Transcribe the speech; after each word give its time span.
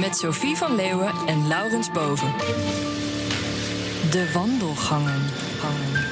Met 0.00 0.16
Sophie 0.16 0.56
van 0.56 0.74
Leeuwen 0.74 1.12
en 1.26 1.46
Laurens 1.48 1.90
Boven. 1.90 2.32
De 4.10 4.30
wandelgangen. 4.34 5.22
Gangen. 5.58 6.04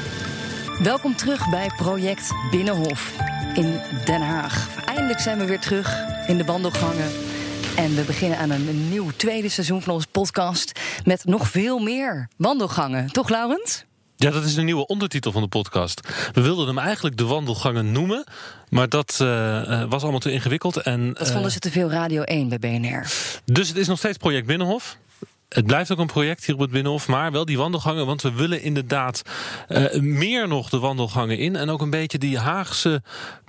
Welkom 0.83 1.17
terug 1.17 1.51
bij 1.51 1.71
Project 1.77 2.33
Binnenhof 2.51 3.17
in 3.55 3.81
Den 4.05 4.21
Haag. 4.21 4.85
Eindelijk 4.85 5.21
zijn 5.21 5.39
we 5.39 5.47
weer 5.47 5.61
terug 5.61 6.05
in 6.27 6.37
de 6.37 6.45
wandelgangen. 6.45 7.11
En 7.77 7.95
we 7.95 8.03
beginnen 8.07 8.39
aan 8.39 8.51
een 8.51 8.89
nieuw 8.89 9.11
tweede 9.17 9.49
seizoen 9.49 9.83
van 9.83 9.95
onze 9.95 10.09
podcast... 10.11 10.81
met 11.05 11.25
nog 11.25 11.49
veel 11.49 11.79
meer 11.79 12.29
wandelgangen. 12.37 13.13
Toch, 13.13 13.29
Laurens? 13.29 13.85
Ja, 14.17 14.31
dat 14.31 14.45
is 14.45 14.55
de 14.55 14.63
nieuwe 14.63 14.87
ondertitel 14.87 15.33
van 15.33 15.43
de 15.43 15.49
podcast. 15.49 16.01
We 16.33 16.41
wilden 16.41 16.67
hem 16.67 16.79
eigenlijk 16.79 17.17
de 17.17 17.25
wandelgangen 17.25 17.93
noemen, 17.93 18.25
maar 18.69 18.89
dat 18.89 19.19
uh, 19.23 19.85
was 19.89 20.03
allemaal 20.03 20.21
te 20.21 20.33
ingewikkeld. 20.33 20.77
En, 20.77 21.13
dat 21.13 21.31
vonden 21.31 21.51
ze 21.51 21.59
te 21.59 21.71
veel 21.71 21.91
Radio 21.91 22.23
1 22.23 22.49
bij 22.49 22.59
BNR. 22.59 23.07
Dus 23.45 23.69
het 23.69 23.77
is 23.77 23.87
nog 23.87 23.99
steeds 23.99 24.17
Project 24.17 24.47
Binnenhof. 24.47 24.99
Het 25.49 25.67
blijft 25.67 25.93
ook 25.93 25.99
een 25.99 26.07
project 26.07 26.45
hier 26.45 26.55
op 26.55 26.61
het 26.61 26.71
Binnenhof, 26.71 27.09
maar 27.09 27.33
wel 27.33 27.45
die 27.45 27.59
wandelgangen. 27.59 28.07
Want 28.07 28.23
we 28.23 28.33
willen 28.33 28.63
inderdaad 28.63 29.23
uh, 29.69 30.01
meer 30.01 30.49
nog 30.49 30.69
de 30.69 30.79
wandelgangen 30.79 31.39
in. 31.39 31.57
En 31.57 31.71
ook 31.71 31.81
een 31.81 31.91
beetje 31.91 32.19
die 32.19 32.39
Haagse 32.39 33.03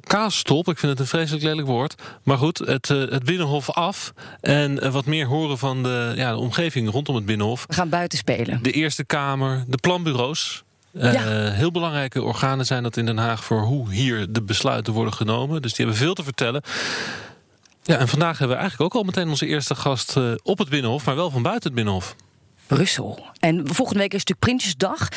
kaasstop. 0.04 0.68
Ik 0.68 0.78
vind 0.78 0.92
het 0.92 1.02
een 1.02 1.08
vreselijk 1.08 1.44
lelijk 1.44 1.68
woord. 1.68 1.96
Maar 2.24 2.38
goed, 2.38 2.58
het, 2.58 2.90
uh, 2.90 3.10
het 3.10 3.24
Binnenhof 3.24 3.70
af. 3.70 4.14
En 4.42 4.84
uh, 4.84 4.92
wat 4.92 5.06
meer 5.06 5.26
horen 5.26 5.58
van 5.58 5.84
de, 5.84 6.14
ja, 6.16 6.32
de 6.32 6.38
omgeving 6.38 6.90
rondom 6.92 7.16
het 7.16 7.26
Binnenhof. 7.26 7.66
We 7.68 7.74
gaan 7.74 7.90
buiten 7.90 8.18
spelen. 8.18 8.64
De 8.64 8.72
Eerste 8.72 9.06
Kamer, 9.06 9.66
de 9.68 9.78
planbureaus. 9.78 10.64
Uh, 10.98 11.14
ja. 11.14 11.52
Heel 11.52 11.72
belangrijke 11.72 12.24
organen 12.24 12.66
zijn 12.66 12.84
dat 12.84 12.98
in 12.98 13.06
Den 13.06 13.18
Haag 13.18 13.44
voor 13.44 13.62
hoe 13.62 13.94
hier 13.94 14.32
de 14.32 14.42
besluiten 14.42 14.94
worden 14.94 15.14
genomen. 15.14 15.62
Dus 15.62 15.74
die 15.74 15.86
hebben 15.86 16.04
veel 16.04 16.14
te 16.14 16.24
vertellen. 16.24 16.62
Ja, 17.84 17.98
en 17.98 18.08
vandaag 18.08 18.38
hebben 18.38 18.58
we 18.58 18.62
eigenlijk 18.62 18.94
ook 18.94 19.02
al 19.02 19.08
meteen 19.08 19.30
onze 19.30 19.46
eerste 19.46 19.76
gast 19.76 20.18
uh, 20.18 20.32
op 20.44 20.58
het 20.58 20.70
Binnenhof, 20.70 21.06
maar 21.06 21.16
wel 21.16 21.30
van 21.30 21.42
buiten 21.42 21.64
het 21.64 21.76
Binnenhof. 21.76 22.16
Brussel. 22.68 23.26
En 23.40 23.68
volgende 23.68 24.00
week 24.00 24.14
is 24.14 24.24
natuurlijk 24.24 24.40
Prinsjesdag. 24.40 25.08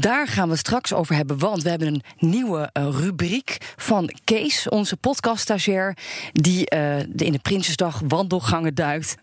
Daar 0.00 0.28
gaan 0.28 0.44
we 0.44 0.50
het 0.50 0.60
straks 0.60 0.92
over 0.92 1.14
hebben, 1.14 1.38
want 1.38 1.62
we 1.62 1.68
hebben 1.70 1.88
een 1.88 2.02
nieuwe 2.18 2.70
uh, 2.72 2.88
rubriek 2.90 3.56
van 3.76 4.10
Kees, 4.24 4.68
onze 4.68 4.96
podcaststagiair, 4.96 5.96
die 6.32 6.58
uh, 6.58 6.96
de 7.08 7.24
in 7.24 7.32
de 7.32 7.38
Prinsjesdag 7.38 8.00
wandelgangen 8.08 8.74
duikt. 8.74 9.16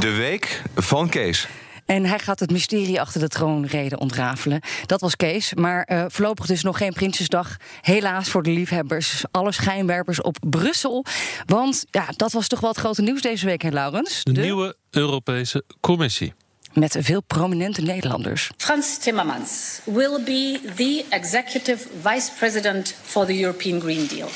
De 0.00 0.10
week 0.10 0.62
van 0.74 1.08
Kees. 1.08 1.48
En 1.86 2.04
hij 2.04 2.18
gaat 2.18 2.40
het 2.40 2.50
mysterie 2.50 3.00
achter 3.00 3.20
de 3.20 3.28
troonrede 3.28 3.98
ontrafelen. 3.98 4.60
Dat 4.86 5.00
was 5.00 5.16
Kees. 5.16 5.54
Maar 5.54 5.88
uh, 5.92 6.04
voorlopig 6.08 6.46
dus 6.46 6.62
nog 6.62 6.78
geen 6.78 6.92
Prinsjesdag. 6.92 7.56
Helaas 7.80 8.28
voor 8.28 8.42
de 8.42 8.50
liefhebbers. 8.50 9.24
Alle 9.30 9.52
schijnwerpers 9.52 10.20
op 10.22 10.36
Brussel. 10.40 11.04
Want 11.46 11.84
ja, 11.90 12.06
dat 12.16 12.32
was 12.32 12.48
toch 12.48 12.60
wel 12.60 12.70
het 12.70 12.78
grote 12.78 13.02
nieuws 13.02 13.22
deze 13.22 13.46
week, 13.46 13.62
hè, 13.62 13.68
Laurens? 13.68 14.24
De, 14.24 14.32
de... 14.32 14.40
nieuwe 14.40 14.76
Europese 14.90 15.64
Commissie. 15.80 16.32
Met 16.72 16.96
veel 16.98 17.22
prominente 17.22 17.82
Nederlanders. 17.82 18.50
Frans 18.56 18.98
Timmermans 18.98 19.80
will 19.84 20.22
be 20.24 20.60
the 20.76 21.04
executive 21.08 21.86
vice 22.02 22.30
president 22.38 22.94
for 23.02 23.26
the 23.26 23.40
European 23.40 23.80
Green 23.80 24.06
Deal. 24.06 24.28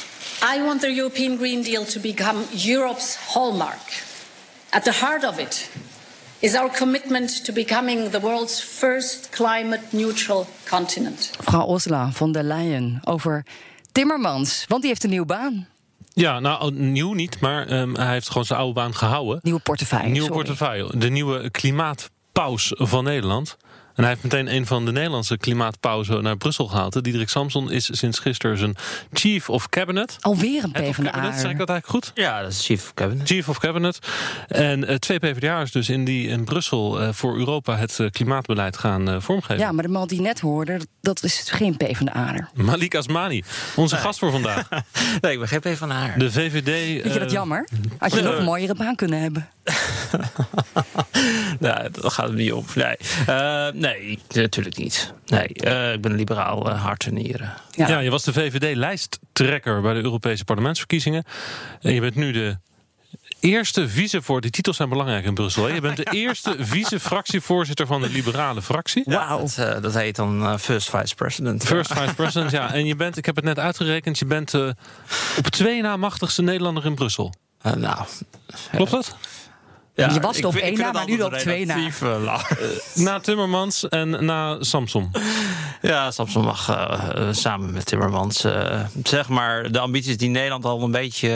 I 0.57 0.63
want 0.63 0.81
the 0.81 0.95
European 0.95 1.37
Green 1.37 1.63
Deal 1.63 1.85
to 1.85 2.01
become 2.01 2.39
Europe's 2.67 3.17
hallmark. 3.17 4.03
At 4.69 4.85
the 4.85 4.93
heart 4.93 5.25
of 5.25 5.39
it 5.39 5.71
is 6.39 6.55
our 6.55 6.71
commitment 6.79 7.45
to 7.45 7.53
becoming 7.53 8.11
the 8.11 8.21
world's 8.21 8.61
first 8.61 9.31
climate 9.31 9.81
neutral 9.91 10.47
continent. 10.69 11.31
Mevrouw 11.39 11.73
Ursula 11.75 12.11
von 12.13 12.33
der 12.33 12.43
Leyen 12.43 13.01
over 13.05 13.45
Timmermans, 13.93 14.65
want 14.69 14.81
die 14.81 14.91
heeft 14.91 15.05
een 15.05 15.11
nieuwe 15.11 15.27
baan. 15.27 15.67
Ja, 16.13 16.41
nou 16.41 16.73
nieuw 16.73 17.13
niet, 17.13 17.41
maar 17.41 17.73
um, 17.73 17.97
hij 17.97 18.13
heeft 18.13 18.29
gewoon 18.29 18.45
zijn 18.45 18.59
oude 18.59 18.75
baan 18.75 18.95
gehouden. 18.95 19.39
Nieuwe 19.43 19.61
portefeuille. 19.61 20.09
Nieuwe 20.09 20.27
sorry. 20.27 20.43
portefeuille. 20.43 20.99
De 20.99 21.11
nieuwe 21.11 21.51
klimaatpaus 21.51 22.73
van 22.75 23.05
Nederland. 23.05 23.57
En 23.99 24.05
hij 24.05 24.13
heeft 24.13 24.23
meteen 24.23 24.55
een 24.55 24.67
van 24.67 24.85
de 24.85 24.93
Nederlandse 24.93 25.39
klimaatpauzen 25.39 26.23
naar 26.23 26.37
Brussel 26.37 26.67
gehaald. 26.67 27.05
Diederik 27.05 27.29
Samson 27.29 27.71
is 27.71 27.89
sinds 27.93 28.19
gisteren 28.19 28.59
zijn 28.59 28.77
Chief 29.13 29.51
of 29.51 29.69
Cabinet. 29.69 30.17
Alweer 30.21 30.65
een 30.65 30.73
PvdA. 30.73 31.39
Zeg 31.39 31.51
ik 31.51 31.59
dat 31.59 31.69
eigenlijk 31.69 31.87
goed? 31.87 32.11
Ja, 32.15 32.43
dat 32.43 32.51
is 32.51 32.65
Chief 32.65 32.83
of 32.83 32.95
Cabinet. 32.95 33.27
Chief 33.27 33.49
of 33.49 33.59
Cabinet. 33.59 33.99
En 34.49 34.91
uh, 34.91 34.95
twee 34.95 35.19
PvdA'ers 35.19 35.73
dus 35.73 35.89
in 35.89 36.05
die 36.05 36.29
in 36.29 36.45
Brussel 36.45 37.03
uh, 37.03 37.09
voor 37.13 37.37
Europa 37.37 37.77
het 37.77 37.99
uh, 37.99 38.11
klimaatbeleid 38.11 38.77
gaan 38.77 39.09
uh, 39.09 39.17
vormgeven. 39.21 39.59
Ja, 39.59 39.73
maar 39.73 39.85
de 39.85 39.91
man 39.91 40.09
die 40.09 40.21
net 40.21 40.41
hoorde, 40.41 40.81
dat 41.01 41.23
is 41.23 41.45
geen 41.51 41.77
PvdA'er. 41.77 42.49
Malik 42.55 42.95
Asmani, 42.95 43.43
onze 43.77 43.95
nee. 43.95 44.05
gast 44.05 44.19
voor 44.19 44.31
vandaag. 44.31 44.69
nee, 45.21 45.33
ik 45.33 45.39
ben 45.39 45.49
geen 45.49 45.61
PvdA. 45.61 46.15
De 46.17 46.33
VVD... 46.33 47.03
Vind 47.03 47.15
je 47.15 47.21
dat 47.21 47.31
jammer? 47.31 47.69
Had 47.99 48.15
je 48.15 48.23
nog 48.23 48.37
een 48.37 48.45
mooiere 48.45 48.75
baan 48.75 48.95
kunnen 48.95 49.21
hebben? 49.21 49.49
nee, 51.61 51.91
dat 51.91 52.13
gaat 52.13 52.29
er 52.29 52.35
niet 52.35 52.53
om. 52.53 52.65
Nee, 52.75 52.97
uh, 53.29 53.69
nee 53.93 54.19
natuurlijk 54.33 54.77
niet. 54.77 55.13
Nee, 55.27 55.49
uh, 55.55 55.93
ik 55.93 56.01
ben 56.01 56.11
een 56.11 56.17
liberaal 56.17 56.71
uh, 56.71 56.83
hart 56.83 57.07
en 57.07 57.15
nieren. 57.15 57.55
Ja. 57.71 57.89
ja, 57.89 57.99
je 57.99 58.11
was 58.11 58.25
de 58.25 58.33
VVD-lijsttrekker 58.33 59.81
bij 59.81 59.95
de 59.95 60.03
Europese 60.03 60.45
parlementsverkiezingen. 60.45 61.25
En 61.81 61.95
je 61.95 62.01
bent 62.01 62.15
nu 62.15 62.33
de 62.33 62.59
eerste 63.41 63.89
vice 63.89 64.23
voor. 64.23 64.41
Die 64.41 64.51
titels 64.51 64.77
zijn 64.77 64.89
belangrijk 64.89 65.25
in 65.25 65.35
Brussel. 65.35 65.65
Hè? 65.65 65.75
Je 65.75 65.81
bent 65.81 65.97
de 65.97 66.11
eerste 66.25 66.57
vice-fractievoorzitter 66.59 67.87
van 67.87 68.01
de 68.01 68.09
liberale 68.09 68.63
fractie. 68.63 69.03
Wauw. 69.07 69.39
Dat, 69.39 69.57
uh, 69.61 69.83
dat, 69.83 69.95
heet 69.95 70.17
dan 70.17 70.43
uh, 70.43 70.57
first 70.57 70.91
vice 70.91 71.15
president. 71.15 71.65
First 71.65 71.93
vice 71.93 72.15
president, 72.15 72.51
ja. 72.51 72.73
En 72.73 72.87
je 72.87 72.97
bent, 72.97 73.17
ik 73.17 73.27
heb 73.27 73.37
het 73.37 73.45
net 73.45 73.59
uitgerekend, 73.59 74.19
je 74.19 74.27
bent 74.27 74.55
uh, 74.55 74.71
op 75.39 75.47
twee 75.47 75.83
na 75.83 75.97
machtigste 75.97 76.43
Nederlander 76.43 76.85
in 76.85 76.95
Brussel. 76.95 77.35
nou. 77.63 78.07
Klopt 78.71 78.91
dat? 78.91 79.17
Ja, 79.99 80.13
je 80.13 80.21
was 80.21 80.45
op 80.45 80.55
één 80.55 80.79
na, 80.79 80.93
maar 80.93 81.07
nu 81.07 81.21
op 81.21 81.33
twee 81.35 81.67
na. 81.67 81.77
Uh, 81.77 82.17
na 82.95 83.21
Timmermans 83.21 83.89
en 83.89 84.25
na 84.25 84.57
Samson. 84.61 85.11
Ja, 85.83 86.11
Samson 86.11 86.45
mag 86.45 86.71
uh, 86.71 87.29
samen 87.31 87.73
met 87.73 87.87
Timmermans. 87.87 88.45
Uh, 88.45 88.81
zeg 89.03 89.29
maar 89.29 89.73
de 89.73 89.79
ambities 89.79 90.17
die 90.17 90.29
Nederland 90.29 90.65
al 90.65 90.83
een 90.83 90.91
beetje 90.91 91.29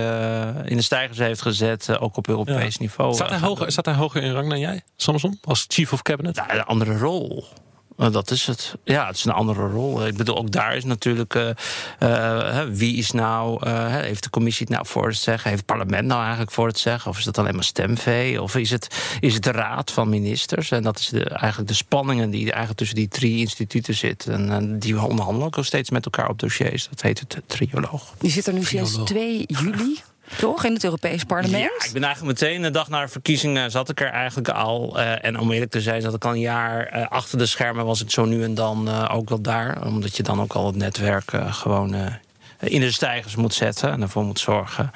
in 0.65 0.77
de 0.77 0.83
stijgers 0.83 1.19
heeft 1.19 1.43
gezet. 1.43 1.99
ook 1.99 2.17
op 2.17 2.29
Europees 2.29 2.75
ja. 2.75 2.81
niveau. 2.81 3.15
Staat 3.15 3.31
hij, 3.31 3.39
hoger, 3.39 3.73
staat 3.73 3.85
hij 3.85 3.95
hoger 3.95 4.23
in 4.23 4.33
rang 4.33 4.49
dan 4.49 4.59
jij, 4.59 4.83
Samson? 4.97 5.39
Als 5.43 5.65
chief 5.69 5.93
of 5.93 6.03
cabinet? 6.03 6.37
Ja, 6.37 6.55
een 6.55 6.65
andere 6.65 6.99
rol. 6.99 7.45
Dat 7.97 8.31
is 8.31 8.47
het. 8.47 8.75
Ja, 8.85 9.07
het 9.07 9.17
is 9.17 9.25
een 9.25 9.33
andere 9.33 9.69
rol. 9.69 10.07
Ik 10.07 10.17
bedoel, 10.17 10.37
ook 10.37 10.51
daar 10.51 10.77
is 10.77 10.85
natuurlijk. 10.85 11.35
Uh, 11.35 11.49
uh, 12.03 12.63
wie 12.71 12.97
is 12.97 13.11
nou. 13.11 13.67
Uh, 13.67 13.87
heeft 13.87 14.23
de 14.23 14.31
commissie 14.31 14.67
het 14.67 14.75
nou 14.75 14.87
voor 14.87 15.07
het 15.07 15.17
zeggen? 15.17 15.51
Heeft 15.51 15.63
het 15.67 15.77
parlement 15.77 16.07
nou 16.07 16.21
eigenlijk 16.21 16.51
voor 16.51 16.67
het 16.67 16.79
zeggen? 16.79 17.11
Of 17.11 17.19
is 17.19 17.25
dat 17.25 17.39
alleen 17.39 17.55
maar 17.55 17.65
stemvee? 17.65 18.43
Of 18.43 18.57
is 18.57 18.71
het, 18.71 19.17
is 19.21 19.35
het 19.35 19.43
de 19.43 19.51
raad 19.51 19.91
van 19.91 20.09
ministers? 20.09 20.71
En 20.71 20.83
dat 20.83 20.99
is 20.99 21.09
de, 21.09 21.25
eigenlijk 21.25 21.69
de 21.69 21.77
spanningen 21.77 22.31
die 22.31 22.45
eigenlijk 22.45 22.79
tussen 22.79 22.97
die 22.97 23.09
drie 23.09 23.39
instituten 23.39 23.95
zitten. 23.95 24.51
En, 24.51 24.79
die 24.79 25.01
onderhandelen 25.01 25.47
ook 25.47 25.65
steeds 25.65 25.91
met 25.91 26.05
elkaar 26.05 26.29
op 26.29 26.39
dossiers. 26.39 26.89
Dat 26.89 27.03
heet 27.03 27.21
het 27.21 27.43
trioloog. 27.47 28.15
Die 28.19 28.31
zit 28.31 28.47
er 28.47 28.53
nu 28.53 28.65
sinds 28.65 28.99
2 29.05 29.45
juli 29.47 30.03
toch? 30.39 30.65
In 30.65 30.73
het 30.73 30.85
Europees 30.85 31.25
parlement? 31.25 31.63
Ja, 31.63 31.87
ik 31.87 31.93
ben 31.93 32.05
eigenlijk 32.05 32.41
meteen 32.41 32.63
de 32.63 32.71
dag 32.71 32.89
na 32.89 33.01
de 33.01 33.09
verkiezingen 33.09 33.71
zat 33.71 33.89
ik 33.89 34.01
er 34.01 34.11
eigenlijk 34.11 34.49
al. 34.49 34.99
Uh, 34.99 35.25
en 35.25 35.39
om 35.39 35.53
eerlijk 35.53 35.71
te 35.71 35.81
zijn, 35.81 36.03
zat 36.03 36.15
ik 36.15 36.25
al 36.25 36.31
een 36.31 36.41
jaar 36.41 36.97
uh, 36.97 37.07
achter 37.09 37.39
de 37.39 37.47
schermen. 37.47 37.85
Was 37.85 38.03
ik 38.03 38.11
zo 38.11 38.25
nu 38.25 38.43
en 38.43 38.55
dan 38.55 38.89
uh, 38.89 39.11
ook 39.13 39.29
wel 39.29 39.41
daar. 39.41 39.87
Omdat 39.87 40.17
je 40.17 40.23
dan 40.23 40.41
ook 40.41 40.53
al 40.53 40.67
het 40.67 40.77
netwerk 40.77 41.33
gewoon 41.51 41.95
in 42.59 42.81
de 42.81 42.91
stijgers 42.91 43.37
moet 43.37 43.55
zetten. 43.55 43.91
En 43.91 44.03
ervoor 44.03 44.25
moet 44.25 44.41
zorgen. 44.41 44.91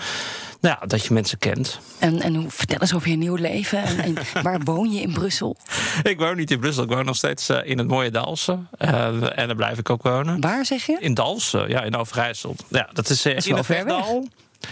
Nou 0.60 0.76
ja, 0.80 0.86
dat 0.86 1.04
je 1.04 1.14
mensen 1.14 1.38
kent. 1.38 1.80
En, 1.98 2.20
en 2.20 2.34
hoe, 2.34 2.50
vertel 2.50 2.80
eens 2.80 2.94
over 2.94 3.08
je 3.08 3.16
nieuw 3.16 3.34
leven. 3.34 3.82
En, 3.82 3.98
en 3.98 4.14
waar 4.42 4.60
woon 4.64 4.92
je 4.92 5.00
in 5.00 5.12
Brussel? 5.12 5.56
Ik 6.02 6.18
woon 6.18 6.36
niet 6.36 6.50
in 6.50 6.60
Brussel. 6.60 6.82
Ik 6.82 6.88
woon 6.88 7.04
nog 7.04 7.16
steeds 7.16 7.50
uh, 7.50 7.58
in 7.64 7.78
het 7.78 7.88
mooie 7.88 8.10
Dalsen. 8.10 8.68
Uh, 8.78 9.38
en 9.38 9.46
daar 9.46 9.56
blijf 9.56 9.78
ik 9.78 9.90
ook 9.90 10.02
wonen. 10.02 10.40
Waar 10.40 10.64
zeg 10.64 10.86
je? 10.86 10.96
In 11.00 11.14
Dalsen, 11.14 11.68
ja, 11.68 11.82
in 11.82 11.96
Overijssel. 11.96 12.56
Ja, 12.68 12.88
dat 12.92 13.08
is 13.08 13.26
uh, 13.26 13.34
dat 13.34 13.46
is 13.58 13.66
ver 13.66 13.84
weg. 13.84 14.06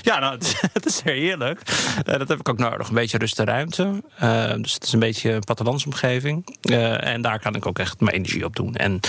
Ja, 0.03 0.19
nou, 0.19 0.33
het 0.33 0.43
is, 0.45 0.61
is 0.95 1.01
heerlijk. 1.01 1.61
Uh, 2.09 2.19
dat 2.19 2.29
heb 2.29 2.39
ik 2.39 2.49
ook 2.49 2.59
nodig. 2.59 2.89
Een 2.89 2.95
beetje 2.95 3.19
rust 3.19 3.39
en 3.39 3.45
ruimte. 3.47 4.03
Uh, 4.23 4.53
dus 4.57 4.75
het 4.75 4.85
is 4.85 4.93
een 4.93 4.99
beetje 4.99 5.33
een 5.33 5.41
plattelandsomgeving. 5.41 6.57
Uh, 6.71 7.05
en 7.05 7.23
daar 7.23 7.41
kan 7.41 7.55
ik 7.55 7.67
ook 7.67 7.79
echt 7.79 8.01
mijn 8.01 8.17
energie 8.17 8.45
op 8.45 8.57
doen. 8.57 8.75
En 8.75 9.01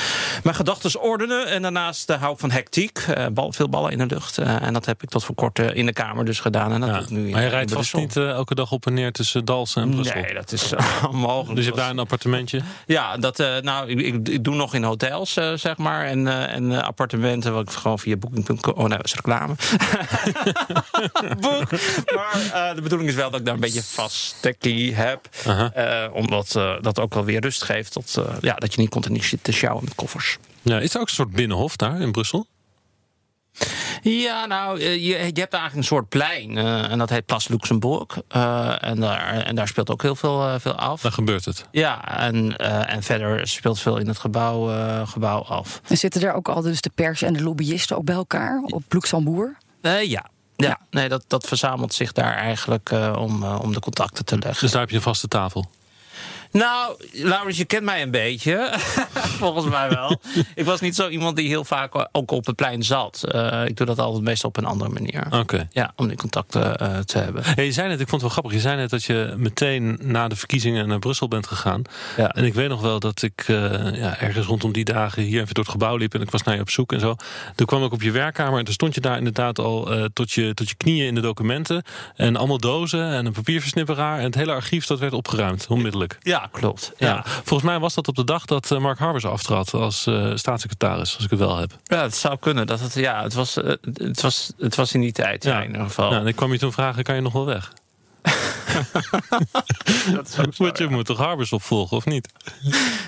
mijn 0.43 0.55
gedachten 0.55 1.01
ordenen. 1.01 1.47
En 1.47 1.61
daarnaast 1.61 2.09
hou 2.09 2.33
ik 2.33 2.39
van 2.39 2.51
hectiek. 2.51 3.05
Bal, 3.33 3.51
veel 3.51 3.69
ballen 3.69 3.91
in 3.91 3.97
de 3.97 4.05
lucht. 4.05 4.37
en 4.37 4.73
dat 4.73 4.85
heb 4.85 5.03
ik 5.03 5.09
tot 5.09 5.23
voor 5.23 5.35
kort 5.35 5.59
in 5.59 5.85
de 5.85 5.93
Kamer 5.93 6.25
dus 6.25 6.39
gedaan. 6.39 6.71
En 6.71 6.79
dat 6.79 6.89
ja, 6.89 6.95
doe 6.95 7.03
ik 7.03 7.09
nu 7.09 7.31
maar 7.31 7.41
je 7.41 7.49
rijdt 7.49 7.71
vast 7.71 7.95
niet 7.95 8.15
elke 8.15 8.55
dag 8.55 8.71
op 8.71 8.85
en 8.85 8.93
neer 8.93 9.11
tussen 9.11 9.45
Dalsen 9.45 9.81
en 9.81 9.89
Brussel? 9.89 10.21
Nee, 10.21 10.33
dat 10.33 10.51
is 10.51 10.73
onmogelijk. 11.11 11.55
Dus 11.55 11.65
je 11.65 11.71
hebt 11.71 11.81
daar 11.81 11.89
een 11.89 11.99
appartementje? 11.99 12.61
Ja, 12.85 13.17
dat, 13.17 13.37
nou, 13.61 13.89
ik, 13.89 13.99
ik, 13.99 14.27
ik, 14.27 14.43
doe 14.43 14.55
nog 14.55 14.73
in 14.73 14.83
hotels, 14.83 15.33
zeg 15.55 15.77
maar. 15.77 16.05
En, 16.05 16.27
en 16.49 16.83
appartementen, 16.83 17.53
wat 17.53 17.69
ik 17.69 17.75
gewoon 17.75 17.99
via 17.99 18.15
booking.com... 18.15 18.73
Oh 18.73 18.87
nee, 18.87 18.97
dat 18.97 19.05
is 19.05 19.15
reclame. 19.15 19.55
boek. 21.39 21.69
Maar 22.15 22.41
uh, 22.53 22.75
de 22.75 22.81
bedoeling 22.81 23.09
is 23.09 23.15
wel 23.15 23.29
dat 23.29 23.39
ik 23.39 23.45
daar 23.45 23.53
een 23.53 23.59
beetje 23.59 23.83
vast 23.83 24.35
tekkie 24.41 24.95
heb. 24.95 25.29
Uh 25.47 25.59
-huh. 25.59 25.69
uh, 25.77 26.15
omdat 26.15 26.51
dat 26.81 26.99
ook 26.99 27.13
wel 27.13 27.25
weer 27.25 27.41
rust 27.41 27.63
geeft. 27.63 27.91
Tot, 27.91 28.17
ja, 28.41 28.53
dat 28.55 28.73
je 28.73 28.81
niet 28.81 28.89
continu 28.89 29.23
zit 29.23 29.43
te 29.43 29.51
sjouwen 29.51 29.83
met 29.83 29.95
koffers. 29.95 30.37
Ja, 30.61 30.79
is 30.79 30.93
er 30.93 30.99
ook 30.99 31.07
een 31.07 31.13
soort 31.13 31.31
binnenhof 31.31 31.75
daar 31.75 32.01
in 32.01 32.11
Brussel? 32.11 32.47
Ja, 34.01 34.45
nou, 34.45 34.79
je, 34.79 35.03
je 35.03 35.15
hebt 35.15 35.35
eigenlijk 35.53 35.75
een 35.75 35.83
soort 35.83 36.09
plein. 36.09 36.57
Uh, 36.57 36.91
en 36.91 36.97
dat 36.97 37.09
heet 37.09 37.25
Place 37.25 37.51
Luxembourg. 37.51 38.21
Uh, 38.35 38.83
en, 38.83 38.99
daar, 38.99 39.41
en 39.41 39.55
daar 39.55 39.67
speelt 39.67 39.89
ook 39.89 40.01
heel 40.01 40.15
veel, 40.15 40.47
uh, 40.47 40.55
veel 40.59 40.75
af. 40.75 41.01
Daar 41.01 41.11
gebeurt 41.11 41.45
het. 41.45 41.65
Ja, 41.71 42.17
en, 42.17 42.57
en 42.57 43.03
verder 43.03 43.47
speelt 43.47 43.79
veel 43.79 43.97
in 43.97 44.07
het 44.07 44.17
gebouw, 44.17 44.67
gebouw 45.05 45.41
af. 45.41 45.81
En 45.87 45.97
zitten 45.97 46.21
daar 46.21 46.35
ook 46.35 46.49
al 46.49 46.61
dus 46.61 46.81
de 46.81 46.91
pers 46.95 47.21
en 47.21 47.33
de 47.33 47.43
lobbyisten 47.43 47.97
ook 47.97 48.05
bij 48.05 48.15
elkaar 48.15 48.61
op 48.63 48.83
Luxembourg? 48.89 49.51
ja. 50.03 50.25
Ja, 50.55 50.79
nee, 50.89 51.09
dat, 51.09 51.23
dat 51.27 51.47
verzamelt 51.47 51.93
zich 51.93 52.11
daar 52.11 52.35
eigenlijk 52.35 52.91
om, 53.15 53.43
om 53.43 53.73
de 53.73 53.79
contacten 53.79 54.25
te 54.25 54.37
leggen. 54.37 54.61
Dus 54.61 54.71
daar 54.71 54.81
heb 54.81 54.89
je 54.89 54.95
een 54.95 55.01
vaste 55.01 55.27
tafel? 55.27 55.69
Nou, 56.55 56.95
Laurens, 57.11 57.57
je 57.57 57.65
kent 57.65 57.83
mij 57.83 58.01
een 58.01 58.11
beetje. 58.11 58.73
Volgens 59.43 59.65
mij 59.65 59.89
wel. 59.89 60.21
ik 60.55 60.65
was 60.65 60.79
niet 60.79 60.95
zo 60.95 61.07
iemand 61.07 61.35
die 61.35 61.47
heel 61.47 61.65
vaak 61.65 62.07
ook 62.11 62.31
op 62.31 62.45
het 62.45 62.55
plein 62.55 62.83
zat. 62.83 63.23
Uh, 63.35 63.65
ik 63.65 63.77
doe 63.77 63.85
dat 63.85 63.99
altijd 63.99 64.23
meestal 64.23 64.49
op 64.49 64.57
een 64.57 64.65
andere 64.65 64.89
manier. 64.89 65.27
Oké. 65.31 65.67
Ja, 65.71 65.93
om 65.95 66.07
die 66.07 66.17
contacten 66.17 66.81
uh, 66.81 66.97
te 66.97 67.17
hebben. 67.17 67.43
Hey, 67.45 67.65
je 67.65 67.71
zei 67.71 67.87
net, 67.87 67.99
ik 67.99 68.09
vond 68.09 68.21
het 68.21 68.21
wel 68.21 68.29
grappig. 68.29 68.53
Je 68.53 68.59
zei 68.59 68.75
net 68.77 68.89
dat 68.89 69.03
je 69.03 69.33
meteen 69.37 69.99
na 70.01 70.27
de 70.27 70.35
verkiezingen 70.35 70.87
naar 70.87 70.99
Brussel 70.99 71.27
bent 71.27 71.47
gegaan. 71.47 71.81
Ja. 72.17 72.29
En 72.29 72.43
ik 72.43 72.53
weet 72.53 72.69
nog 72.69 72.81
wel 72.81 72.99
dat 72.99 73.21
ik 73.21 73.47
uh, 73.47 73.57
ja, 73.95 74.19
ergens 74.19 74.45
rondom 74.45 74.71
die 74.71 74.85
dagen 74.85 75.23
hier 75.23 75.41
even 75.41 75.53
door 75.53 75.63
het 75.63 75.73
gebouw 75.73 75.95
liep. 75.95 76.13
En 76.13 76.21
ik 76.21 76.31
was 76.31 76.43
naar 76.43 76.55
je 76.55 76.61
op 76.61 76.69
zoek 76.69 76.93
en 76.93 76.99
zo. 76.99 77.15
Toen 77.55 77.65
kwam 77.65 77.83
ik 77.83 77.91
op 77.91 78.01
je 78.01 78.11
werkkamer. 78.11 78.59
En 78.59 78.65
toen 78.65 78.73
stond 78.73 78.95
je 78.95 79.01
daar 79.01 79.17
inderdaad 79.17 79.59
al 79.59 80.09
tot, 80.13 80.31
je, 80.31 80.53
tot 80.53 80.69
je 80.69 80.75
knieën 80.75 81.07
in 81.07 81.15
de 81.15 81.21
documenten. 81.21 81.83
En 82.15 82.35
allemaal 82.35 82.57
dozen 82.57 83.09
en 83.09 83.25
een 83.25 83.33
papierversnipperaar. 83.33 84.17
En 84.17 84.23
het 84.23 84.35
hele 84.35 84.51
archief 84.51 84.85
dat 84.85 84.99
werd 84.99 85.13
opgeruimd, 85.13 85.67
onmiddellijk. 85.69 86.17
Ja, 86.21 86.44
klopt. 86.51 86.91
Ja. 86.97 87.07
ja. 87.07 87.23
Volgens 87.25 87.69
mij 87.69 87.79
was 87.79 87.93
dat 87.93 88.07
op 88.07 88.15
de 88.15 88.23
dag 88.23 88.45
dat 88.45 88.71
uh, 88.71 88.79
Mark 88.79 88.99
Harbers 88.99 89.25
aftrad 89.25 89.73
als 89.73 90.07
uh, 90.07 90.31
staatssecretaris, 90.35 91.15
als 91.15 91.23
ik 91.23 91.29
het 91.29 91.39
wel 91.39 91.57
heb. 91.57 91.77
Ja, 91.83 92.01
het 92.01 92.15
zou 92.15 92.37
kunnen. 92.39 92.67
Dat 92.67 92.79
het, 92.79 92.93
ja, 92.93 93.23
het, 93.23 93.33
was, 93.33 93.57
uh, 93.57 93.73
het, 93.93 94.21
was, 94.21 94.51
het 94.57 94.75
was 94.75 94.93
in 94.93 95.01
die 95.01 95.11
tijd, 95.11 95.43
ja. 95.43 95.61
in 95.61 95.67
ieder 95.67 95.81
geval. 95.81 96.11
Ja, 96.11 96.19
en 96.19 96.27
ik 96.27 96.35
kwam 96.35 96.51
je 96.51 96.59
toen 96.59 96.71
vragen, 96.71 97.03
kan 97.03 97.15
je 97.15 97.21
nog 97.21 97.33
wel 97.33 97.45
weg? 97.45 97.73
dat 100.13 100.27
is 100.27 100.39
ook 100.39 100.53
zo, 100.53 100.63
Want 100.63 100.77
je 100.77 100.87
moet 100.87 101.05
toch 101.05 101.17
Harbers 101.17 101.51
opvolgen, 101.51 101.97
of 101.97 102.05
niet? 102.05 102.29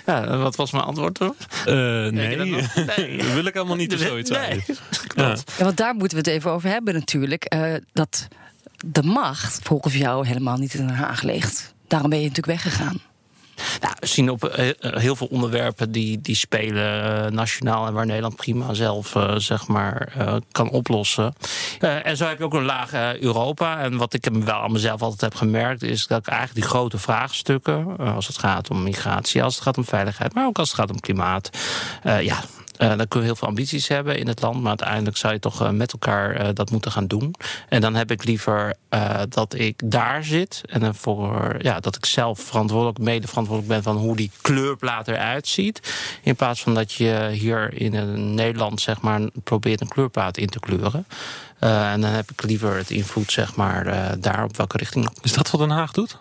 Ja, 0.05 0.37
wat 0.37 0.55
was 0.55 0.71
mijn 0.71 0.83
antwoord 0.83 1.13
toen? 1.13 1.35
nee. 1.65 2.11
nee. 2.11 2.51
dat 3.17 3.33
wil 3.33 3.45
ik 3.45 3.53
helemaal 3.53 3.75
niet 3.75 3.93
of 3.93 3.99
zoiets 3.99 4.29
nee. 4.29 4.63
Ja. 5.15 5.27
ja, 5.57 5.63
want 5.63 5.77
daar 5.77 5.95
moeten 5.95 6.17
we 6.17 6.23
het 6.23 6.33
even 6.33 6.51
over 6.51 6.69
hebben 6.69 6.93
natuurlijk. 6.93 7.55
dat 7.93 8.27
de 8.85 9.03
macht 9.03 9.59
volgens 9.63 9.93
jou 9.93 10.27
helemaal 10.27 10.57
niet 10.57 10.73
in 10.73 10.87
Den 10.87 10.95
Haag 10.95 11.21
ligt. 11.21 11.73
Daarom 11.87 12.09
ben 12.09 12.19
je 12.21 12.27
natuurlijk 12.27 12.63
weggegaan. 12.63 13.01
Nou, 13.81 13.93
we 13.99 14.05
zien 14.05 14.29
op 14.29 14.43
uh, 14.43 14.69
heel 14.79 15.15
veel 15.15 15.27
onderwerpen 15.27 15.91
die, 15.91 16.21
die 16.21 16.35
spelen 16.35 17.25
uh, 17.25 17.31
nationaal 17.31 17.87
en 17.87 17.93
waar 17.93 18.05
Nederland 18.05 18.35
prima 18.35 18.73
zelf 18.73 19.15
zeg 19.37 19.67
maar, 19.67 20.13
kan 20.51 20.69
oplossen. 20.69 21.33
en 21.79 22.17
zo 22.17 22.25
heb 22.25 22.37
je 22.37 22.43
ook 22.43 22.53
een 22.53 22.65
laag 22.65 22.93
Europa. 23.19 23.79
En 23.79 23.97
wat 23.97 24.13
ik 24.13 24.29
wel 24.31 24.55
aan 24.55 24.71
mezelf 24.71 25.01
altijd 25.01 25.21
heb 25.21 25.35
gemerkt, 25.35 25.83
is 25.83 26.07
dat 26.07 26.19
ik 26.19 26.27
eigenlijk 26.27 26.59
die 26.59 26.69
grote 26.69 26.97
vraagstukken, 26.97 27.97
als 27.97 28.27
het 28.27 28.37
gaat 28.37 28.69
om 28.69 28.83
migratie, 28.83 29.43
als 29.43 29.55
het 29.55 29.63
gaat 29.63 29.77
om 29.77 29.85
veiligheid, 29.85 30.33
maar 30.33 30.45
ook 30.45 30.59
als 30.59 30.69
het 30.69 30.79
gaat 30.79 30.89
om 30.89 30.99
klimaat, 30.99 31.49
ja, 32.03 32.43
uh, 32.77 32.87
dan 32.87 32.97
kunnen 32.97 33.19
we 33.19 33.25
heel 33.25 33.35
veel 33.35 33.47
ambities 33.47 33.87
hebben 33.87 34.17
in 34.17 34.27
het 34.27 34.41
land, 34.41 34.59
maar 34.59 34.67
uiteindelijk 34.67 35.17
zou 35.17 35.33
je 35.33 35.39
toch 35.39 35.61
uh, 35.61 35.69
met 35.69 35.91
elkaar 35.91 36.41
uh, 36.41 36.47
dat 36.53 36.71
moeten 36.71 36.91
gaan 36.91 37.07
doen. 37.07 37.35
En 37.69 37.81
dan 37.81 37.95
heb 37.95 38.11
ik 38.11 38.23
liever 38.23 38.75
dat 39.29 39.53
ik 39.53 39.81
daar 39.85 40.23
zit 40.23 40.61
en 40.69 40.93
ja, 41.59 41.79
dat 41.79 41.95
ik 41.95 42.05
zelf 42.05 42.39
verantwoordelijk, 42.39 42.97
mede 42.97 43.27
verantwoordelijk 43.27 43.73
ben 43.73 43.93
van 43.93 44.01
hoe 44.01 44.15
die 44.15 44.31
kleurplaat 44.41 45.07
eruit 45.07 45.47
ziet. 45.47 45.93
In 46.23 46.35
plaats 46.35 46.61
van 46.61 46.73
dat 46.73 46.93
je 46.93 47.29
hier 47.31 47.73
in 47.73 48.33
Nederland 48.33 48.81
zeg 48.81 49.01
maar 49.01 49.21
probeert 49.43 49.81
een 49.81 49.87
kleurplaat 49.87 50.37
in 50.37 50.49
te 50.49 50.59
kleuren. 50.59 51.05
en 51.59 52.01
dan 52.01 52.11
heb 52.11 52.31
ik 52.31 52.43
liever 52.43 52.77
het 52.77 52.89
invloed 52.89 53.31
zeg 53.31 53.55
maar 53.55 54.15
daar 54.19 54.43
op 54.43 54.57
welke 54.57 54.77
richting. 54.77 55.09
Is 55.21 55.33
dat 55.33 55.51
wat 55.51 55.59
Den 55.59 55.69
Haag 55.69 55.91
doet? 55.91 56.17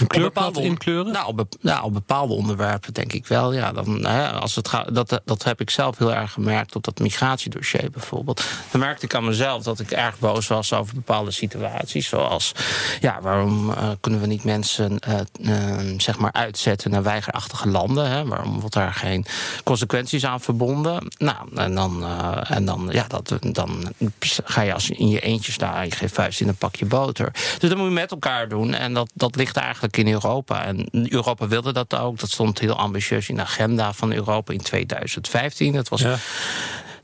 Een 0.00 0.06
kleurplaat 0.06 0.56
inkleuren? 0.56 1.12
Nou 1.12 1.26
op, 1.26 1.46
nou, 1.60 1.84
op 1.84 1.92
bepaalde 1.92 2.34
onderwerpen 2.34 2.92
denk 2.92 3.12
ik 3.12 3.26
wel. 3.26 3.52
Ja, 3.52 3.72
dan, 3.72 4.06
hè, 4.06 4.30
als 4.30 4.54
het 4.54 4.68
gaat, 4.68 4.94
dat, 4.94 5.20
dat 5.24 5.44
heb 5.44 5.60
ik 5.60 5.70
zelf 5.70 5.98
heel 5.98 6.14
erg 6.14 6.32
gemerkt 6.32 6.76
op 6.76 6.84
dat 6.84 6.98
migratiedossier 6.98 7.90
bijvoorbeeld. 7.90 8.44
Dan 8.70 8.80
merkte 8.80 9.04
ik 9.04 9.14
aan 9.14 9.24
mezelf 9.24 9.62
dat 9.62 9.80
ik 9.80 9.90
erg 9.90 10.18
boos 10.18 10.46
was 10.46 10.72
over 10.72 10.94
bepaalde 10.94 11.30
situaties. 11.30 12.08
Zoals, 12.08 12.52
ja, 13.00 13.20
waarom 13.20 13.70
uh, 13.70 13.76
kunnen 14.00 14.20
we 14.20 14.26
niet 14.26 14.44
mensen 14.44 14.98
uh, 15.08 15.20
uh, 15.40 16.00
zeg 16.00 16.18
maar 16.18 16.32
uitzetten 16.32 16.90
naar 16.90 17.02
weigerachtige 17.02 17.68
landen? 17.68 18.10
Hè? 18.10 18.26
Waarom 18.26 18.60
wordt 18.60 18.74
daar 18.74 18.94
geen 18.94 19.26
consequenties 19.64 20.24
aan 20.26 20.40
verbonden? 20.40 21.12
Nou, 21.18 21.56
en 21.56 21.74
dan, 21.74 22.04
en 22.46 22.64
dan, 22.64 22.88
ja, 22.92 23.06
dat, 23.08 23.38
dan 23.40 23.92
ga 24.44 24.60
je 24.60 24.74
als 24.74 24.90
in 24.90 25.08
je 25.08 25.20
eentje 25.20 25.52
staan, 25.52 25.84
je 25.84 25.90
geeft 25.90 26.14
vuist 26.14 26.40
in 26.40 26.48
een 26.48 26.56
pakje 26.56 26.86
boter. 26.86 27.30
Dus 27.58 27.68
dat 27.68 27.78
moet 27.78 27.86
je 27.86 27.92
met 27.92 28.10
elkaar 28.10 28.48
doen. 28.48 28.74
En 28.74 28.94
dat, 28.94 29.10
dat 29.14 29.36
ligt 29.36 29.58
in 29.82 30.08
Europa. 30.08 30.64
En 30.64 30.88
Europa 30.92 31.48
wilde 31.48 31.72
dat 31.72 31.94
ook. 31.94 32.18
Dat 32.18 32.30
stond 32.30 32.58
heel 32.58 32.76
ambitieus 32.76 33.28
in 33.28 33.36
de 33.36 33.42
agenda 33.42 33.92
van 33.92 34.12
Europa 34.12 34.52
in 34.52 34.62
2015. 34.62 35.72
Dat 35.72 35.88
was. 35.88 36.04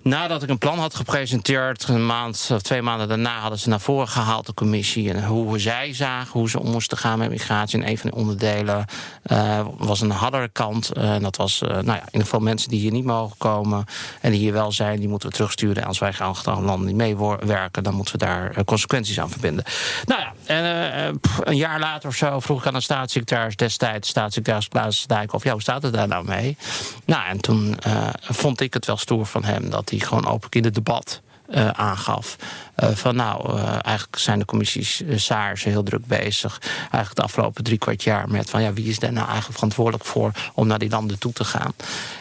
Nadat 0.02 0.43
ik 0.43 0.49
een 0.49 0.58
plan 0.58 0.79
had 0.79 0.94
gepresenteerd, 0.94 1.88
een 1.88 2.06
maand 2.06 2.50
of 2.52 2.62
twee 2.62 2.82
maanden 2.82 3.08
daarna 3.08 3.38
hadden 3.38 3.58
ze 3.58 3.69
naar 3.69 3.81
voren 3.81 4.08
gehaald, 4.08 4.47
de 4.47 4.55
commissie. 4.55 5.12
En 5.12 5.25
hoe 5.25 5.58
zij 5.58 5.94
zagen 5.94 6.32
hoe 6.32 6.50
ze 6.50 6.61
om 6.61 6.70
moesten 6.70 6.99
gaan 6.99 7.19
met 7.19 7.31
migratie. 7.31 7.82
En 7.82 7.88
een 7.88 7.99
van 7.99 8.11
de 8.11 8.17
onderdelen 8.17 8.85
uh, 9.26 9.67
was 9.79 10.00
een 10.00 10.11
harder 10.11 10.49
kant. 10.50 10.91
Uh, 10.97 11.14
en 11.14 11.23
dat 11.23 11.37
was, 11.37 11.62
uh, 11.62 11.69
nou 11.69 11.85
ja, 11.85 11.99
in 11.99 12.05
ieder 12.05 12.20
geval 12.20 12.41
mensen 12.41 12.69
die 12.69 12.81
hier 12.81 12.93
niet 12.93 13.05
mogen 13.05 13.37
komen. 13.38 13.85
En 14.20 14.31
die 14.31 14.41
hier 14.41 14.52
wel 14.52 14.73
zijn, 14.73 14.99
die 14.99 15.08
moeten 15.08 15.29
we 15.29 15.35
terugsturen. 15.35 15.82
En 15.82 15.88
als 15.88 15.99
wij 15.99 16.12
gaan 16.12 16.64
landen 16.64 16.87
niet 16.87 16.97
meewerken, 16.97 17.82
dan 17.82 17.94
moeten 17.94 18.19
we 18.19 18.25
daar 18.25 18.64
consequenties 18.64 19.20
aan 19.20 19.31
verbinden. 19.31 19.64
Nou 20.06 20.20
ja, 20.20 20.32
en 20.47 21.21
een 21.40 21.57
jaar 21.57 21.80
later 21.80 22.09
of 22.09 22.14
zo 22.14 22.40
vroeg 22.40 22.61
ik 22.61 22.66
aan 22.66 22.75
de 22.75 22.80
staatssecretaris 22.80 23.57
destijds, 23.57 24.09
staatssecretaris 24.09 24.69
Klaas 24.69 25.07
Dijkhoff, 25.07 25.45
ja, 25.45 25.52
hoe 25.52 25.61
staat 25.61 25.83
het 25.83 25.92
daar 25.92 26.09
nou 26.09 26.25
mee? 26.25 26.57
Nou, 27.04 27.26
en 27.28 27.40
toen 27.40 27.78
vond 28.21 28.61
ik 28.61 28.75
het 28.75 28.87
wel 28.87 28.97
stoer 28.97 29.26
van 29.26 29.45
hem 29.45 29.71
dat 29.71 29.89
hij 29.90 29.99
gewoon 29.99 30.26
openlijk 30.26 30.54
in 30.54 30.64
het 30.64 30.75
debat 30.75 31.23
uh, 31.50 31.69
aangaf. 31.69 32.37
Uh, 32.76 32.90
van 32.90 33.16
nou, 33.16 33.54
uh, 33.54 33.69
eigenlijk 33.69 34.19
zijn 34.19 34.38
de 34.38 34.45
commissies 34.45 35.02
SARS 35.14 35.64
heel 35.64 35.83
druk 35.83 36.07
bezig. 36.07 36.61
Eigenlijk 36.80 37.14
de 37.14 37.23
afgelopen 37.23 37.64
drie 37.64 37.78
kwart 37.78 38.02
jaar 38.02 38.28
met 38.28 38.50
van 38.50 38.62
ja, 38.62 38.73
wie 38.73 38.88
is 38.88 38.99
daar 38.99 39.12
nou 39.12 39.26
eigenlijk 39.26 39.54
verantwoordelijk 39.54 40.04
voor 40.04 40.33
om 40.54 40.66
naar 40.66 40.78
die 40.78 40.90
landen 40.90 41.19
toe 41.19 41.33
te 41.33 41.45
gaan. 41.45 41.73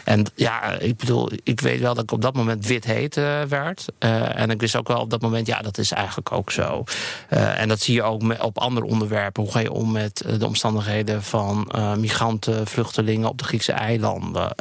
En 0.04 0.26
ja, 0.34 0.72
ik 0.72 0.96
bedoel, 0.96 1.30
ik 1.42 1.60
weet 1.60 1.80
wel 1.80 1.94
dat 1.94 2.02
ik 2.02 2.12
op 2.12 2.22
dat 2.22 2.34
moment 2.34 2.66
wit 2.66 2.84
heet 2.84 3.14
werd. 3.48 3.84
en 3.98 4.50
ik 4.50 4.60
wist 4.60 4.76
ook 4.76 4.88
wel 4.88 5.00
op 5.00 5.10
dat 5.10 5.20
moment, 5.20 5.46
ja, 5.46 5.60
dat 5.60 5.78
is 5.78 5.92
eigenlijk 5.92 6.32
ook 6.32 6.50
zo. 6.50 6.84
en 7.28 7.68
dat 7.68 7.80
zie 7.80 7.94
je 7.94 8.02
ook 8.02 8.22
op 8.40 8.58
andere 8.58 8.86
onderwerpen. 8.86 9.42
Hoe 9.42 9.52
ga 9.52 9.58
je 9.60 9.72
om 9.72 9.92
met 9.92 10.24
de 10.38 10.46
omstandigheden 10.46 11.22
van 11.22 11.72
migranten, 11.98 12.66
vluchtelingen 12.66 13.28
op 13.28 13.38
de 13.38 13.44
Griekse 13.44 13.72
eilanden? 13.72 14.52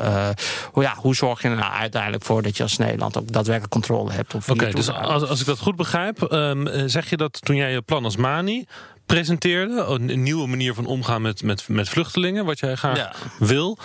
hoe, 0.71 0.83
ja, 0.83 0.95
hoe 0.97 1.15
zorg 1.15 1.41
je 1.41 1.47
er 1.47 1.55
nou 1.55 1.73
uiteindelijk 1.73 2.23
voor 2.23 2.41
dat 2.41 2.57
je 2.57 2.63
als 2.63 2.77
Nederland 2.77 3.17
ook 3.17 3.31
daadwerkelijk 3.31 3.73
controle 3.73 4.11
hebt 4.11 4.33
op 4.33 4.43
okay, 4.61 4.71
dus 4.71 4.89
als, 4.89 5.23
als 5.23 5.39
ik 5.39 5.45
dat 5.45 5.59
goed 5.59 5.75
begrijp, 5.75 6.31
um, 6.31 6.89
zeg 6.89 7.09
je 7.09 7.17
dat 7.17 7.45
toen 7.45 7.55
jij 7.55 7.71
je 7.71 7.81
plan 7.81 8.03
als 8.03 8.15
Mani 8.15 8.65
presenteerde, 9.05 9.85
een, 9.87 10.23
nieuwe 10.23 10.47
manier 10.47 10.73
van 10.73 10.85
omgaan 10.85 11.21
met, 11.21 11.43
met, 11.43 11.67
met 11.67 11.89
vluchtelingen, 11.89 12.45
wat 12.45 12.59
jij 12.59 12.75
graag 12.75 12.97
ja. 12.97 13.13
wil, 13.39 13.77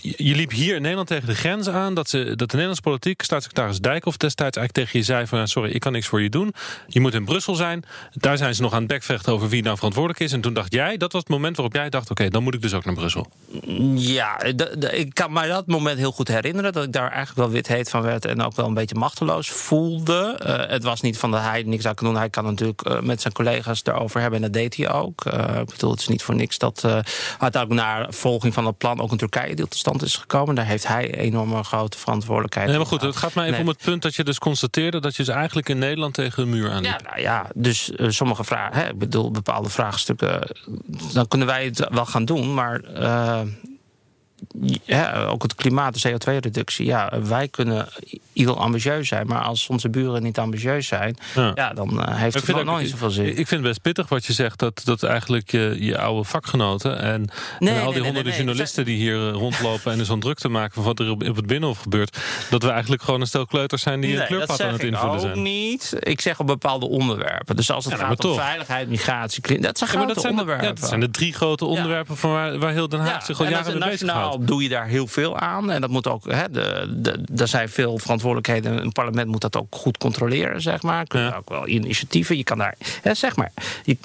je 0.00 0.34
liep 0.34 0.50
hier 0.50 0.74
in 0.74 0.80
Nederland 0.80 1.08
tegen 1.08 1.26
de 1.26 1.34
grens 1.34 1.68
aan 1.68 1.94
dat, 1.94 2.08
ze, 2.08 2.24
dat 2.24 2.38
de 2.38 2.44
Nederlandse 2.46 2.82
politiek, 2.82 3.22
staatssecretaris 3.22 3.78
Dijkhoff 3.80 4.16
destijds 4.16 4.56
eigenlijk 4.56 4.86
tegen 4.86 4.98
je 4.98 5.12
zei 5.12 5.26
van 5.26 5.48
sorry, 5.48 5.70
ik 5.70 5.80
kan 5.80 5.92
niks 5.92 6.06
voor 6.06 6.22
je 6.22 6.28
doen. 6.28 6.54
Je 6.86 7.00
moet 7.00 7.14
in 7.14 7.24
Brussel 7.24 7.54
zijn. 7.54 7.84
Daar 8.12 8.36
zijn 8.36 8.54
ze 8.54 8.62
nog 8.62 8.72
aan 8.72 8.78
het 8.78 8.88
bekvechten 8.88 9.32
over 9.32 9.48
wie 9.48 9.62
nou 9.62 9.76
verantwoordelijk 9.76 10.20
is. 10.20 10.32
En 10.32 10.40
toen 10.40 10.52
dacht 10.52 10.72
jij, 10.72 10.96
dat 10.96 11.12
was 11.12 11.20
het 11.20 11.30
moment 11.30 11.56
waarop 11.56 11.74
jij 11.74 11.88
dacht, 11.88 12.10
oké, 12.10 12.28
dan 12.28 12.42
moet 12.42 12.54
ik 12.54 12.62
dus 12.62 12.74
ook 12.74 12.84
naar 12.84 12.94
Brussel. 12.94 13.26
Ja, 13.94 14.42
ik 14.90 15.14
kan 15.14 15.32
mij 15.32 15.48
dat 15.48 15.66
moment 15.66 15.98
heel 15.98 16.12
goed 16.12 16.28
herinneren. 16.28 16.72
Dat 16.72 16.84
ik 16.84 16.92
daar 16.92 17.10
eigenlijk 17.10 17.36
wel 17.36 17.50
wit 17.50 17.66
heet 17.66 17.90
van 17.90 18.02
werd. 18.02 18.24
En 18.24 18.42
ook 18.42 18.56
wel 18.56 18.66
een 18.66 18.74
beetje 18.74 18.94
machteloos 18.94 19.50
voelde. 19.50 20.38
Eh, 20.38 20.70
het 20.70 20.82
was 20.82 21.00
niet 21.00 21.18
van 21.18 21.30
dat 21.30 21.40
hij 21.40 21.62
niks 21.62 21.82
zou 21.82 21.94
kunnen 21.94 22.14
doen. 22.14 22.22
Hij 22.22 22.30
kan 22.30 22.44
natuurlijk 22.44 22.82
eh, 22.82 23.00
met 23.00 23.20
zijn 23.20 23.32
collega's 23.32 23.80
erover 23.84 24.20
hebben. 24.20 24.38
En 24.38 24.44
dat 24.44 24.60
deed 24.60 24.76
hij 24.76 24.92
ook. 24.92 25.24
Eh, 25.24 25.58
ik 25.60 25.70
bedoel, 25.70 25.90
het 25.90 26.00
is 26.00 26.08
niet 26.08 26.22
voor 26.22 26.34
niks 26.34 26.58
dat 26.58 26.84
uiteindelijk 27.38 27.82
naar 27.82 28.06
volging 28.10 28.54
van 28.54 28.66
het 28.66 28.78
plan 28.78 29.00
ook 29.00 29.10
een 29.10 29.18
Turkije-deal 29.18 29.68
tot 29.68 29.78
stand 29.80 30.02
is 30.02 30.16
gekomen. 30.16 30.54
Daar 30.54 30.66
heeft 30.66 30.86
hij 30.86 31.14
enorme 31.14 31.62
grote 31.64 31.98
verantwoordelijkheid. 31.98 32.68
Nee, 32.68 32.76
maar 32.76 32.86
goed, 32.86 33.00
het 33.00 33.16
gaat 33.16 33.34
mij 33.34 33.44
even 33.44 33.56
Nee. 33.56 33.66
om 33.66 33.72
het 33.72 33.82
punt 33.84 34.02
dat 34.02 34.14
je 34.14 34.24
dus 34.24 34.38
constateerde 34.38 35.00
dat 35.00 35.16
je 35.16 35.24
dus 35.24 35.34
eigenlijk 35.34 35.68
in 35.68 35.78
Nederland 35.78 36.14
tegen 36.14 36.44
de 36.44 36.48
muur 36.50 36.70
aan 36.70 36.82
Ja, 36.82 37.00
nou 37.04 37.20
ja, 37.20 37.46
dus 37.54 37.90
eh, 37.90 38.06
sommige 38.08 38.44
vragen, 38.44 38.82
hè, 38.82 38.88
ik 38.88 38.98
bedoel, 38.98 39.30
bepaalde 39.30 39.68
vraagstukken, 39.68 40.42
eh, 40.42 40.50
dan 41.12 41.28
kunnen 41.28 41.46
wij 41.46 41.64
het 41.64 41.86
wel 41.90 42.06
gaan 42.06 42.24
doen, 42.24 42.54
maar 42.54 42.80
eh, 42.80 43.40
ja, 44.84 45.24
ook 45.24 45.42
het 45.42 45.54
klimaat, 45.54 46.02
de 46.02 46.08
CO2-reductie, 46.10 46.86
ja, 46.86 47.12
wij 47.22 47.48
kunnen 47.48 47.88
heel 48.34 48.58
ambitieus 48.58 49.08
zijn, 49.08 49.26
maar 49.26 49.42
als 49.42 49.68
onze 49.68 49.88
buren 49.88 50.22
niet 50.22 50.38
ambitieus 50.38 50.86
zijn, 50.86 51.16
Ja. 51.34 51.52
ja, 51.54 51.72
dan 51.72 52.02
eh, 52.02 52.16
heeft 52.16 52.36
Ik 52.36 52.44
het 52.44 52.56
nog 52.56 52.64
nooit 52.64 52.88
zoveel 52.88 53.10
zin. 53.10 53.26
ik 53.26 53.34
vind 53.34 53.50
het 53.50 53.62
best 53.62 53.82
pittig 53.82 54.08
wat 54.08 54.24
je 54.26 54.32
zegt. 54.32 54.58
Dat, 54.58 54.80
dat 54.84 55.02
eigenlijk 55.02 55.50
je, 55.50 55.76
je 55.78 55.98
oude 55.98 56.24
vakgenoten 56.24 56.98
en, 56.98 57.20
al 57.20 57.26
die 57.58 57.68
nee, 57.70 57.80
honderden 57.80 58.24
nee. 58.24 58.34
journalisten 58.34 58.84
die 58.84 58.96
hier 58.96 59.28
eh, 59.28 59.32
rondlopen 59.32 59.92
en 59.92 59.98
er 59.98 60.04
zo'n 60.04 60.20
druk 60.20 60.38
te 60.38 60.48
maken 60.48 60.74
van 60.74 60.82
wat 60.84 60.98
er 60.98 61.10
op, 61.10 61.28
op 61.28 61.36
het 61.36 61.46
Binnenhof 61.46 61.78
gebeurt. 61.78 62.18
Dat 62.50 62.62
we 62.62 62.70
eigenlijk 62.70 63.02
gewoon 63.02 63.20
een 63.20 63.26
stel 63.26 63.46
kleuters 63.46 63.82
zijn 63.82 64.00
die 64.00 64.20
een 64.20 64.26
kleurpad 64.26 64.62
aan 64.62 64.72
het 64.72 64.82
invullen 64.82 65.20
zijn. 65.20 65.42
niet. 65.42 65.96
Ik 65.98 66.20
zeg 66.20 66.40
op 66.40 66.46
bepaalde 66.46 66.88
onderwerpen. 66.88 67.56
Dus 67.56 67.70
als 67.70 67.84
het 67.84 67.98
Ja, 67.98 68.06
gaat 68.06 68.24
om 68.24 68.34
veiligheid, 68.34 68.88
migratie, 68.88 69.42
klimaat, 69.42 69.64
dat 69.64 69.78
zijn 69.78 69.90
grote 69.90 70.06
dat 70.06 70.22
zijn, 70.22 70.34
de, 70.34 70.40
onderwerpen. 70.40 70.74
dat 70.80 70.88
zijn 70.88 71.00
de 71.00 71.10
drie 71.10 71.32
grote 71.32 71.64
onderwerpen 71.64 72.16
van 72.16 72.30
waar, 72.30 72.58
waar 72.58 72.72
heel 72.72 72.88
Den 72.88 73.00
Haag 73.00 73.24
zich 73.24 73.38
al 73.38 73.44
en 73.44 73.50
jaren 73.50 73.78
mee 73.78 73.88
bezig 73.88 74.12
doe 74.38 74.62
je 74.62 74.68
daar 74.68 74.86
heel 74.86 75.06
veel 75.06 75.38
aan. 75.38 75.70
En 75.70 75.80
dat 75.80 75.90
moet 75.90 76.06
ook, 76.08 76.24
hè, 76.32 76.50
de, 76.50 76.94
de, 76.96 77.24
er 77.36 77.48
zijn 77.48 77.68
veel 77.68 77.98
verantwoordelijkheden. 77.98 78.82
Een 78.82 78.92
parlement 78.92 79.28
moet 79.28 79.40
dat 79.40 79.56
ook 79.56 79.74
goed 79.74 79.98
controleren, 79.98 80.60
zeg 80.62 80.82
maar. 80.82 81.06
Kun 81.06 81.20
je 81.20 81.26
Ja. 81.26 81.36
ook 81.36 81.48
wel 81.48 81.66
initiatieven. 81.68 82.36
Je 82.36 82.44
kan 82.44 82.58
daar, 82.58 82.74
hè, 83.02 83.14
zeg 83.14 83.36
maar, 83.36 83.52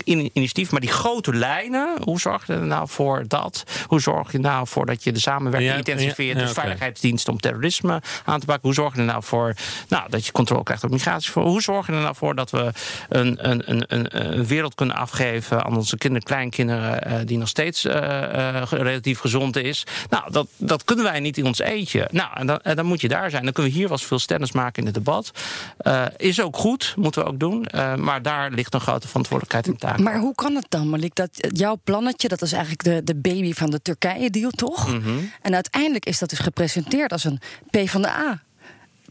in- 0.04 0.30
initiatief. 0.34 0.72
Maar 0.72 0.82
die 0.82 0.90
grote 0.92 1.34
lijnen, 1.34 1.90
hoe 2.04 2.20
zorg 2.20 2.48
je 2.48 2.54
er 2.54 2.66
nou 2.66 2.88
voor 2.90 3.24
dat? 3.28 3.64
Hoe 3.88 4.02
zorg 4.02 4.32
je 4.32 4.40
nou 4.40 4.68
voor 4.68 4.86
dat 4.86 5.04
je 5.04 5.12
de 5.12 5.20
samenwerking 5.20 5.86
Ja, 5.86 5.94
dus 6.34 6.50
oké. 6.52 6.54
veiligheidsdiensten 6.62 7.34
om 7.34 7.40
terrorisme 7.40 8.02
aan 8.26 8.40
te 8.40 8.46
pakken. 8.46 8.64
Hoe 8.64 8.74
zorg 8.74 8.94
je 8.94 9.00
er 9.00 9.06
nou 9.06 9.24
voor 9.24 9.54
nou, 9.90 10.10
dat 10.10 10.26
je 10.26 10.32
controle 10.32 10.64
krijgt 10.64 10.84
op 10.84 10.90
migratie? 10.90 11.34
Hoe 11.34 11.62
zorg 11.62 11.88
je 11.88 11.94
er 11.94 12.02
nou 12.02 12.16
voor 12.16 12.36
dat 12.36 12.50
we 12.52 12.72
een, 13.10 13.50
een, 13.50 13.72
een, 13.72 13.84
een, 13.88 14.36
een 14.36 14.46
wereld 14.46 14.76
kunnen 14.76 14.96
afgeven 14.96 15.64
aan 15.66 15.76
onze 15.76 15.98
kinderen, 15.98 16.28
kleinkinderen, 16.28 17.04
eh, 17.04 17.14
die 17.26 17.38
nog 17.38 17.48
steeds 17.48 17.86
eh, 17.86 18.62
eh, 18.62 18.64
relatief 18.70 19.20
gezond 19.20 19.56
is? 19.58 19.84
Nou, 20.10 20.15
dat, 20.30 20.48
dat 20.58 20.84
kunnen 20.84 21.06
wij 21.06 21.20
niet 21.20 21.38
in 21.38 21.46
ons 21.46 21.60
eentje. 21.60 22.08
Nou, 22.12 22.30
en 22.34 22.48
dan, 22.48 22.60
en 22.62 22.76
dan 22.76 22.86
moet 22.86 23.02
je 23.02 23.08
daar 23.08 23.30
zijn. 23.30 23.44
Dan 23.44 23.54
kunnen 23.54 23.72
we 23.72 23.78
hier 23.78 23.88
wel 23.88 23.98
eens 23.98 24.08
veel 24.08 24.20
stennis 24.20 24.52
maken 24.52 24.80
in 24.80 24.86
het 24.86 24.94
debat. 24.94 25.32
Eh, 25.78 26.06
is 26.18 26.42
ook 26.42 26.58
goed, 26.58 26.94
moeten 26.98 27.24
we 27.24 27.30
ook 27.30 27.40
doen. 27.40 27.66
Eh, 27.66 27.96
maar 27.96 28.22
daar 28.22 28.52
ligt 28.52 28.74
een 28.74 28.80
grote 28.80 29.08
verantwoordelijkheid 29.08 29.68
in 29.68 29.78
taak. 29.78 30.00
Maar 30.00 30.20
hoe 30.20 30.36
kan 30.36 30.56
het 30.56 30.66
dan, 30.70 30.90
Malik, 30.90 31.16
dat 31.16 31.30
jouw 31.54 31.80
plannetje, 31.84 32.28
dat 32.28 32.42
is 32.42 32.52
eigenlijk 32.52 32.84
de, 32.84 33.04
de 33.04 33.16
baby 33.16 33.54
van 33.54 33.70
de 33.70 33.82
Turkije-deal, 33.82 34.52
toch? 34.52 34.88
Mhm. 34.88 35.10
En 35.42 35.54
uiteindelijk 35.54 36.06
is 36.06 36.20
dat 36.20 36.30
dus 36.30 36.40
gepresenteerd 36.40 37.12
als 37.12 37.24
een 37.24 37.40
PvdA. 37.70 38.44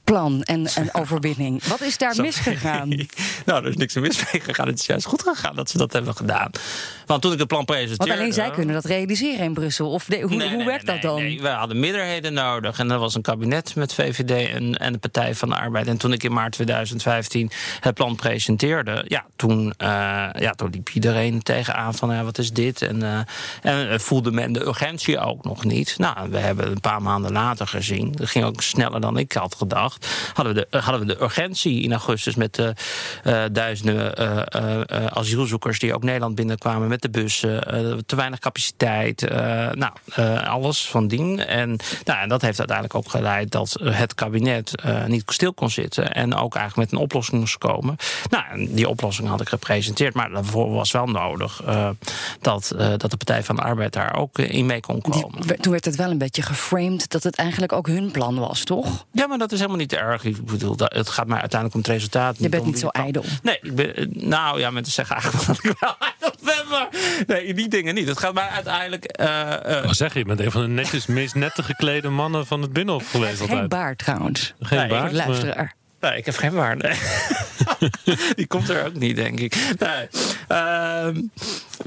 Plan 0.05 0.43
en, 0.43 0.67
en 0.67 0.95
overwinning. 1.01 1.65
Wat 1.65 1.81
is 1.81 1.99
daar 1.99 2.15
misgegaan? 2.17 2.89
nou, 3.47 3.65
er 3.65 3.71
is 3.71 3.77
niks 3.77 3.95
mis 3.95 4.33
mee 4.33 4.43
gegaan. 4.43 4.67
Het 4.67 4.79
is 4.79 4.87
juist 4.87 5.07
goed 5.07 5.23
gegaan 5.23 5.55
dat 5.55 5.71
ze 5.71 5.79
dat 5.79 5.93
hebben 5.93 6.17
gedaan. 6.17 6.51
Want 7.07 7.23
toen 7.23 7.33
ik 7.33 7.39
het 7.39 7.49
plan 7.49 7.65
presenteerde... 7.65 8.07
Want 8.07 8.19
alleen 8.21 8.33
zij 8.33 8.51
kunnen 8.51 8.75
dat 8.75 8.85
realiseren 8.85 9.45
in 9.45 9.55
Brussel. 9.55 9.91
Of 9.91 10.05
de- 10.05 10.21
hoe, 10.21 10.35
Nee, 10.35 10.49
hoe 10.49 10.57
nee, 10.57 10.67
werkt 10.67 10.87
nee, 10.87 10.95
dat 10.95 11.11
dan? 11.11 11.21
Nee, 11.21 11.29
nee. 11.29 11.43
We 11.43 11.49
hadden 11.49 11.81
meerderheden 11.81 12.33
nodig. 12.33 12.79
En 12.79 12.91
er 12.91 12.99
was 12.99 13.15
een 13.15 13.23
kabinet 13.23 13.75
met 13.75 13.95
VVD 13.95 14.51
en, 14.51 14.75
en 14.75 14.93
de 14.93 14.99
Partij 14.99 15.35
van 15.35 15.49
de 15.49 15.57
Arbeid. 15.57 15.87
En 15.87 15.97
toen 15.97 16.13
ik 16.13 16.23
in 16.23 16.33
maart 16.33 16.53
2015 16.53 17.51
het 17.81 17.95
plan 17.95 18.17
presenteerde... 18.17 19.05
ja, 19.09 19.25
toen, 19.37 19.75
eh, 19.77 19.87
ja, 20.39 20.51
toen 20.57 20.71
liep 20.71 20.89
iedereen 20.89 21.43
tegenaan 21.43 21.95
van 21.95 22.15
ja, 22.15 22.25
wat 22.25 22.39
is 22.39 22.53
dit? 22.53 22.83
En, 22.83 23.03
eh, 23.03 23.19
en 23.63 23.91
eh, 23.91 23.99
voelde 23.99 24.31
men 24.31 24.53
de 24.53 24.67
urgentie 24.67 25.19
ook 25.19 25.45
nog 25.45 25.65
niet. 25.65 25.95
Nou, 25.99 26.31
we 26.31 26.39
hebben 26.39 26.67
een 26.67 26.81
paar 26.81 27.03
maanden 27.03 27.33
later 27.33 27.67
gezien... 27.67 28.13
dat 28.13 28.29
ging 28.29 28.45
ook 28.45 28.63
sneller 28.63 29.01
dan 29.01 29.19
ik 29.19 29.33
had 29.33 29.55
gedacht... 29.55 29.94
hadden 30.35 30.55
we 30.55 30.67
de, 30.71 30.79
hadden 30.79 31.07
we 31.07 31.15
de 31.15 31.23
urgentie 31.23 31.83
in 31.83 31.93
augustus... 31.93 32.35
met 32.35 32.55
de 32.55 32.73
eh, 33.23 33.43
duizenden 33.53 34.15
eh, 34.17 34.37
eh, 34.47 34.81
eh, 34.87 35.07
asielzoekers 35.07 35.79
die 35.79 35.95
ook 35.95 36.03
Nederland 36.03 36.35
binnenkwamen... 36.35 36.89
met 36.89 37.03
de 37.03 37.11
bussen, 37.11 37.63
eh, 37.67 37.93
te 38.07 38.17
weinig 38.17 38.39
capaciteit... 38.39 39.23
eh, 39.23 39.39
nou, 39.71 39.93
eh, 40.15 40.49
alles 40.49 40.89
van 40.89 41.09
dien. 41.09 41.41
En, 41.47 41.77
nou, 42.05 42.21
en 42.21 42.29
dat 42.29 42.43
heeft 42.43 42.59
uiteindelijk 42.59 42.97
ook 42.97 43.11
geleid 43.11 43.51
dat 43.51 43.77
het 43.83 44.15
kabinet 44.15 44.81
eh, 44.81 45.05
niet 45.05 45.23
stil 45.27 45.53
kon 45.55 45.71
zitten... 45.71 46.13
en 46.15 46.35
ook 46.35 46.55
eigenlijk 46.55 46.91
met 46.91 46.99
een 47.01 47.05
oplossing 47.07 47.41
moest 47.41 47.59
komen. 47.59 47.97
Nou, 48.31 48.45
en 48.51 48.75
die 48.75 48.89
oplossing 48.89 49.29
had 49.29 49.41
ik 49.41 49.49
gepresenteerd... 49.49 50.15
maar 50.15 50.31
daarvoor 50.31 50.71
was 50.71 50.93
wel 50.93 51.07
nodig 51.07 51.63
eh, 51.67 51.89
dat, 52.41 52.71
eh, 52.71 52.89
dat 52.97 53.11
de 53.11 53.17
Partij 53.17 53.43
van 53.43 53.57
de 53.57 53.63
Arbeid 53.63 53.93
daar 53.93 54.17
ook 54.17 54.39
eh, 54.39 54.51
in 54.55 54.67
mee 54.67 54.81
kon 54.81 54.99
Die- 54.99 55.23
komen. 55.23 55.61
toen 55.61 55.73
werd 55.73 55.85
het 55.85 55.97
wel 55.97 56.11
een 56.11 56.19
beetje 56.19 56.43
geframed 56.43 57.11
dat 57.11 57.23
het 57.23 57.37
eigenlijk 57.37 57.73
ook 57.73 57.87
hun 57.87 58.11
plan 58.11 58.39
was, 58.39 58.65
toch? 58.65 59.05
Ja, 59.13 59.27
maar 59.27 59.39
dat 59.39 59.53
is 59.53 59.59
helemaal 59.59 59.79
niet 59.81 59.84
erg. 59.93 60.25
Ik 60.25 60.45
bedoel, 60.45 60.77
dat- 60.77 60.93
het 60.95 61.09
gaat 61.09 61.27
mij 61.27 61.41
uiteindelijk 61.41 61.75
om 61.75 61.81
het 61.81 61.91
resultaat. 61.91 62.37
Je 62.39 62.49
bent 62.49 62.65
niet 62.65 62.79
zo 62.79 62.89
ijdel. 62.89 63.25
Nee, 63.43 63.59
ik 63.63 63.75
ben, 63.75 63.97
eh, 63.97 64.07
nou 64.11 64.59
ja, 64.61 64.71
mensen 64.71 64.93
zeggen 64.93 65.17
eigenlijk 65.17 65.47
wel 65.47 65.55
dat 65.57 65.65
ik 65.73 65.77
wel 65.81 65.97
ijdel 65.99 66.39
ben, 66.45 66.69
maar 66.71 66.89
nee, 67.27 67.55
die 67.55 67.69
dingen 67.69 67.95
niet. 67.95 68.09
Het 68.09 68.19
gaat 68.19 68.35
mij 68.35 68.49
uiteindelijk... 68.49 69.05
eh, 69.05 69.79
eh, 69.79 69.85
Wat 69.85 69.97
zeg 69.97 70.13
je? 70.13 70.19
Je 70.19 70.25
bent 70.25 70.41
een 70.41 70.51
van 70.51 70.63
de 70.63 70.69
netjes, 70.69 71.07
meest 71.07 71.35
nette 71.35 71.63
geklede 71.63 72.09
mannen 72.09 72.47
van 72.47 72.63
het 72.63 72.73
Binnenhof 72.73 73.11
geweest 73.11 73.39
Geen 73.41 73.49
altijd. 73.51 73.69
baard 73.69 73.99
trouwens. 73.99 74.55
Geen 74.61 74.79
Nee, 74.79 74.89
baard, 74.89 75.13
luisteraar. 75.13 75.75
Nee, 76.05 76.17
ik 76.17 76.27
heb 76.27 76.37
geen 76.37 76.53
waar. 76.53 76.77
Nee. 76.77 76.95
die 78.37 78.47
komt 78.47 78.69
er 78.69 78.87
ook 78.87 78.95
niet, 78.95 79.17
denk 79.17 79.41
ik. 79.41 79.57
Nee, 79.79 80.09
Ehm, 80.49 81.21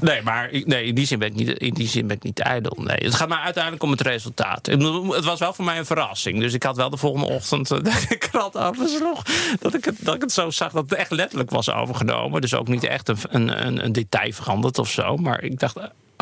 nee 0.00 0.22
maar 0.22 0.50
ik- 0.50 0.66
nee, 0.66 0.84
in, 0.84 0.94
die 0.94 1.06
zin 1.06 1.18
ben 1.18 1.28
ik 1.28 1.34
niet, 1.34 1.48
in 1.58 1.74
die 1.74 1.88
zin 1.88 2.06
ben 2.06 2.16
ik 2.16 2.22
niet 2.22 2.38
ijdel. 2.38 2.76
Nee, 2.80 2.96
het 2.96 3.14
gaat 3.14 3.28
mij 3.28 3.38
uiteindelijk 3.38 3.82
om 3.82 3.90
het 3.90 4.00
resultaat. 4.00 4.68
Ik 4.68 4.80
Het 4.82 5.24
was 5.24 5.38
wel 5.38 5.52
voor 5.52 5.64
mij 5.64 5.78
een 5.78 5.86
verrassing. 5.86 6.40
Dus 6.40 6.52
ik 6.54 6.62
had 6.62 6.76
wel 6.76 6.90
de 6.90 6.96
volgende 6.96 7.26
ochtend 7.26 7.70
eh, 7.70 7.78
de 8.08 8.16
krant 8.18 8.56
oversloeg. 8.56 9.22
Dat 9.58 9.74
ik, 9.74 9.84
het, 9.84 9.96
dat 10.00 10.14
ik 10.14 10.20
het 10.20 10.32
zo 10.32 10.50
zag 10.50 10.72
dat 10.72 10.90
het 10.90 10.98
echt 10.98 11.10
letterlijk 11.10 11.50
was 11.50 11.70
overgenomen. 11.70 12.40
Dus 12.40 12.54
ook 12.54 12.68
niet 12.68 12.84
echt 12.84 13.08
een, 13.08 13.18
een, 13.30 13.66
een, 13.66 13.84
een 13.84 13.92
detail 13.92 14.32
veranderd 14.32 14.78
of 14.78 14.90
zo. 14.90 15.16
Maar 15.16 15.42
ik 15.42 15.58
dacht, 15.58 15.76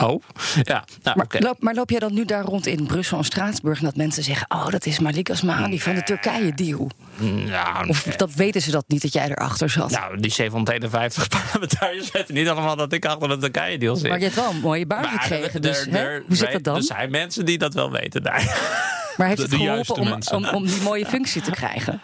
oh, 0.05 0.23
ja, 0.63 0.85
nou 1.03 1.17
Maar, 1.17 1.27
loop, 1.43 1.63
maar 1.63 1.75
loop 1.75 1.91
jij 1.91 1.99
dan 1.99 2.15
nu 2.15 2.25
daar 2.25 2.45
rond 2.45 2.67
in 2.67 2.87
Brussel 2.87 3.19
en 3.19 3.25
Straatsburg... 3.25 3.79
en 3.79 3.85
dat 3.85 3.97
mensen 3.97 4.23
zeggen, 4.23 4.47
oh, 4.49 4.69
dat 4.69 4.87
is 4.87 4.99
Malik 4.99 5.31
Asmani 5.31 5.81
van 5.81 5.95
de 5.95 6.03
Turkije-deal? 6.03 6.91
Nou, 7.19 7.89
Of 7.89 8.03
dat 8.03 8.35
weten 8.35 8.63
ze 8.63 8.71
dat 8.71 8.85
niet, 8.89 9.03
dat 9.03 9.13
jij 9.13 9.29
erachter 9.29 9.71
zat? 9.71 9.91
nou, 9.91 10.21
die 10.21 10.31
751 10.31 11.29
parlementariërs 11.39 12.11
weten 12.11 12.35
niet 12.35 12.49
allemaal 12.49 12.77
dat 12.77 12.93
ik 12.93 13.05
achter 13.05 13.29
de 13.29 13.39
Turkije-deal 13.39 13.97
zit. 13.97 14.09
maar 14.09 14.19
je 14.19 14.25
hebt 14.25 14.37
wel 14.37 14.51
een 14.51 14.61
mooie 14.61 14.87
baan 14.87 15.01
Maar 15.01 15.11
gekregen, 15.11 15.63
dus 15.63 15.85
hoe 15.85 16.37
zit 16.37 16.53
dat 16.53 16.65
dan? 16.65 16.77
Er 16.77 16.83
zijn 16.83 17.11
mensen 17.11 17.45
die 17.45 17.59
dat 17.59 17.75
wel 17.75 17.91
weten 17.91 18.23
daar. 18.23 18.45
Maar 19.17 19.29
heeft 19.29 19.43
het 19.43 19.55
geholpen 19.55 19.97
om, 19.97 20.19
om, 20.33 20.55
om 20.55 20.67
die 20.67 20.81
mooie 20.81 21.07
funccie 21.07 21.43
te 21.43 21.51
krijgen? 21.51 22.01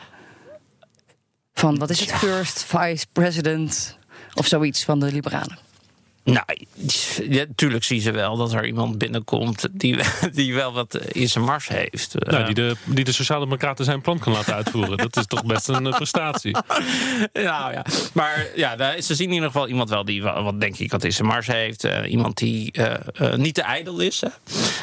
Van, 1.55 1.79
wat 1.79 1.91
is 1.91 2.01
het, 2.01 2.13
first 2.13 2.65
vice 2.65 3.07
president 3.13 3.99
of 4.35 4.47
zoiets 4.47 4.85
van 4.85 5.01
de 5.01 5.13
liberalen? 5.13 5.59
Nou, 6.25 6.45
ja, 7.29 7.45
tuurlijk 7.55 7.85
zien 7.85 8.01
ze 8.01 8.11
wel 8.11 8.37
dat 8.37 8.53
er 8.53 8.67
iemand 8.67 8.99
binnenkomt 8.99 9.69
die, 9.73 9.99
die 10.33 10.55
wel 10.55 10.73
wat 10.73 10.95
in 10.95 11.29
zijn 11.29 11.45
mars 11.45 11.69
heeft. 11.69 12.15
Nou, 12.19 12.45
die 12.45 12.55
de, 12.55 12.77
die 12.85 13.05
de 13.05 13.13
Sociaaldemocraten 13.13 13.85
zijn 13.85 14.01
plan 14.01 14.19
kan 14.19 14.33
laten 14.33 14.55
uitvoeren. 14.55 14.97
Dat 14.97 15.17
is 15.17 15.27
toch 15.27 15.45
best 15.45 15.69
een 15.69 15.87
eh, 15.87 15.97
prestatie. 15.97 16.53
nou 17.33 17.73
ja, 17.73 17.85
maar 18.13 18.47
ja, 18.55 19.01
ze 19.01 19.15
zien 19.15 19.29
in 19.29 19.35
ieder 19.35 19.51
geval 19.51 19.69
iemand 19.69 19.91
wel 19.91 20.05
die 20.05 20.23
wat 20.23 20.61
denk 20.61 20.79
ik 20.79 20.91
wat 20.91 21.05
in 21.05 21.13
zijn 21.13 21.29
mars 21.29 21.47
heeft. 21.47 21.85
Eh, 21.85 22.11
iemand 22.11 22.37
die 22.37 22.73
eh, 22.73 23.35
niet 23.35 23.55
te 23.55 23.63
ijdel 23.63 24.01
is, 24.01 24.21
hè? 24.21 24.29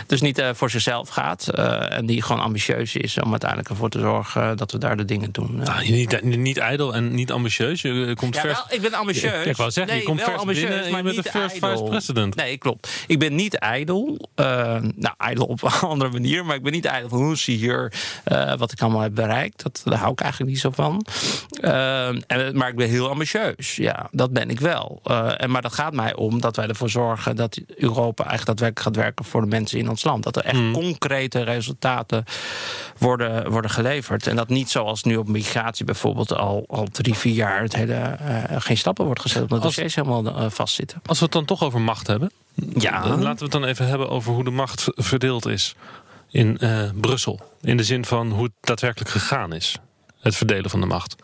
dus 0.08 0.22
niet 0.22 0.44
voor 0.54 0.70
zichzelf 0.70 1.10
gaat 1.10 1.48
en 1.90 2.06
die 2.06 2.22
gewoon 2.22 2.42
ambitieus 2.42 2.96
is 2.96 3.20
om 3.20 3.32
uiteindelijk 3.32 3.70
ervoor 3.70 3.90
te 3.90 4.00
zorgen 4.00 4.58
dat 4.58 4.72
we 4.72 4.78
daar 4.78 4.98
de 4.98 5.06
dingen 5.06 5.32
doen. 5.32 5.56
Nou, 5.56 5.86
je 5.86 5.92
niet, 5.92 6.38
niet 6.38 6.58
ijdel 6.58 6.96
en 6.96 7.16
niet 7.16 7.32
ambitieus. 7.32 7.82
Je 7.82 8.14
komt 8.16 8.36
Ja, 8.36 8.42
vers. 8.42 8.54
wel, 8.54 8.66
ik 8.70 8.82
ben 8.82 8.94
ambitieus. 8.94 9.44
Ja, 9.44 9.50
ik 9.50 9.58
wou 9.58 9.72
zeggen, 9.72 9.94
je 9.94 10.00
Nee, 10.00 10.08
komt 10.08 10.20
wel 10.20 10.28
vers 10.30 10.40
ambitieus, 10.40 10.68
binnen 10.68 10.84
en 10.84 10.90
je 10.90 10.94
maar 10.94 11.04
bent 11.04 11.16
niet 11.16 11.29
first 11.30 11.58
vice 11.58 11.84
president. 11.84 12.36
Nee, 12.36 12.58
klopt. 12.58 12.90
Ik 13.08 13.20
ben 13.20 13.36
niet 13.36 13.56
ijdel. 13.56 14.30
Eh, 14.36 14.46
nou, 14.96 15.14
ijdel 15.18 15.46
op 15.46 15.64
een 15.64 15.72
andere 15.72 16.12
manier. 16.12 16.46
Maar 16.46 16.56
ik 16.56 16.64
ben 16.64 16.72
niet 16.72 16.86
ijdel 16.86 17.10
van 17.10 17.18
hoe 17.18 17.36
zie 17.36 17.60
je 17.60 17.66
hier 17.66 17.94
eh, 18.24 18.56
wat 18.56 18.72
ik 18.72 18.82
allemaal 18.82 19.02
heb 19.02 19.16
bereikt. 19.16 19.64
Dat, 19.64 19.82
daar 19.84 20.00
hou 20.00 20.12
ik 20.12 20.22
eigenlijk 20.22 20.52
niet 20.52 20.62
zo 20.62 20.72
van. 20.72 21.06
Eh, 21.62 22.08
en, 22.08 22.58
maar 22.58 22.70
ik 22.70 22.76
ben 22.76 22.90
heel 22.90 23.10
ambitieus. 23.10 23.76
Ja, 23.76 24.08
dat 24.12 24.32
ben 24.34 24.50
ik 24.50 24.60
wel. 24.60 25.02
En, 25.38 25.52
maar 25.52 25.62
dat 25.62 25.74
gaat 25.74 25.94
mij 25.94 26.16
om 26.16 26.42
dat 26.42 26.56
wij 26.56 26.68
ervoor 26.68 26.90
zorgen 26.90 27.36
dat 27.36 27.60
Europa 27.68 28.24
eigenlijk 28.26 28.60
daadwerkelijk 28.60 28.80
gaat 28.80 29.06
werken 29.06 29.26
voor 29.26 29.42
de 29.42 29.48
mensen 29.48 29.80
in 29.80 29.90
ons 29.90 30.04
land. 30.04 30.24
Dat 30.24 30.36
er 30.36 30.44
echt 30.44 30.58
Hmm. 30.60 30.74
concrete 30.74 31.42
resultaten 31.42 32.24
worden, 32.98 33.52
worden 33.52 33.72
geleverd. 33.72 34.28
En 34.28 34.36
dat 34.36 34.50
niet 34.50 34.70
zoals 34.70 35.04
nu 35.04 35.16
op 35.16 35.28
migratie 35.28 35.86
bijvoorbeeld 35.86 36.36
al, 36.36 36.66
al 36.68 36.88
drie, 36.92 37.14
vier 37.14 37.34
jaar 37.34 37.62
het 37.62 37.76
hele, 37.76 38.18
geen 38.58 38.78
stappen 38.78 39.06
wordt 39.06 39.22
gezet. 39.22 39.42
Omdat 39.42 39.58
de 39.58 39.66
dossiers 39.66 39.96
helemaal 39.96 40.50
vastzitten. 40.50 41.02
Als 41.06 41.19
we 41.20 41.26
het 41.26 41.34
dan 41.34 41.46
toch 41.46 41.64
over 41.64 41.82
macht 41.82 42.08
hebben. 42.08 42.32
Ja. 42.74 43.08
Laten 43.08 43.38
we 43.38 43.44
het 43.44 43.52
dan 43.52 43.64
even 43.66 43.88
hebben 43.88 44.10
over 44.10 44.34
hoe 44.34 44.44
de 44.44 44.50
macht 44.50 44.86
verdeeld 44.96 45.46
is 45.46 45.76
in 46.30 46.58
eh, 46.58 46.90
Brussel. 46.96 47.40
In 47.62 47.78
de 47.78 47.84
zin 47.84 48.06
van 48.06 48.32
hoe 48.32 48.44
het 48.44 48.52
daadwerkelijk 48.62 49.10
gegaan 49.12 49.54
is. 49.54 49.76
Het 50.20 50.36
verdelen 50.36 50.70
van 50.70 50.80
de 50.80 50.86
macht. 50.86 51.16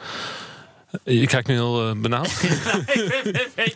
Je 1.03 1.27
kijkt 1.27 1.47
nu 1.47 1.53
heel 1.53 1.89
eh, 1.89 1.95
benauwd. 2.01 2.41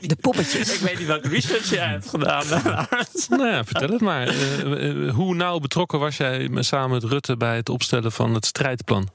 De 0.01 0.17
poppetjes. 0.21 0.73
Ik 0.73 0.79
weet 0.79 0.97
niet 0.97 1.07
welke 1.07 1.27
research 1.29 1.69
jij 1.69 1.87
hebt 1.87 2.09
gedaan. 2.09 2.47
nou 3.29 3.47
ja, 3.47 3.63
vertel 3.63 3.89
het 3.89 4.01
maar. 4.01 4.27
Eh, 4.27 4.89
eh, 5.07 5.13
hoe 5.13 5.35
nauw 5.35 5.59
betrokken 5.59 5.99
was 5.99 6.17
jij 6.17 6.47
met- 6.49 6.65
samen 6.65 6.89
met 6.89 7.03
Rutte 7.03 7.37
bij 7.37 7.55
het 7.55 7.69
opstellen 7.69 8.11
van 8.11 8.33
het 8.33 8.45
strijdplan? 8.45 9.09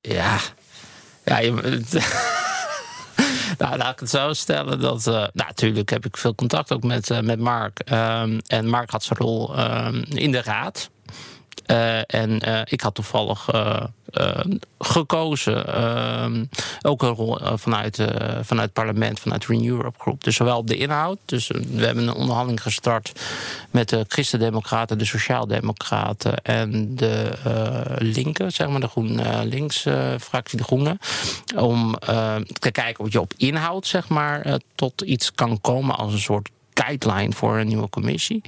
ja. 0.00 0.38
Ja, 1.24 1.38
je, 1.38 1.82
nou, 3.58 3.76
laat 3.76 3.92
ik 3.92 4.00
het 4.00 4.10
zo 4.10 4.32
stellen. 4.32 4.80
Dat, 4.80 5.06
eh, 5.06 5.12
nou, 5.12 5.30
natuurlijk 5.32 5.90
heb 5.90 6.06
ik 6.06 6.16
veel 6.16 6.34
contact 6.34 6.72
ook 6.72 6.82
met, 6.82 7.10
eh, 7.10 7.20
met 7.20 7.38
Mark. 7.38 7.78
Ehm, 7.78 8.38
en 8.46 8.68
Mark 8.68 8.90
had 8.90 9.02
zijn 9.02 9.18
rol 9.18 9.56
ehm, 9.56 10.02
in 10.08 10.32
de 10.32 10.42
raad. 10.42 10.90
Eh, 11.66 11.98
en 12.06 12.40
eh, 12.40 12.60
ik 12.64 12.80
had 12.80 12.94
toevallig 12.94 13.48
eh, 13.48 13.84
gekozen. 14.78 15.66
ehm, 15.66 16.44
ook 16.82 17.02
een 17.02 17.14
rol 17.14 17.38
vanuit, 17.42 17.96
vanuit 18.42 18.66
het 18.66 18.72
parlement, 18.72 19.20
vanuit 19.20 19.46
Renew 19.46 19.76
Europe 19.76 19.98
Groep. 19.98 20.24
Dus 20.24 20.36
zowel 20.36 20.58
op 20.58 20.66
de 20.66 20.76
inhoud. 20.76 21.18
Dus 21.24 21.46
we 21.46 21.84
hebben 21.84 22.08
een 22.08 22.14
onderhandeling 22.14 22.62
gestart 22.62 23.20
met 23.70 23.88
de 23.88 24.04
Christen-Democraten, 24.08 24.98
de 24.98 25.04
Sociaaldemocraten 25.04 26.42
en 26.42 26.96
de 26.96 27.30
Linken, 27.98 28.52
zeg 28.52 28.68
maar, 28.68 28.80
de 28.80 28.88
GroenLinks-fractie, 28.88 30.58
de 30.58 30.64
Groenen. 30.64 30.98
Om 31.56 31.98
te 32.58 32.70
kijken 32.72 33.04
of 33.04 33.12
je 33.12 33.20
op 33.20 33.32
inhoud, 33.36 33.86
zeg 33.86 34.08
maar, 34.08 34.58
tot 34.74 35.00
iets 35.00 35.32
kan 35.32 35.60
komen 35.60 35.96
als 35.96 36.12
een 36.12 36.18
soort 36.18 36.48
guideline 36.74 37.32
voor 37.32 37.58
een 37.58 37.66
nieuwe 37.66 37.88
commissie. 37.88 38.42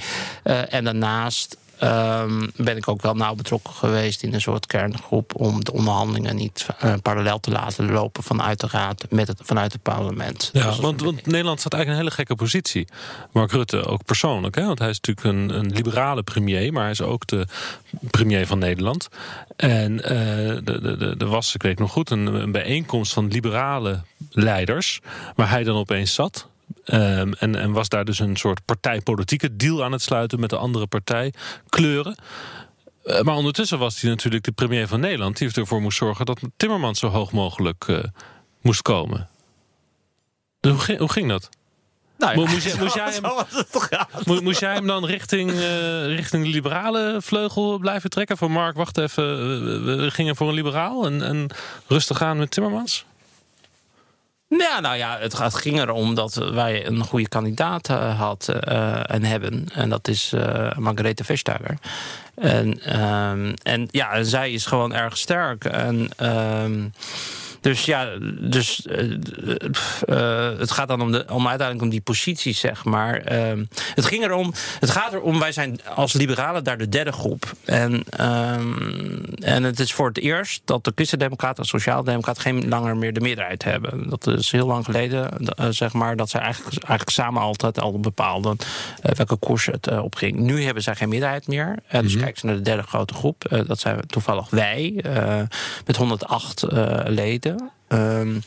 En 0.69 0.85
daarnaast 0.85 1.57
ehm, 1.79 2.47
ben 2.57 2.77
ik 2.77 2.89
ook 2.89 3.03
wel 3.03 3.15
nauw 3.15 3.35
betrokken 3.35 3.73
geweest 3.73 4.23
in 4.23 4.35
een 4.35 4.41
soort 4.41 4.67
kerngroep 4.67 5.41
om 5.41 5.65
de 5.65 5.73
onderhandelingen 5.73 6.37
niet 6.37 6.67
eh, 6.79 6.95
parallel 7.03 7.41
te 7.41 7.51
laten 7.51 7.93
lopen 7.93 8.23
vanuit 8.23 8.61
de 8.61 8.67
raad 8.71 9.07
met 9.11 9.29
het, 9.29 9.41
vanuit 9.43 9.73
het 9.73 9.83
parlement. 9.83 10.51
Ja, 10.53 10.67
Dus 10.67 10.79
want, 10.79 11.01
want 11.01 11.27
Nederland 11.27 11.61
staat 11.61 11.73
eigenlijk 11.73 11.85
in 11.85 11.91
een 11.91 11.97
hele 11.97 12.11
gekke 12.11 12.35
positie. 12.35 12.87
Mark 13.33 13.53
Rutte 13.53 13.85
ook 13.85 14.05
persoonlijk. 14.05 14.55
Hè? 14.55 14.67
Want 14.67 14.79
hij 14.79 14.91
is 14.91 15.01
natuurlijk 15.01 15.27
een, 15.37 15.59
een 15.59 15.73
liberale 15.73 16.23
premier, 16.23 16.73
maar 16.73 16.83
hij 16.83 16.91
is 16.91 17.03
ook 17.03 17.27
de 17.27 17.47
premier 18.11 18.47
van 18.47 18.59
Nederland. 18.59 19.09
En 19.57 20.05
eh, 20.05 21.21
er 21.21 21.27
was, 21.27 21.55
ik 21.55 21.63
weet 21.63 21.79
nog 21.79 21.93
goed, 21.93 22.11
een, 22.11 22.27
een 22.27 22.53
bijeenkomst 22.53 23.13
van 23.13 23.29
liberale 23.29 24.01
leiders. 24.31 25.01
Waar 25.35 25.51
hij 25.51 25.65
dan 25.65 25.77
opeens 25.77 26.15
zat. 26.15 26.49
Ehm, 26.85 27.33
en, 27.39 27.55
en 27.57 27.73
was 27.73 27.89
daar 27.89 28.05
dus 28.05 28.19
een 28.19 28.37
soort 28.37 28.65
partijpolitieke 28.65 29.57
deal 29.57 29.85
aan 29.85 29.93
het 29.93 30.03
sluiten 30.03 30.41
met 30.41 30.51
de 30.51 30.57
andere 30.57 30.87
partij 30.87 31.33
kleuren. 31.69 32.17
Eh, 33.05 33.21
maar 33.21 33.35
ondertussen 33.35 33.79
was 33.79 34.01
hij 34.01 34.11
natuurlijk 34.11 34.45
de 34.45 34.53
premier 34.53 34.89
van 34.89 35.01
Nederland. 35.01 35.37
Die 35.39 35.53
ervoor 35.53 35.81
moest 35.83 35.99
zorgen 35.99 36.27
dat 36.27 36.41
Timmermans 36.57 36.99
zo 36.99 37.09
hoog 37.09 37.33
mogelijk 37.33 37.85
eh, 37.89 37.99
moest 38.61 38.83
komen. 38.83 39.29
Dus 40.61 40.73
hoe, 40.73 40.81
ging, 40.81 40.99
hoe 40.99 41.13
ging 41.13 41.29
dat? 41.29 41.49
Nou, 42.19 42.37
Mo- 42.37 42.47
moest 42.47 42.65
jij- 42.65 42.79
moest 42.83 42.95
jij 42.95 43.13
hem- 43.13 44.45
Moest 44.45 44.61
jij 44.61 44.81
dan 44.81 45.05
richting, 45.07 45.51
eh, 45.51 46.07
richting 46.07 46.43
de 46.45 46.51
liberale 46.51 47.17
vleugel 47.21 47.79
blijven 47.79 48.11
trekken? 48.11 48.37
Van 48.37 48.51
Mark, 48.51 48.77
wacht 48.77 48.99
even, 48.99 49.25
we 49.85 50.11
gingen 50.11 50.37
voor 50.37 50.49
een 50.49 50.55
liberaal 50.55 51.07
en, 51.07 51.23
en 51.23 51.51
rustig 51.87 52.23
aan 52.23 52.37
met 52.37 52.51
Timmermans? 52.51 53.05
Ja, 54.49 54.81
nou 54.81 54.97
ja, 54.97 55.19
het, 55.21 55.35
gaat- 55.35 55.55
ging 55.55 55.81
erom 55.81 56.15
dat 56.15 56.35
wij 56.35 56.87
een 56.87 57.05
goede 57.05 57.29
kandidaat 57.29 57.89
eh, 57.89 58.19
hadden 58.21 58.63
eh, 58.63 59.15
en 59.15 59.25
hebben. 59.25 59.67
En 59.75 59.89
dat 59.89 60.09
is 60.09 60.33
eh 60.33 60.77
Margarethe 60.79 61.25
Vestager. 61.25 61.79
En, 62.35 62.81
ehm, 62.83 63.53
en 63.63 63.89
ja, 63.91 64.23
zij 64.23 64.51
is 64.53 64.67
gewoon 64.67 64.95
erg 64.95 65.17
sterk. 65.17 65.65
En, 65.65 66.09
ehm, 66.17 66.89
dus 67.67 67.85
ja, 67.85 68.09
dus, 68.41 68.87
eh, 68.87 69.13
eh, 70.07 70.59
het 70.59 70.71
gaat 70.71 70.89
dan 70.89 71.01
om, 71.01 71.13
de, 71.13 71.25
om 71.29 71.49
uiteindelijk 71.49 71.83
om 71.83 71.89
die 71.89 72.01
posities, 72.01 72.61
zeg 72.61 72.85
maar. 72.85 73.21
Ehm, 73.21 73.65
het 73.95 74.05
ging 74.05 74.25
erom, 74.25 74.53
het 74.81 74.91
gaat 74.91 75.13
erom, 75.13 75.39
wij 75.39 75.53
zijn 75.53 75.81
als 75.95 76.13
liberalen 76.13 76.65
daar 76.65 76.79
de 76.79 76.89
derde 76.89 77.13
groep. 77.13 77.53
En, 77.65 78.05
ehm, 78.11 79.25
en 79.39 79.63
het 79.63 79.81
is 79.81 79.93
voor 79.93 80.09
het 80.09 80.19
eerst 80.19 80.61
dat 80.65 80.85
de 80.85 80.93
Christen-Democraten 80.95 81.63
en 81.63 81.69
Sociaaldemocraten 81.69 82.43
geen 82.43 82.69
langer 82.69 82.97
meer 82.97 83.13
de 83.13 83.21
meerderheid 83.21 83.65
hebben. 83.65 84.09
Dat 84.09 84.27
is 84.27 84.51
heel 84.51 84.67
lang 84.67 84.85
geleden, 84.85 85.39
eh, 85.39 85.67
zeg 85.71 85.93
maar, 85.93 86.17
dat 86.17 86.31
zij 86.31 86.41
eigenlijk, 86.41 86.75
eigenlijk 86.75 87.11
samen 87.11 87.43
altijd 87.43 87.81
al 87.81 88.01
bepaalden 88.01 88.57
eh, 89.03 89.13
welke 89.15 89.37
koers 89.37 89.67
het 89.67 89.87
eh, 89.87 90.05
opging. 90.05 90.37
Nu 90.37 90.65
hebben 90.65 90.83
zij 90.83 90.95
geen 90.95 91.09
meerderheid 91.09 91.47
meer. 91.47 91.79
Eh, 91.89 92.01
dus 92.01 92.17
kijken 92.17 92.41
ze 92.41 92.47
naar 92.47 92.55
de 92.55 92.61
derde 92.61 92.83
grote 92.83 93.15
groep. 93.15 93.45
Eh, 93.45 93.61
dat 93.67 93.79
zijn 93.79 94.07
toevallig 94.07 94.51
wij, 94.51 95.01
eh, 95.03 95.41
met 95.87 95.97
108 95.97 96.63
eh, 96.63 97.01
Ehm, 97.89 98.39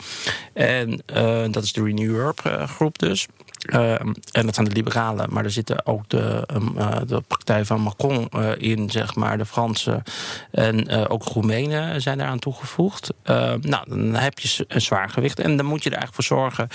en 0.54 1.04
eh, 1.06 1.46
dat 1.52 1.64
is 1.64 1.74
de 1.74 1.84
Renew 1.84 2.16
Europe 2.16 2.68
groep 2.68 3.00
dus. 3.00 3.28
Ehm, 3.60 4.14
en 4.32 4.46
dat 4.46 4.56
zijn 4.56 4.68
de 4.68 4.74
liberalen, 4.74 5.28
maar 5.30 5.44
er 5.44 5.52
zitten 5.52 5.86
ook 5.86 6.10
de, 6.10 6.48
eh, 6.78 6.98
de 7.06 7.22
partij 7.28 7.66
van 7.66 7.82
Macron 7.82 8.28
eh, 8.30 8.52
in, 8.58 8.90
zeg 8.90 9.16
maar, 9.16 9.38
de 9.38 9.46
Fransen. 9.46 10.04
En 10.52 10.88
eh, 10.88 11.06
ook 11.08 11.24
Roemenen 11.24 12.02
zijn 12.02 12.18
daaraan 12.18 12.40
toegevoegd. 12.40 13.14
Nou, 13.24 13.90
dan 13.90 14.14
heb 14.16 14.40
je 14.40 14.66
een 14.68 14.82
zwaar 14.82 15.10
gewicht. 15.10 15.40
En 15.40 15.58
dan 15.58 15.66
moet 15.66 15.84
je 15.84 15.90
er 15.90 15.98
eigenlijk 15.98 16.28
voor 16.28 16.38
zorgen 16.38 16.68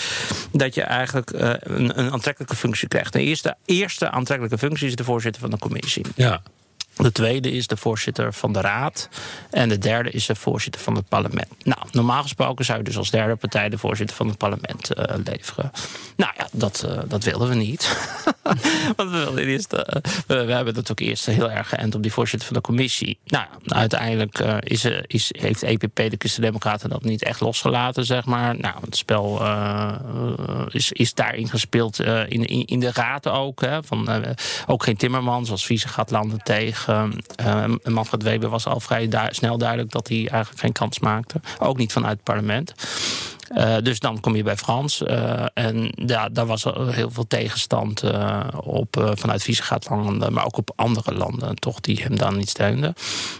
dat 0.53 0.75
je 0.75 0.83
eigenlijk 0.83 1.31
een, 1.33 1.99
een 1.99 2.12
aantrekkelijke 2.12 2.57
functie 2.57 2.88
krijgt. 2.88 3.12
De 3.12 3.20
eerste, 3.20 3.57
eerste 3.64 4.11
aantrekkelijke 4.11 4.59
functie 4.59 4.87
is 4.87 4.97
de 4.97 5.05
voorzitter 5.05 5.40
van 5.40 5.51
de 5.51 5.59
commissie. 5.59 6.05
Ja. 6.14 6.42
De 6.97 7.13
tweede 7.13 7.53
is 7.53 7.67
de 7.67 7.77
voorzitter 7.77 8.33
van 8.33 8.53
de 8.53 8.61
Raad. 8.61 9.09
En 9.51 9.69
de 9.69 9.79
derde 9.79 10.11
is 10.11 10.27
de 10.27 10.35
voorzitter 10.35 10.81
van 10.81 10.95
het 10.95 11.09
parlement. 11.09 11.65
Nou, 11.65 11.79
normaal 11.93 12.23
gesproken 12.23 12.65
zou 12.65 12.79
je 12.79 12.85
dus 12.85 12.97
als 12.97 13.11
derde 13.11 13.37
partij 13.37 13.69
de 13.69 13.79
voorzitter 13.79 14.17
van 14.17 14.29
het 14.29 14.39
parlement 14.39 14.93
eh, 14.93 15.15
leveren. 15.25 15.71
Nou 16.17 16.33
ja, 16.37 16.49
dat, 16.53 16.87
eh, 16.89 16.99
dat 17.07 17.25
wilden 17.25 17.49
we 17.49 17.55
niet. 17.55 17.97
Want 18.97 19.11
we, 19.11 19.17
wilden 19.17 19.45
eerst, 19.45 19.73
eh, 19.73 20.03
we, 20.27 20.35
hebben 20.35 20.75
natuurlijk 20.75 21.01
eerst 21.01 21.27
heel 21.27 21.51
erg 21.51 21.69
geënt 21.69 21.95
op 21.95 22.03
die 22.03 22.13
voorzitter 22.13 22.49
van 22.49 22.57
de 22.57 22.63
commissie. 22.63 23.19
Nou, 23.25 23.47
uiteindelijk 23.67 24.39
is, 24.61 24.85
is, 25.07 25.35
heeft 25.39 25.63
EPP, 25.63 25.97
de 25.97 26.15
Christen-Democraten, 26.19 26.91
dat 26.91 27.05
niet 27.05 27.25
echt 27.25 27.41
losgelaten, 27.41 28.05
zeg 28.05 28.25
maar. 28.25 28.59
Nou, 28.59 28.75
het 28.81 28.97
spel 28.97 29.43
is, 30.69 30.93
is 30.93 31.15
daarin 31.15 31.49
gespeeld 31.49 32.01
in, 32.01 32.45
in, 32.45 32.65
in 32.65 32.81
de 32.81 32.93
raad 32.93 33.29
ook. 33.29 33.61
Hè, 33.61 33.83
van, 33.83 34.09
ook 34.67 34.85
geen 34.85 34.97
Timmermans 34.97 35.51
als 35.51 35.67
vice 35.67 35.89
gaat 35.89 36.11
landen 36.11 36.43
tegen. 36.43 36.84
Uh, 36.88 37.64
Manfred 37.85 38.23
Weber 38.23 38.49
was 38.49 38.66
al 38.66 38.81
vrij 38.81 39.09
du- 39.09 39.29
snel 39.31 39.59
duidelijk 39.59 39.90
dat 39.90 40.09
hij 40.09 40.16
eigenlijk 40.16 40.61
geen 40.61 40.73
kans 40.73 40.99
maakte. 40.99 41.40
Ook 41.59 41.77
niet 41.77 41.92
vanuit 41.92 42.12
het 42.12 42.23
parlement. 42.23 42.75
Uh, 43.57 43.77
dus 43.83 43.99
dan 43.99 44.20
kom 44.20 44.37
je 44.37 44.42
bij 44.42 44.57
Frans. 44.57 45.03
Uh, 45.03 45.44
en 45.55 45.92
ja, 46.07 46.29
daar 46.29 46.47
was 46.47 46.64
heel 46.90 47.11
veel 47.11 47.27
tegenstand 47.27 48.05
uh, 48.05 48.40
op 48.61 49.12
vanuit 49.14 49.42
Visegraatlanden, 49.42 50.33
maar 50.33 50.44
ook 50.44 50.57
op 50.57 50.73
andere 50.77 51.14
landen, 51.14 51.55
toch, 51.55 51.81
die 51.81 52.03
hem 52.03 52.16
dan 52.16 52.37
niet 52.37 52.49
steunden. 52.49 52.94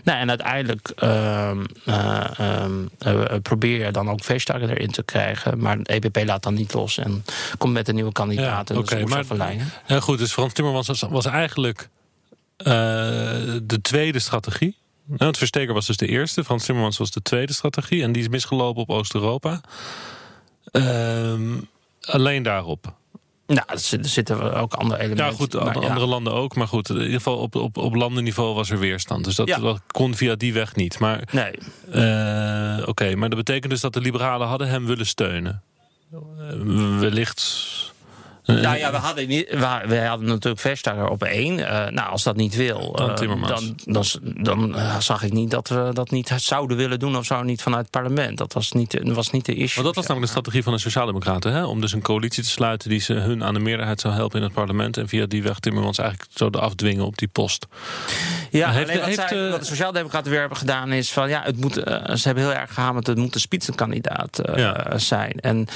Nou, 0.05 0.19
en 0.19 0.29
uiteindelijk 0.29 0.89
ehm, 0.89 1.65
ehm, 1.85 3.41
probeer 3.43 3.85
je 3.85 3.91
dan 3.91 4.11
ook 4.11 4.25
Vestager 4.25 4.71
erin 4.71 4.91
te 4.91 5.03
krijgen, 5.03 5.59
maar 5.59 5.83
de 5.83 5.93
EPP 5.93 6.25
laat 6.25 6.43
dan 6.43 6.55
niet 6.55 6.75
los 6.75 6.99
en 6.99 7.25
komt 7.59 7.73
met 7.73 7.89
een 7.89 7.95
nieuwe 7.95 8.13
kandidaat. 8.13 8.69
Ja, 8.69 8.75
Oké, 8.75 9.03
okay, 9.03 9.25
maar 9.25 9.55
ja, 9.87 10.01
goed, 10.01 10.19
dus 10.19 10.33
Frans 10.33 10.53
Timmermans 10.53 10.87
was, 10.87 11.01
was 11.01 11.27
eigenlijk 11.27 11.89
de 12.57 13.79
tweede 13.83 14.19
strategie. 14.19 14.77
Nou, 15.07 15.27
het 15.27 15.39
Versteker 15.39 15.75
was 15.75 15.87
dus 15.87 15.97
de 15.97 16.07
eerste. 16.07 16.45
Frans 16.45 16.65
Timmermans 16.65 16.99
was 16.99 17.11
de 17.11 17.23
tweede 17.23 17.53
strategie. 17.53 18.03
En 18.03 18.13
die 18.13 18.23
is 18.23 18.29
misgelopen 18.29 18.83
op 18.83 18.91
Oost-Europa. 18.91 19.61
Uh, 20.73 21.35
alleen 22.01 22.43
daarop. 22.43 22.95
Nou, 23.47 23.67
er 23.69 23.79
zitten 24.09 24.55
ook 24.55 24.75
andere 24.75 25.01
elementen. 25.01 25.27
Ja, 25.27 25.33
goed, 25.33 25.53
maar, 25.55 25.75
andere 25.75 26.01
ja. 26.01 26.07
landen 26.07 26.33
ook. 26.33 26.55
Maar 26.55 26.69
goed, 26.69 26.89
in 26.89 26.97
ieder 26.97 27.13
geval 27.13 27.37
op, 27.37 27.55
op, 27.55 27.77
op 27.77 27.95
landenniveau 27.95 28.55
was 28.55 28.71
er 28.71 28.79
weerstand. 28.79 29.25
Dus 29.25 29.35
dat, 29.35 29.49
ja. 29.49 29.59
dat 29.59 29.81
kon 29.87 30.15
via 30.15 30.35
die 30.35 30.53
weg 30.53 30.75
niet. 30.75 30.99
Maar, 30.99 31.29
nee. 31.31 31.59
Uh, 31.95 32.79
Oké, 32.81 32.91
okay, 32.91 33.15
maar 33.15 33.29
dat 33.29 33.39
betekent 33.39 33.73
dus 33.73 33.81
dat 33.81 33.93
de 33.93 34.01
liberalen 34.01 34.47
hadden 34.47 34.69
hem 34.69 34.87
willen 34.87 35.07
steunen. 35.07 35.63
Uh, 36.13 36.99
wellicht 36.99 37.93
Nou 38.47 38.77
ja, 38.77 38.91
we 38.91 38.97
hadden, 38.97 39.29
niet, 39.29 39.49
we, 39.51 39.99
hadden 40.07 40.29
natuurlijk 40.29 40.61
Vestager 40.61 41.09
op 41.09 41.23
één. 41.23 41.59
Uh, 41.59 41.87
nou, 41.87 42.11
als 42.11 42.23
dat 42.23 42.37
niet 42.37 42.57
wil, 42.57 42.93
Dan 42.93 43.09
uh, 43.09 43.15
Timmermans. 43.15 43.51
dan, 43.61 43.77
dan, 43.85 44.43
dan 44.43 44.77
uh, 44.77 44.99
zag 44.99 45.23
ik 45.23 45.33
niet 45.33 45.51
dat 45.51 45.69
we 45.69 45.91
dat 45.93 46.11
niet 46.11 46.33
zouden 46.37 46.77
willen 46.77 46.99
doen 46.99 47.17
of 47.17 47.25
zo 47.25 47.43
niet 47.43 47.63
vanuit 47.63 47.83
het 47.83 47.91
parlement. 47.91 48.39
Dat 48.39 48.53
was 48.53 48.73
niet, 48.73 49.01
was 49.03 49.31
niet 49.31 49.45
de 49.45 49.55
issue. 49.55 49.75
Maar 49.75 49.85
dat 49.85 49.95
was 49.95 50.07
namelijk 50.07 50.33
de 50.33 50.39
strategie 50.39 50.63
van 50.63 50.73
de 50.73 50.79
Sociaaldemocraten, 50.79 51.53
hè? 51.53 51.65
om 51.65 51.81
dus 51.81 51.93
een 51.93 52.03
coalitie 52.03 52.43
te 52.43 52.49
sluiten 52.49 52.89
die 52.89 53.01
ze 53.01 53.13
hun 53.13 53.45
aan 53.45 53.55
de 53.55 53.61
meerderheid 53.61 54.01
zou 54.01 54.15
helpen 54.15 54.39
in 54.39 54.45
het 54.45 54.55
parlement 54.55 54.97
en 54.97 55.09
via 55.09 55.27
die 55.27 55.43
weg 55.43 55.59
Timmermans 55.59 55.99
eigenlijk 55.99 56.31
zouden 56.35 56.61
afdwingen 56.61 57.05
op 57.05 57.19
die 57.19 57.29
post. 57.29 57.67
Ja, 58.51 58.71
heeft, 58.71 58.89
alleen 58.89 58.99
wat, 58.99 59.07
heeft, 59.07 59.29
zij, 59.29 59.51
wat 59.51 59.61
de 59.61 59.67
Sociaaldemocraten 59.67 60.31
weer 60.31 60.41
hebben 60.41 60.59
gedaan 60.59 60.93
is 60.93 61.13
van 61.13 61.29
ja, 61.29 61.43
het 61.45 61.61
moet, 61.61 61.75
ze 61.75 62.21
hebben 62.23 62.45
heel 62.45 62.55
erg 62.55 62.75
gehamerd, 62.75 63.07
het 63.07 63.19
moet 63.19 63.35
een 63.35 63.41
spitsenkandidaat 63.41 64.41
ja. 64.55 64.99
zijn. 64.99 65.41
En, 65.41 65.67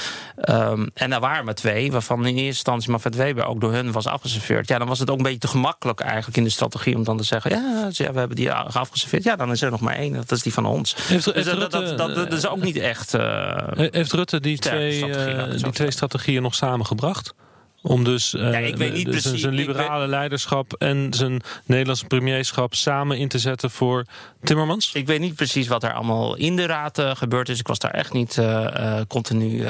um, 0.49 0.89
en 0.93 1.09
daar 1.09 1.19
waren 1.19 1.45
maar 1.45 1.55
twee, 1.55 1.91
waarvan 1.91 2.25
in 2.25 2.37
eerste 2.37 2.58
instantie 2.59 2.89
Manfred 2.89 3.15
Weber 3.15 3.45
ook 3.45 3.61
door 3.61 3.71
hun 3.71 3.91
was 3.91 4.07
afgeserveerd. 4.07 4.67
Ja, 4.67 4.77
dan 4.77 4.87
was 4.87 4.99
het 4.99 5.09
ook 5.09 5.17
een 5.17 5.23
beetje 5.23 5.39
te 5.39 5.47
gemakkelijk 5.47 5.99
eigenlijk 5.99 6.37
in 6.37 6.43
de 6.43 6.49
strategie 6.49 6.95
om 6.95 7.03
dan 7.03 7.17
te 7.17 7.23
zeggen: 7.23 7.51
ja, 7.51 7.89
ja 7.91 8.11
we 8.11 8.19
hebben 8.19 8.35
die 8.37 8.51
afgeserveerd. 8.51 9.23
Ja, 9.23 9.35
dan 9.35 9.51
is 9.51 9.61
er 9.61 9.71
nog 9.71 9.79
maar 9.79 9.95
één, 9.95 10.13
dat 10.13 10.31
is 10.31 10.41
die 10.41 10.53
van 10.53 10.65
ons. 10.65 10.95
Heeft, 10.95 11.25
dus 11.25 11.33
heeft 11.33 11.45
dat, 11.45 11.57
Rutte, 11.57 11.79
dat, 11.79 11.97
dat, 11.97 12.15
dat, 12.15 12.33
is 12.33 12.47
ook 12.47 12.61
niet 12.61 12.77
echt. 12.77 13.13
Uh, 13.13 13.57
heeft 13.73 14.13
Rutte 14.13 14.39
die 14.39 14.57
twee, 14.57 15.07
uh, 15.07 15.51
die 15.51 15.71
twee 15.71 15.91
strategieën 15.91 16.41
nog 16.41 16.55
samengebracht? 16.55 17.33
Om 17.81 18.03
dus, 18.03 18.33
uh, 18.33 18.71
ja, 18.71 18.89
niet 18.89 19.05
dus 19.05 19.33
zijn 19.33 19.53
liberale 19.53 19.99
weet, 19.99 20.09
leiderschap 20.09 20.73
en 20.73 21.13
zijn 21.13 21.41
Nederlandse 21.65 22.05
premierschap 22.05 22.73
samen 22.73 23.17
in 23.17 23.27
te 23.27 23.39
zetten 23.39 23.71
voor 23.71 24.05
Timmermans? 24.43 24.93
Ik 24.93 25.07
weet 25.07 25.19
niet 25.19 25.35
precies 25.35 25.67
wat 25.67 25.83
er 25.83 25.93
allemaal 25.93 26.35
in 26.35 26.55
de 26.55 26.65
raad 26.65 26.99
uh, 26.99 27.15
gebeurd 27.15 27.49
is. 27.49 27.59
Ik 27.59 27.67
was 27.67 27.79
daar 27.79 27.91
echt 27.91 28.13
niet 28.13 28.37
uh, 28.37 29.01
continu 29.07 29.63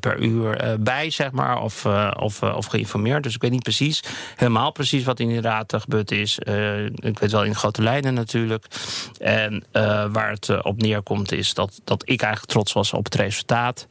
per 0.00 0.20
uur 0.22 0.76
bij, 0.80 1.10
zeg 1.10 1.30
maar, 1.30 1.62
of, 1.62 1.86
of, 2.16 2.42
of 2.42 2.66
geïnformeerd. 2.66 3.22
Dus 3.22 3.34
ik 3.34 3.42
weet 3.42 3.50
niet 3.50 3.62
precies, 3.62 4.02
helemaal 4.36 4.72
precies 4.72 5.04
wat 5.04 5.20
in 5.20 5.28
de 5.28 5.40
raad 5.40 5.74
gebeurd 5.78 6.10
is. 6.10 6.38
ik 6.94 7.18
weet 7.18 7.30
wel 7.30 7.44
in 7.44 7.54
grote 7.54 7.82
lijnen 7.82 8.14
natuurlijk. 8.14 8.66
En 9.18 9.64
waar 10.12 10.30
het 10.30 10.62
op 10.62 10.82
neerkomt 10.82 11.32
is 11.32 11.54
dat, 11.54 11.80
dat 11.84 12.02
ik 12.04 12.22
eigenlijk 12.22 12.52
trots 12.52 12.72
was 12.72 12.92
op 12.92 13.04
het 13.04 13.14
resultaat. 13.14 13.86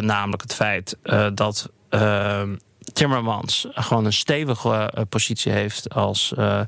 namelijk 0.00 0.42
het 0.42 0.54
feit 0.54 0.96
dat. 1.34 1.70
Uh, 1.96 2.56
Timmermans 2.92 3.66
gewoon 3.74 4.04
een 4.04 4.12
stevige 4.12 4.92
uh, 4.94 5.02
positie 5.08 5.52
heeft 5.52 5.94
als, 5.94 6.32
uh, 6.38 6.60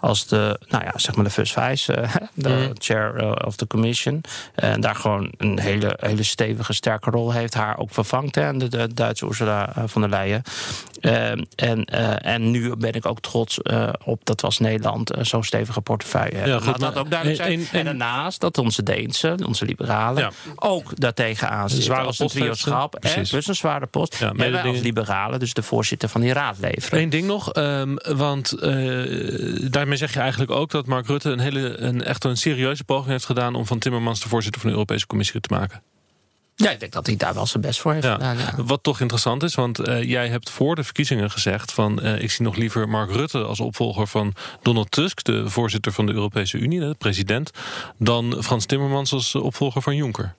als 0.00 0.26
de, 0.26 0.60
nou 0.68 0.84
ja, 0.84 0.92
zeg 0.96 1.14
maar 1.14 1.24
de 1.24 1.30
first 1.30 1.52
vice, 1.52 1.96
uh, 1.96 2.14
de 2.34 2.48
mm. 2.48 2.72
chair 2.78 3.44
of 3.46 3.56
the 3.56 3.66
commission. 3.66 4.20
En 4.54 4.80
daar 4.80 4.94
gewoon 4.94 5.32
een 5.36 5.58
hele, 5.58 5.96
hele 6.00 6.22
stevige, 6.22 6.72
sterke 6.72 7.10
rol 7.10 7.32
heeft. 7.32 7.54
Haar 7.54 7.78
ook 7.78 7.90
vervangt, 7.90 8.34
hè, 8.34 8.56
de, 8.56 8.68
de 8.68 8.94
Duitse 8.94 9.26
Ursula 9.26 9.72
von 9.86 10.00
der 10.00 10.10
Leyen. 10.10 10.42
en, 11.54 11.84
en 12.20 12.50
nu 12.50 12.76
ben 12.76 12.92
ik 12.92 13.06
ook 13.06 13.20
trots 13.20 13.58
op 14.04 14.20
dat 14.24 14.40
we 14.40 14.46
als 14.46 14.58
Nederland 14.58 15.10
zo'n 15.20 15.44
stevige 15.44 15.80
portefeuille 15.80 16.34
hebben. 16.36 16.52
Ja, 16.52 16.58
goed, 16.60 16.66
Laat 16.66 16.94
dat 16.94 16.96
ook 16.96 17.10
duidelijk 17.10 17.42
zijn. 17.42 17.66
en 17.72 17.84
daarnaast 17.84 18.40
dat 18.40 18.58
onze 18.58 18.82
Deense, 18.82 19.36
onze 19.46 19.64
liberalen, 19.64 20.22
Ja. 20.22 20.30
ook 20.56 21.00
daartegen 21.00 21.50
aan 21.50 21.68
zitten. 21.68 21.84
zware 21.86 22.06
als 22.06 22.18
een 22.18 22.28
trioschap. 22.28 22.94
En 22.94 23.22
plus 23.28 23.46
een 23.46 23.54
zware 23.54 23.86
post. 23.86 24.18
Ja, 24.18 24.28
en 24.28 24.52
wij 24.52 24.62
als 24.62 24.80
liberalen, 24.80 25.38
dus 25.38 25.52
de 25.54 25.62
voorzitter 25.64 26.08
van 26.08 26.20
die 26.20 26.32
raad 26.32 26.58
leveren. 26.60 27.00
Eén 27.00 27.10
ding 27.10 27.26
nog, 27.26 27.52
ehm, 27.52 27.94
want 28.16 28.52
eh, 28.52 29.70
daarmee 29.70 29.96
zeg 29.96 30.12
je 30.12 30.20
eigenlijk 30.20 30.50
ook 30.50 30.70
dat 30.70 30.86
Mark 30.86 31.06
Rutte 31.06 31.30
een 31.30 31.38
hele, 31.38 31.78
een, 31.78 32.02
echt 32.02 32.24
een 32.24 32.36
serieuze 32.36 32.84
poging 32.84 33.10
heeft 33.10 33.24
gedaan 33.24 33.54
om 33.54 33.66
van 33.66 33.78
Timmermans 33.78 34.20
de 34.20 34.28
voorzitter 34.28 34.60
van 34.60 34.70
de 34.70 34.76
Europese 34.76 35.06
Commissie 35.06 35.40
te 35.40 35.54
maken. 35.54 35.82
Ja, 36.56 36.70
ik 36.70 36.80
denk 36.80 36.92
dat 36.92 37.06
hij 37.06 37.16
daar 37.16 37.34
wel 37.34 37.46
zijn 37.46 37.62
best 37.62 37.80
voor 37.80 37.92
heeft 37.92 38.04
Ja. 38.04 38.12
gedaan. 38.14 38.36
Ja. 38.38 38.54
Wat 38.56 38.82
toch 38.82 39.00
interessant 39.00 39.42
is, 39.42 39.54
want 39.54 39.78
eh, 39.78 40.02
jij 40.02 40.28
hebt 40.28 40.50
voor 40.50 40.74
de 40.74 40.84
verkiezingen 40.84 41.30
gezegd 41.30 41.72
van 41.72 42.00
eh, 42.00 42.22
ik 42.22 42.30
zie 42.30 42.44
nog 42.44 42.56
liever 42.56 42.88
Mark 42.88 43.10
Rutte 43.10 43.42
als 43.44 43.60
opvolger 43.60 44.06
van 44.06 44.32
Donald 44.62 44.90
Tusk, 44.90 45.24
de 45.24 45.48
voorzitter 45.50 45.92
van 45.92 46.06
de 46.06 46.12
Europese 46.12 46.58
Unie, 46.58 46.80
de 46.80 46.94
president, 46.98 47.50
dan 47.98 48.36
Frans 48.42 48.66
Timmermans 48.66 49.12
als 49.12 49.34
opvolger 49.34 49.82
van 49.82 49.96
Juncker. 49.96 50.34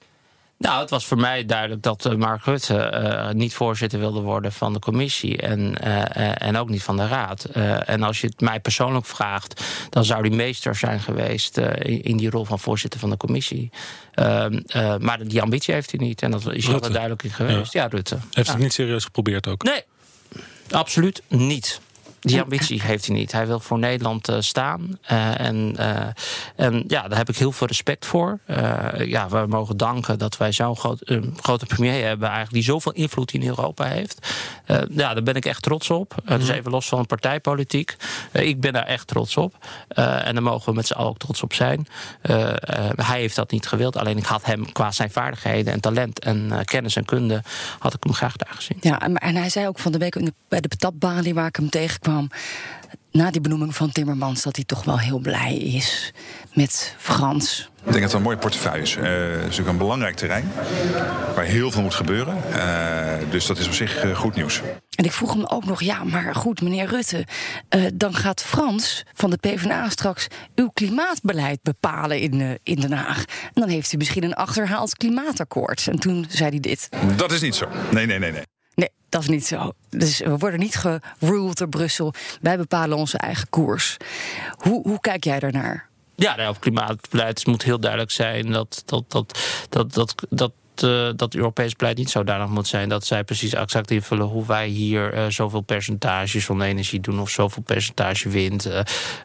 Nou, 0.57 0.81
het 0.81 0.89
was 0.89 1.05
voor 1.05 1.17
mij 1.17 1.45
duidelijk 1.45 1.81
dat 1.81 2.05
eh, 2.05 2.13
Mark 2.13 2.43
Rutte 2.43 2.77
eh, 2.77 3.33
niet 3.33 3.53
voorzitter 3.53 3.99
wilde 3.99 4.19
worden 4.21 4.51
van 4.51 4.73
de 4.73 4.79
commissie 4.79 5.37
en, 5.37 5.77
eh, 5.81 6.47
en 6.47 6.57
ook 6.57 6.69
niet 6.69 6.83
van 6.83 6.97
de 6.97 7.07
raad. 7.07 7.43
En 7.85 8.03
als 8.03 8.21
je 8.21 8.27
het 8.27 8.41
mij 8.41 8.59
persoonlijk 8.59 9.05
vraagt, 9.05 9.63
dan 9.89 10.05
zou 10.05 10.21
hij 10.27 10.35
meester 10.35 10.75
zijn 10.75 10.99
geweest 10.99 11.57
in, 11.57 12.17
die 12.17 12.29
rol 12.29 12.45
van 12.45 12.59
voorzitter 12.59 12.99
van 12.99 13.09
de 13.09 13.17
commissie. 13.17 13.69
Ehm, 14.13 14.59
eh, 14.67 14.97
maar 14.97 15.27
die 15.27 15.41
ambitie 15.41 15.73
heeft 15.73 15.91
hij 15.91 15.99
niet 16.07 16.21
en 16.21 16.31
dat 16.31 16.53
is 16.53 16.69
altijd 16.73 16.91
duidelijk 16.93 17.23
in 17.23 17.31
geweest. 17.31 17.73
Ja, 17.73 17.87
Rutte. 17.87 18.17
Heeft 18.31 18.47
Ja. 18.47 18.53
het 18.53 18.61
niet 18.61 18.73
serieus 18.73 19.03
geprobeerd 19.03 19.47
ook? 19.47 19.63
Nee, 19.63 19.81
absoluut 20.69 21.21
niet. 21.27 21.81
Die 22.25 22.41
ambitie 22.41 22.81
heeft 22.81 23.05
hij 23.05 23.15
niet. 23.15 23.31
Hij 23.31 23.47
wil 23.47 23.59
voor 23.59 23.79
Nederland 23.79 24.27
eh, 24.27 24.35
staan. 24.39 24.97
Eh, 25.01 25.39
en, 25.39 25.73
eh, 25.77 26.07
en 26.55 26.83
ja, 26.87 27.07
daar 27.07 27.17
heb 27.17 27.29
ik 27.29 27.37
heel 27.37 27.51
veel 27.51 27.67
respect 27.67 28.05
voor. 28.05 28.39
Ja, 28.97 29.29
we 29.29 29.45
mogen 29.47 29.77
danken 29.77 30.19
dat 30.19 30.37
wij 30.37 30.51
zo'n 30.51 30.75
groot, 30.75 31.11
grote 31.41 31.65
premier 31.65 32.05
hebben... 32.05 32.27
Eigenlijk, 32.27 32.53
die 32.53 32.63
zoveel 32.63 32.91
invloed 32.91 33.33
in 33.33 33.47
Europa 33.47 33.85
heeft. 33.85 34.27
Ja, 34.89 35.13
daar 35.13 35.23
ben 35.23 35.35
ik 35.35 35.45
echt 35.45 35.61
trots 35.61 35.89
op. 35.89 36.15
Dus 36.25 36.49
even 36.49 36.71
los 36.71 36.87
van 36.87 37.05
partijpolitiek. 37.05 37.95
Ik 38.31 38.59
ben 38.59 38.73
daar 38.73 38.85
echt 38.85 39.07
trots 39.07 39.37
op. 39.37 39.67
En 39.87 40.33
daar 40.33 40.43
mogen 40.43 40.69
we 40.69 40.75
met 40.75 40.87
z'n 40.87 40.93
allen 40.93 41.09
ook 41.09 41.17
trots 41.17 41.43
op 41.43 41.53
zijn. 41.53 41.87
Hij 42.95 43.19
heeft 43.19 43.35
dat 43.35 43.51
niet 43.51 43.67
gewild. 43.67 43.97
Alleen 43.97 44.17
ik 44.17 44.25
had 44.25 44.45
hem 44.45 44.71
qua 44.71 44.91
zijn 44.91 45.11
vaardigheden 45.11 45.73
en 45.73 45.79
talent... 45.79 46.19
en 46.19 46.51
kennis 46.65 46.95
en 46.95 47.05
kunde, 47.05 47.41
had 47.79 47.93
ik 47.93 48.03
hem 48.03 48.13
graag 48.13 48.35
daar 48.35 48.53
gezien. 48.55 48.77
Ja, 48.81 48.99
en, 48.99 49.15
en 49.15 49.35
hij 49.35 49.49
zei 49.49 49.67
ook 49.67 49.79
van 49.79 49.91
de 49.91 49.97
week 49.97 50.15
in 50.15 50.25
de- 50.25 50.33
bij 50.47 50.61
de 50.61 50.67
patatbalie 50.67 51.33
waar 51.33 51.47
ik 51.47 51.55
hem 51.55 51.69
tegenkwam. 51.69 52.14
Na 53.15 53.31
die 53.31 53.41
benoeming 53.41 53.75
van 53.75 53.91
Timmermans, 53.91 54.43
dat 54.43 54.55
hij 54.55 54.65
toch 54.65 54.83
wel 54.83 54.99
heel 54.99 55.19
blij 55.19 55.57
is 55.57 56.13
met 56.53 56.95
Frans. 56.97 57.59
Ik 57.59 57.91
denk 57.91 57.93
dat 57.93 58.03
het 58.03 58.13
een 58.13 58.21
mooie 58.21 58.37
portefeuille 58.37 58.81
is. 58.81 58.95
Eh, 58.95 59.03
het 59.03 59.37
is 59.37 59.41
natuurlijk 59.41 59.67
een 59.67 59.77
belangrijk 59.77 60.15
terrein 60.15 60.51
waar 61.35 61.43
heel 61.43 61.71
veel 61.71 61.81
moet 61.81 61.93
gebeuren. 61.93 62.53
Eh, 62.53 63.31
dus 63.31 63.45
dat 63.45 63.57
is 63.57 63.67
op 63.67 63.73
zich 63.73 64.03
eh, 64.03 64.15
goed 64.15 64.35
nieuws. 64.35 64.61
En 64.95 65.05
ik 65.05 65.11
vroeg 65.11 65.33
hem 65.33 65.45
ook 65.45 65.65
nog, 65.65 65.81
ja, 65.81 66.03
maar 66.03 66.35
goed, 66.35 66.61
meneer 66.61 66.87
Rutte, 66.87 67.25
dan 67.93 68.13
gaat 68.13 68.41
Frans 68.41 69.03
van 69.13 69.29
de 69.29 69.37
PvdA 69.37 69.89
straks 69.89 70.27
uw 70.55 70.69
klimaatbeleid 70.73 71.59
bepalen 71.61 72.19
in, 72.19 72.59
in 72.63 72.79
Den 72.79 72.93
Haag. 72.93 73.17
En 73.53 73.61
dan 73.61 73.69
heeft 73.69 73.93
u 73.93 73.97
misschien 73.97 74.23
een 74.23 74.33
achterhaald 74.33 74.95
klimaatakkoord. 74.95 75.87
En 75.87 75.99
toen 75.99 76.25
zei 76.29 76.49
hij 76.49 76.59
dit. 76.59 76.89
Dat 77.15 77.31
is 77.31 77.41
niet 77.41 77.55
zo. 77.55 77.67
Nee, 77.91 78.05
nee, 78.05 78.19
nee, 78.19 78.31
nee. 78.31 78.43
Nee, 78.75 78.89
dat 79.09 79.21
is 79.21 79.27
niet 79.27 79.45
zo. 79.45 79.71
Dus 79.89 80.19
we 80.19 80.37
worden 80.37 80.59
niet 80.59 80.75
geruled 80.75 81.57
door 81.57 81.69
Brussel. 81.69 82.13
Wij 82.41 82.57
bepalen 82.57 82.97
onze 82.97 83.17
eigen 83.17 83.49
koers. 83.49 83.97
Hoe, 84.57 84.81
hoe 84.87 84.99
kijk 84.99 85.23
jij 85.23 85.39
daarnaar? 85.39 85.87
Ja, 86.15 86.35
nou, 86.35 86.49
op 86.49 86.59
klimaatbeleid 86.59 87.45
moet 87.45 87.63
heel 87.63 87.79
duidelijk 87.79 88.11
zijn 88.11 88.51
dat 88.51 88.83
dat, 88.85 89.03
dat, 89.11 89.39
dat, 89.69 89.93
dat, 89.93 90.15
dat, 90.29 90.51
eh, 90.83 91.09
dat 91.15 91.33
Europees 91.33 91.75
beleid 91.75 91.97
niet 91.97 92.09
zodanig 92.09 92.47
moet 92.47 92.67
zijn 92.67 92.89
dat 92.89 93.05
zij 93.05 93.23
precies 93.23 93.53
exact 93.53 93.91
invullen 93.91 94.25
hoe 94.25 94.45
wij 94.45 94.67
hier 94.67 95.13
eh, 95.13 95.25
zoveel 95.29 95.61
percentage 95.61 96.39
zonne-energie 96.39 96.99
doen 96.99 97.19
of 97.19 97.29
zoveel 97.29 97.63
percentage 97.63 98.29
wind. 98.29 98.69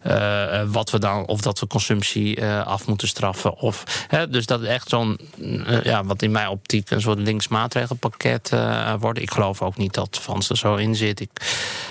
eh, 0.02 0.62
wat 0.66 0.90
we 0.90 0.98
dan, 0.98 1.26
of 1.26 1.40
dat 1.40 1.60
we 1.60 1.66
consumptie 1.66 2.44
af 2.44 2.86
moeten 2.86 3.08
straffen. 3.08 3.58
Of, 3.58 4.04
hè, 4.08 4.28
dus 4.28 4.46
dat 4.46 4.62
echt 4.62 4.88
zo'n, 4.88 5.18
ja, 5.82 6.04
wat 6.04 6.22
in 6.22 6.30
mijn 6.30 6.48
optiek 6.48 6.90
een 6.90 7.00
soort 7.00 7.18
linksmaatregelpakket 7.18 8.52
wordt. 8.98 9.20
Ik 9.20 9.30
geloof 9.30 9.62
ook 9.62 9.76
niet 9.76 9.94
dat 9.94 10.18
Frans 10.20 10.48
er 10.50 10.56
zo 10.56 10.74
in 10.74 10.94
zit. 10.94 11.20
Ik, 11.20 11.30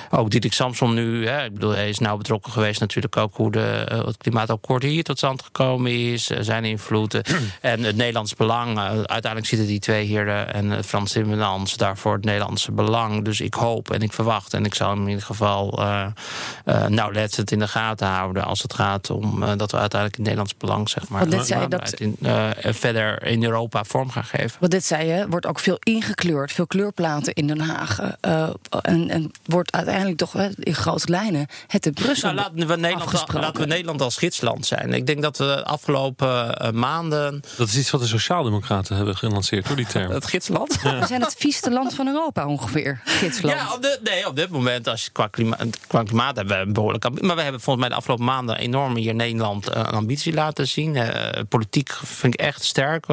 ook 0.10 0.30
Diederik 0.30 0.56
Samson 0.56 0.94
nu, 0.94 1.28
hè, 1.28 1.44
ik 1.46 1.54
bedoel, 1.54 1.72
hij 1.72 1.90
is 1.90 2.00
nauw 2.00 2.18
betrokken 2.18 2.52
geweest 2.52 2.80
natuurlijk 2.80 3.18
ook 3.18 3.36
hoe 3.36 3.52
de, 3.52 3.86
eh, 3.90 4.06
het 4.06 4.18
klimaatakkoord 4.18 4.84
hier 4.84 5.04
tot 5.04 5.18
stand 5.18 5.44
gekomen 5.44 5.92
is, 5.92 6.30
eh, 6.30 6.38
zijn 6.42 6.66
invloeden 6.66 7.24
en 7.62 7.84
het 7.84 7.96
Nederlands 7.96 8.36
belang. 8.36 8.78
Eh, 8.78 8.84
uiteindelijk 8.86 9.46
zitten 9.46 9.68
die 9.68 9.80
twee 9.80 10.06
heren 10.06 10.54
en 10.54 10.84
Frans 10.84 11.12
Timmermans 11.12 11.78
daarvoor 11.78 12.14
het 12.14 12.26
Nederlandse 12.26 12.72
belang. 12.72 13.24
Dus 13.26 13.42
ik 13.42 13.54
hoop 13.54 13.92
en 13.92 14.02
ik 14.02 14.14
verwacht 14.14 14.54
en 14.54 14.66
ik 14.66 14.74
zal 14.76 14.90
hem 14.90 15.02
in 15.02 15.08
ieder 15.10 15.24
geval 15.26 15.80
eh 15.82 16.06
uh, 16.66 16.86
nauwlettend 16.86 17.52
in 17.52 17.60
de 17.60 17.68
gaten 17.68 18.08
houden 18.08 18.44
als 18.46 18.62
het 18.62 18.74
gaat 18.74 19.10
om 19.10 19.40
dat 19.58 19.72
we 19.72 19.78
uiteindelijk 19.78 20.12
het 20.12 20.18
Nederlands 20.18 20.58
belang 20.58 20.90
zeg 20.90 21.08
maar 21.10 21.28
zei 21.46 21.68
dat- 21.68 21.94
in, 22.00 22.16
eh, 22.22 22.48
verder 22.74 23.26
in 23.26 23.44
Europa 23.44 23.84
vorm 23.84 24.10
gaan 24.10 24.24
geven. 24.24 24.58
Want 24.60 24.72
dit 24.72 24.86
zei 24.86 25.08
je, 25.08 25.26
wordt 25.30 25.46
ook 25.46 25.60
veel 25.60 25.78
ingekleurd, 25.80 26.52
veel 26.52 26.68
kleurplaten 26.68 27.34
in 27.34 27.48
Den 27.48 27.60
Haag. 27.60 28.00
eh, 28.22 28.50
en, 28.82 29.10
en 29.10 29.32
wordt 29.46 29.72
uiteindelijk 29.72 29.98
uiteindelijk 30.00 30.18
toch 30.18 30.34
hè, 30.34 30.64
in 30.72 30.76
grote 30.76 31.10
lijnen 31.10 31.48
het 31.68 31.86
in 31.86 31.94
Brussel 31.94 32.34
Nou, 32.34 32.42
laten, 32.42 32.56
we 32.68 32.76
Nederland, 32.76 33.02
afgesproken. 33.02 33.40
laten 33.40 33.62
we 33.62 33.68
Nederland 33.68 34.02
als 34.02 34.18
gidsland 34.18 34.66
zijn. 34.66 34.94
Ik 34.94 35.06
denk 35.06 35.22
dat 35.22 35.38
we 35.38 35.46
de 35.46 35.64
afgelopen 35.64 36.58
eh, 36.58 36.72
maanden. 36.72 37.42
Dat 37.58 37.68
is 37.68 37.78
iets 37.78 37.92
wat 37.92 38.02
de 38.02 38.08
Sociaaldemocraten 38.08 38.96
hebben 38.96 39.18
gelanceerd, 39.18 39.68
door 39.68 39.76
die 39.76 39.86
term. 39.86 40.12
Het 40.20 40.28
gidsland? 40.28 40.82
We 40.82 41.04
zijn 41.08 41.22
het 41.22 41.36
vieste 41.38 41.72
land 41.72 41.94
van 41.94 42.08
Europa 42.08 42.46
ongeveer, 42.46 43.02
gidsland. 43.04 43.56
Ja, 43.56 43.74
op, 43.74 43.82
de, 43.82 44.00
nee, 44.04 44.28
op 44.28 44.36
dit 44.36 44.50
moment, 44.50 44.88
als 44.88 45.04
je 45.04 45.12
qua, 45.12 45.28
klima, 45.28 45.58
qua 45.88 46.04
klimaat 46.04 46.36
hebben 46.36 46.58
we 46.58 46.64
een 46.64 46.74
behoorlijk 46.74 47.22
Maar 47.22 47.36
we 47.36 47.42
hebben 47.42 47.62
volgens 47.62 47.86
mij 47.86 47.90
de 47.90 47.96
afgelopen 47.96 48.26
maanden 48.26 48.58
enorm 48.58 48.96
hier 48.96 49.10
in 49.10 49.16
Nederland 49.16 49.70
eh, 49.70 49.80
een 49.80 49.86
ambitie 49.86 50.34
laten 50.34 50.68
zien. 50.68 50.96
Eh, 50.96 51.42
politiek 51.50 51.92
vind 51.92 52.34
ik 52.34 52.40
echt 52.40 52.64
sterk 52.64 53.06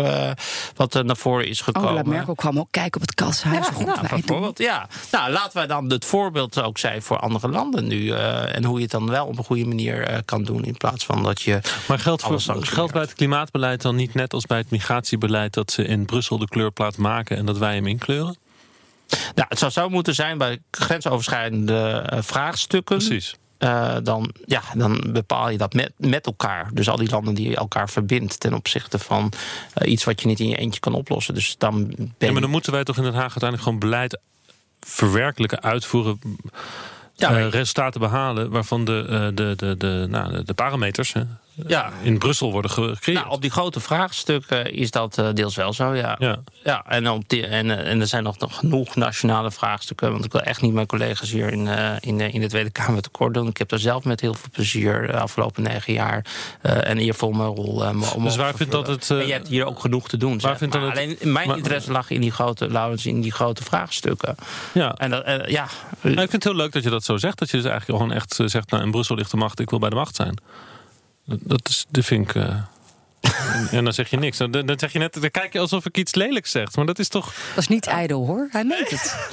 wat 0.74 0.94
er 0.94 1.04
naar 1.04 1.16
voren 1.16 1.48
is 1.48 1.60
gekomen. 1.60 1.88
Angela 1.88 2.08
Merkel 2.08 2.34
kwam 2.34 2.58
ook 2.58 2.68
kijken 2.70 3.00
op 3.00 3.06
het 3.06 3.14
kashuis. 3.14 3.66
Ja, 3.78 3.84
nou, 3.84 4.08
bijvoorbeeld, 4.08 4.58
ja. 4.58 4.88
Nou, 5.12 5.30
laten 5.30 5.56
wij 5.56 5.66
dan 5.66 5.90
het 5.90 6.04
voorbeeld 6.04 6.62
ook 6.62 6.75
zijn 6.78 7.02
voor 7.02 7.18
andere 7.18 7.48
landen 7.48 7.86
nu. 7.86 8.10
eh, 8.10 8.56
en 8.56 8.64
hoe 8.64 8.76
je 8.76 8.82
het 8.82 8.90
dan 8.90 9.10
wel 9.10 9.26
op 9.26 9.38
een 9.38 9.44
goede 9.44 9.64
manier 9.64 10.02
eh, 10.02 10.18
kan 10.24 10.44
doen. 10.44 10.64
In 10.64 10.76
plaats 10.76 11.04
van 11.04 11.22
dat 11.22 11.42
je. 11.42 11.60
Maar 11.88 11.98
geldt, 11.98 12.22
voor, 12.22 12.40
geldt 12.60 12.92
bij 12.92 13.02
het 13.02 13.12
klimaatbeleid 13.12 13.82
dan 13.82 13.96
niet 13.96 14.14
net 14.14 14.32
als 14.32 14.46
bij 14.46 14.58
het 14.58 14.70
migratiebeleid... 14.70 15.52
dat 15.52 15.70
ze 15.70 15.84
in 15.84 16.04
Brussel 16.04 16.38
de 16.38 16.48
kleurplaat 16.48 16.96
maken 16.96 17.36
en 17.36 17.46
dat 17.46 17.58
wij 17.58 17.74
hem 17.74 17.86
inkleuren? 17.86 18.36
Nou, 19.34 19.48
het 19.48 19.58
zou 19.58 19.72
zo 19.72 19.88
moeten 19.88 20.14
zijn 20.14 20.38
bij 20.38 20.58
grensoverschrijdende 20.70 22.04
eh, 22.06 22.22
vraagstukken. 22.22 22.96
Precies. 22.96 23.36
Dan, 24.02 24.32
ja, 24.44 24.62
dan 24.74 25.04
bepaal 25.12 25.48
je 25.48 25.58
dat 25.58 25.74
met, 25.74 25.92
met 25.96 26.26
elkaar. 26.26 26.70
Dus 26.72 26.88
al 26.88 26.96
die 26.96 27.10
landen 27.10 27.34
die 27.34 27.56
elkaar 27.56 27.90
verbindt 27.90 28.40
ten 28.40 28.54
opzichte 28.54 28.98
van 28.98 29.32
iets 29.84 30.04
wat 30.04 30.20
je 30.20 30.26
niet 30.26 30.40
in 30.40 30.48
je 30.48 30.56
eentje 30.56 30.80
kan 30.80 30.94
oplossen. 30.94 31.34
Dus 31.34 31.54
dan 31.58 31.86
ben 31.86 32.14
Ja, 32.18 32.32
maar 32.32 32.40
dan 32.40 32.50
moeten 32.50 32.72
wij 32.72 32.84
toch 32.84 32.96
in 32.96 33.02
Den 33.02 33.14
Haag 33.14 33.22
uiteindelijk 33.22 33.62
gewoon 33.62 33.78
beleid 33.78 34.18
verwerkelijken, 34.86 35.62
uitvoeren... 35.62 36.20
Ja, 37.14 37.38
eh, 37.38 37.48
resultaten 37.48 38.00
behalen 38.00 38.50
waarvan 38.50 38.84
de, 38.84 39.06
eh, 39.08 39.26
de, 39.34 39.54
de, 39.56 39.76
de, 39.76 40.06
nou, 40.08 40.44
de 40.44 40.54
parameters 40.54 41.12
hè, 41.12 41.22
ja. 41.66 41.90
in 42.02 42.18
Brussel 42.18 42.52
worden 42.52 42.70
ge- 42.70 42.94
gecreëerd. 42.94 43.20
Nou, 43.22 43.34
op 43.34 43.40
die 43.40 43.50
grote 43.50 43.80
vraagstukken 43.80 44.72
is 44.72 44.90
dat 44.90 45.18
eh, 45.18 45.28
deels 45.32 45.56
wel 45.56 45.72
zo, 45.72 45.94
ja. 45.94 46.16
Ja. 46.18 46.38
Ja, 46.64 46.84
en, 46.88 47.10
op 47.10 47.28
die, 47.28 47.46
en, 47.46 47.70
eh, 47.78 47.90
en 47.90 48.00
er 48.00 48.06
zijn 48.06 48.22
nog, 48.22 48.38
nog 48.38 48.56
genoeg 48.58 48.94
nationale 48.96 49.50
vraagstukken. 49.50 50.12
Want 50.12 50.24
ik 50.24 50.32
wil 50.32 50.40
echt 50.40 50.62
niet 50.62 50.72
mijn 50.72 50.86
collega's 50.86 51.30
hier 51.30 51.52
in, 51.52 51.68
eh, 51.68 51.92
in, 52.00 52.18
de- 52.18 52.30
in 52.30 52.40
de 52.40 52.48
Tweede 52.48 52.70
Kamer 52.70 53.02
tekort 53.02 53.34
doen. 53.34 53.46
Ik 53.48 53.56
heb 53.56 53.68
daar 53.68 53.78
zelf 53.78 54.04
met 54.04 54.20
heel 54.20 54.34
veel 54.34 54.48
plezier 54.52 55.06
de 55.06 55.18
afgelopen 55.20 55.62
negen 55.62 55.92
jaar 55.92 56.24
eh 56.62 56.88
en 56.88 56.98
eervol 56.98 57.30
mijn 57.32 57.48
rol 57.48 57.82
uh, 57.82 57.90
mogen 57.90 58.22
Dus 58.22 58.36
waar 58.36 58.54
vindt 58.54 58.72
dat 58.72 58.86
het, 58.86 59.10
En 59.10 59.26
je 59.26 59.32
hebt 59.32 59.48
hier 59.48 59.64
ook 59.64 59.80
genoeg 59.80 60.08
te 60.08 60.16
doen. 60.16 60.40
zeg 60.40 60.58
vindt 60.58 60.74
dan 60.74 60.82
het- 60.82 60.92
Alleen 60.92 61.16
mijn 61.22 61.48
maar- 61.48 61.56
interesse 61.56 61.92
lag 61.92 62.10
in 62.10 62.20
die 62.20 62.30
grote, 62.32 62.70
Laurens, 62.70 63.06
in 63.06 63.20
die 63.20 63.32
grote 63.32 63.62
vraagstukken. 63.64 64.34
ja. 64.74 64.94
En 64.94 65.10
dat, 65.10 65.24
ja, 65.46 65.66
Nou, 66.00 66.12
ik 66.12 66.18
vind 66.18 66.32
het 66.32 66.44
heel 66.44 66.54
leuk 66.54 66.72
dat 66.72 66.82
je 66.82 66.90
dat 66.90 67.04
zo 67.04 67.16
zegt. 67.16 67.38
Dat 67.38 67.50
je 67.50 67.56
dus 67.56 67.66
eigenlijk 67.66 67.98
gewoon 68.00 68.16
echt 68.16 68.40
zegt... 68.44 68.70
nou, 68.70 68.82
in 68.84 68.90
Brussel 68.90 69.16
ligt 69.16 69.30
de 69.30 69.36
macht, 69.36 69.60
ik 69.60 69.70
wil 69.70 69.78
bij 69.78 69.90
de 69.90 69.96
macht 69.96 70.16
zijn. 70.16 70.34
Dat, 71.26 71.38
dat, 71.42 71.68
is, 71.68 71.86
dat 71.90 72.04
vind 72.04 72.28
ik... 72.28 72.42
en, 73.52 73.68
en 73.70 73.84
dan 73.84 73.92
zeg 73.92 74.10
je 74.10 74.16
niks. 74.16 74.36
Dan, 74.38 74.50
dan 74.50 74.72
zeg 74.78 74.92
je 74.92 74.98
net, 74.98 75.20
dan 75.20 75.30
kijk 75.30 75.52
je 75.52 75.58
alsof 75.58 75.86
ik 75.86 75.96
iets 75.98 76.14
lelijks 76.14 76.50
zeg. 76.50 76.74
Maar 76.76 76.86
dat 76.86 76.98
is 76.98 77.08
toch... 77.08 77.34
Dat 77.54 77.58
is 77.62 77.68
niet 77.68 77.86
ijdel 77.86 78.26
hoor, 78.26 78.48
hij 78.50 78.64
meent 78.64 78.90
het. 78.90 79.28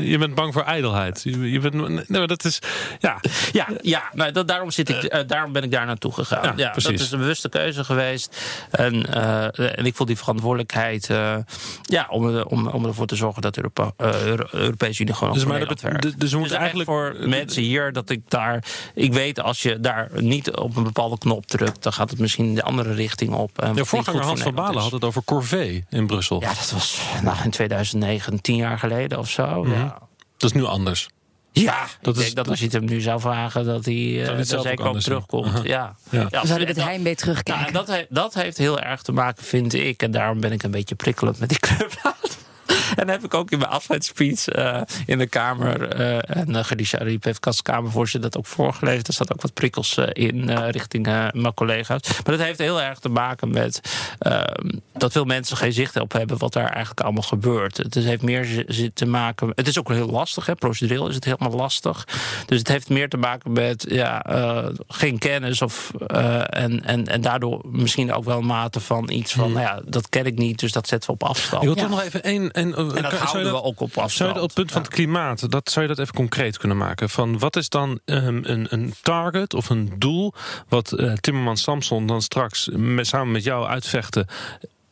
Je 0.00 0.18
bent 0.18 0.34
bang 0.34 0.52
voor 0.52 0.62
ijdelheid. 0.62 1.20
Je, 1.24 1.50
je 1.50 1.58
bent, 1.60 1.74
nee, 1.74 2.04
maar 2.08 2.26
dat 2.26 2.44
is... 2.44 2.58
Ja, 2.98 3.20
Ja, 3.52 3.66
ja 3.82 4.02
nou, 4.12 4.32
dat, 4.32 4.48
daarom, 4.48 4.70
zit 4.70 4.88
ik, 4.88 5.02
eh, 5.02 5.20
daarom 5.26 5.52
ben 5.52 5.62
ik 5.62 5.70
daar 5.70 5.86
naartoe 5.86 6.12
gegaan. 6.12 6.42
Ja, 6.44 6.52
Ja, 6.56 6.70
precies. 6.70 6.90
dat 6.90 7.00
is 7.00 7.10
een 7.10 7.18
bewuste 7.18 7.48
keuze 7.48 7.84
geweest. 7.84 8.40
En, 8.70 9.14
eh, 9.14 9.78
en 9.78 9.86
ik 9.86 9.94
voel 9.96 10.06
die 10.06 10.16
verantwoordelijkheid 10.18 11.10
eh, 11.10 11.36
ja, 11.82 12.06
om, 12.10 12.38
om, 12.40 12.66
om 12.68 12.84
ervoor 12.86 13.06
te 13.06 13.16
zorgen 13.16 13.42
dat 13.42 13.54
de 13.54 13.60
Europa, 13.60 13.92
eh, 13.96 14.26
Euro- 14.26 14.46
Europese 14.52 15.02
Unie 15.02 15.14
gewoon 15.14 15.32
Dus 15.34 15.42
voor 15.42 15.52
maar 15.52 15.66
dat 15.66 15.80
werkt. 15.80 16.20
dus 16.20 16.30
we 16.32 16.38
moeten 16.38 16.56
echt 16.56 16.64
eigenlijk- 16.64 16.90
voor 16.90 17.28
mensen 17.28 17.62
hier 17.62 17.92
dat 17.92 18.10
ik 18.10 18.20
daar. 18.28 18.64
Ik 18.94 19.12
weet 19.12 19.40
als 19.40 19.62
je 19.62 19.80
daar 19.80 20.08
niet 20.14 20.50
op 20.56 20.76
een 20.76 20.82
bepaalde 20.82 21.18
knop 21.18 21.46
drukt, 21.46 21.82
dan 21.82 21.92
gaat 21.92 22.10
het 22.10 22.18
misschien 22.18 22.54
de 22.54 22.62
andere 22.62 22.94
richting 22.94 23.32
op. 23.38 23.50
Wat 23.54 23.74
de 23.76 23.84
voorganger 23.84 24.22
Hans 24.24 24.40
van 24.40 24.54
Balen 24.54 24.82
had 24.82 24.92
het 24.92 25.04
over 25.04 25.22
corvée 25.24 25.84
in 25.90 26.06
Brussel. 26.06 26.40
Ja, 26.40 26.48
dat 26.48 26.70
was 26.72 27.00
nou, 27.22 27.36
in 27.44 27.50
2009, 27.50 28.40
tien 28.40 28.56
jaar 28.56 28.78
geleden 28.78 29.18
of 29.18 29.30
zo. 29.30 29.66
Ja. 29.68 29.98
Dat 30.36 30.50
is 30.50 30.56
nu 30.56 30.64
anders. 30.64 31.08
Ja, 31.52 31.80
Dat 31.80 31.88
dat 32.00 32.14
is- 32.14 32.20
ik 32.20 32.24
denk 32.24 32.36
dat 32.36 32.48
als 32.48 32.58
je 32.58 32.64
het 32.64 32.74
hem 32.74 32.84
nu 32.84 33.00
zou 33.00 33.20
vragen, 33.20 33.64
dat 33.64 33.84
hij 33.84 33.94
eh, 34.26 34.36
het 34.36 34.48
zelf 34.48 34.60
ook 34.66 34.68
zeker 34.68 35.00
terugkomt. 35.02 35.46
Aha. 35.46 35.60
Ja. 35.64 35.96
Ja. 36.10 36.26
Ja, 36.30 36.40
We 36.40 36.46
zouden 36.46 36.66
met 36.66 36.76
dat- 36.76 36.84
heimwee 36.84 37.02
Nou, 37.04 37.16
terugkijken. 37.16 37.66
en 37.66 37.72
dat, 37.72 37.86
heeft, 37.88 38.06
dat 38.14 38.34
heeft 38.34 38.58
heel 38.58 38.80
erg 38.80 39.02
te 39.02 39.12
maken, 39.12 39.44
vind 39.44 39.74
ik. 39.74 40.02
En 40.02 40.10
daarom 40.10 40.40
ben 40.40 40.52
ik 40.52 40.62
een 40.62 40.70
beetje 40.70 40.94
prikkelend 40.94 41.38
met 41.38 41.48
die 41.48 41.58
clubplaat. 41.58 42.38
En 42.88 42.96
dan 42.96 43.08
heb 43.08 43.24
ik 43.24 43.34
ook 43.34 43.50
in 43.50 43.58
mijn 43.58 43.70
afscheidsspeech 43.70 44.48
eh, 44.48 44.80
in 45.06 45.18
de 45.18 45.26
Kamer. 45.26 45.88
eh, 45.88 46.36
en 46.36 46.48
uh, 46.50 46.62
Khadija 46.62 46.98
Ariep 46.98 47.24
heeft 47.24 47.46
als 47.46 47.62
Kamervoorzitter 47.62 48.30
dat 48.30 48.38
ook 48.40 48.46
voorgelezen. 48.46 49.04
Er 49.04 49.12
staat 49.12 49.32
ook 49.32 49.42
wat 49.42 49.54
prikkels 49.54 49.96
eh, 49.96 50.06
in 50.12 50.48
eh, 50.50 50.70
richting 50.70 51.06
eh, 51.06 51.26
mijn 51.32 51.54
collega's. 51.54 52.00
Maar 52.24 52.36
dat 52.36 52.46
heeft 52.46 52.58
heel 52.58 52.82
erg 52.82 52.98
te 52.98 53.08
maken 53.08 53.50
met 53.50 53.80
ehm, 54.18 54.68
dat 54.92 55.12
veel 55.12 55.24
mensen 55.24 55.56
geen 55.56 55.72
zicht 55.72 56.00
op 56.00 56.12
hebben 56.12 56.38
wat 56.38 56.52
daar 56.52 56.70
eigenlijk 56.70 57.00
allemaal 57.00 57.22
gebeurt. 57.22 57.76
Het 57.76 57.96
is- 57.96 58.04
heeft 58.04 58.22
meer 58.22 58.64
te 58.94 59.06
maken. 59.06 59.52
Het 59.54 59.68
is 59.68 59.78
ook 59.78 59.88
heel 59.88 60.08
lastig, 60.10 60.46
hè? 60.46 60.54
procedureel 60.54 61.08
is 61.08 61.14
het 61.14 61.24
helemaal 61.24 61.50
lastig. 61.52 62.06
Dus 62.46 62.58
het 62.58 62.68
heeft 62.68 62.88
meer 62.88 63.08
te 63.08 63.16
maken 63.16 63.52
met 63.52 63.86
ja, 63.88 64.22
eh, 64.24 64.66
geen 64.88 65.18
kennis 65.18 65.62
of, 65.62 65.90
eh, 66.06 66.40
en, 66.62 66.84
en, 66.84 67.06
en 67.06 67.20
daardoor 67.20 67.60
misschien 67.70 68.12
ook 68.12 68.24
wel 68.24 68.38
een 68.38 68.46
mate 68.46 68.80
van 68.80 69.10
iets 69.10 69.32
van, 69.32 69.52
nou 69.52 69.60
ja, 69.64 69.80
dat 69.84 70.08
ken 70.08 70.26
ik 70.26 70.38
niet, 70.38 70.58
dus 70.58 70.72
dat 70.72 70.88
zetten 70.88 71.08
we 71.10 71.14
op 71.14 71.28
afstand. 71.28 71.62
Ik 71.62 71.68
wil 71.68 71.76
Ja. 71.76 71.82
toch 71.82 71.90
nog 71.90 72.02
even 72.02 72.22
één... 72.22 72.50
En, 72.78 73.02
dat 73.02 73.12
houden 73.12 73.52
we 73.52 73.62
ook 73.62 73.80
op 73.80 73.88
afstand. 73.88 74.10
Zou 74.10 74.28
je 74.28 74.34
dat 74.34 74.42
op 74.42 74.48
het 74.48 74.58
punt 74.58 74.72
van 74.72 74.82
het 74.82 74.90
klimaat, 74.90 75.50
dat 75.50 75.70
zou 75.70 75.86
je 75.86 75.94
dat 75.94 76.04
even 76.04 76.14
concreet 76.14 76.58
kunnen 76.58 76.76
maken? 76.76 77.10
Van 77.10 77.38
wat 77.38 77.56
is 77.56 77.68
dan 77.68 78.00
ehm, 78.04 78.40
een, 78.42 78.66
een 78.70 78.94
target 79.02 79.54
of 79.54 79.70
een 79.70 79.92
doel 79.98 80.32
wat 80.68 80.92
eh, 80.92 81.12
Timmerman 81.12 81.56
Samson 81.56 82.06
dan 82.06 82.22
straks 82.22 82.68
met, 82.72 83.06
samen 83.06 83.30
met 83.32 83.44
jou 83.44 83.66
uitvechten 83.66 84.26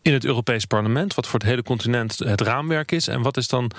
in 0.03 0.12
het 0.12 0.25
Europees 0.25 0.64
Parlement, 0.64 1.14
wat 1.14 1.27
voor 1.27 1.38
het 1.38 1.49
hele 1.49 1.62
continent 1.62 2.18
het 2.18 2.40
raamwerk 2.40 2.92
is, 2.92 3.09
en 3.09 3.22
wat 3.22 3.37
is 3.37 3.49
dan 3.49 3.70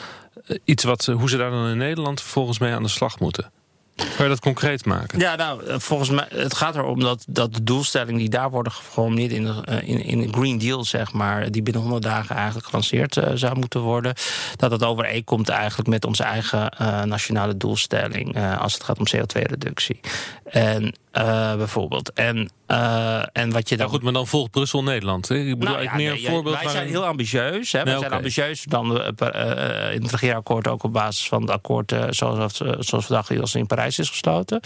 eh, 0.46 0.58
iets 0.63 0.84
wat 0.84 1.06
hoe 1.06 1.30
ze 1.30 1.38
daar 1.38 1.52
dan 1.52 1.67
in 1.67 1.78
Nederland 1.78 2.22
volgens 2.22 2.60
mij 2.60 2.76
aan 2.76 2.84
de 2.84 2.89
slag 2.89 3.20
moeten? 3.20 3.52
Kan 3.98 4.26
je 4.26 4.28
dat 4.28 4.40
concreet 4.40 4.86
maken? 4.86 5.20
Ja, 5.20 5.36
nou, 5.36 5.66
eh, 5.66 5.76
volgens 5.80 6.10
mij, 6.10 6.26
het 6.30 6.54
gaat 6.54 6.76
erom 6.76 7.00
dat, 7.00 7.26
dat 7.28 7.54
de 7.54 7.64
doelstellingen 7.64 8.20
die 8.20 8.30
daar 8.30 8.50
worden 8.50 8.72
geformuleerd 8.72 9.32
in 9.32 9.44
de, 9.44 9.62
eh, 9.66 9.90
in, 9.90 10.04
in 10.04 10.22
de 10.22 10.28
Green 10.32 10.58
Deal, 10.58 10.84
zeg 10.84 11.14
maar, 11.14 11.52
die 11.52 11.62
binnen 11.62 11.82
100 11.82 12.04
dagen 12.04 12.36
eigenlijk 12.36 12.66
gelanceerd 12.66 13.18
eh, 13.18 13.32
zou 13.36 13.60
moeten 13.60 13.82
worden, 13.82 14.14
dat 14.56 14.70
dat 14.70 14.84
overeenkomt 14.84 15.50
eigenlijk 15.50 15.90
met 15.90 16.06
onze 16.06 16.24
eigen 16.24 16.72
nationale 17.08 17.58
doelstelling 17.58 18.58
als 18.60 18.74
het 18.74 18.84
gaat 18.84 19.00
om 19.00 19.06
CO2-reductie. 19.16 20.00
En 20.44 20.96
eh, 21.17 21.56
bijvoorbeeld. 21.56 22.13
En, 22.13 22.49
eh, 22.65 23.21
en 23.34 23.51
wat 23.51 23.69
je 23.69 23.75
dan. 23.77 23.86
Nou 23.86 23.89
goed, 23.89 24.01
maar 24.03 24.13
dan 24.13 24.27
volgt 24.27 24.51
Brussel 24.51 24.84
Nederland. 24.84 25.27
hè? 25.27 25.36
Ik 25.36 25.43
bedoel 25.43 25.58
Nou 25.63 25.75
eigenlijk 25.77 25.91
ja, 25.99 26.03
meer 26.12 26.13
nee, 26.21 26.25
een 26.25 26.32
voorbeeld. 26.34 26.62
Wij 26.63 26.71
zijn 26.71 26.88
heel 26.88 27.06
ambitieus. 27.06 27.71
Hè. 27.71 27.84
Wij 27.84 27.84
Nee, 27.84 27.93
zijn 27.93 28.06
oké. 28.06 28.15
ambitieuzer 28.15 28.69
dan 28.69 29.01
eh, 29.01 29.93
in 29.93 30.01
het 30.01 30.12
regeerakkoord 30.12 30.67
ook 30.67 30.84
op 30.84 30.93
basis 30.93 31.27
van 31.27 31.41
het 31.41 31.49
akkoord 31.51 31.93
zoals, 32.10 32.53
zoals 32.80 33.06
vandaag 33.06 33.39
als 33.39 33.56
in 33.56 33.65
Parijs 33.67 33.99
is 33.99 34.10
gesloten. 34.10 34.60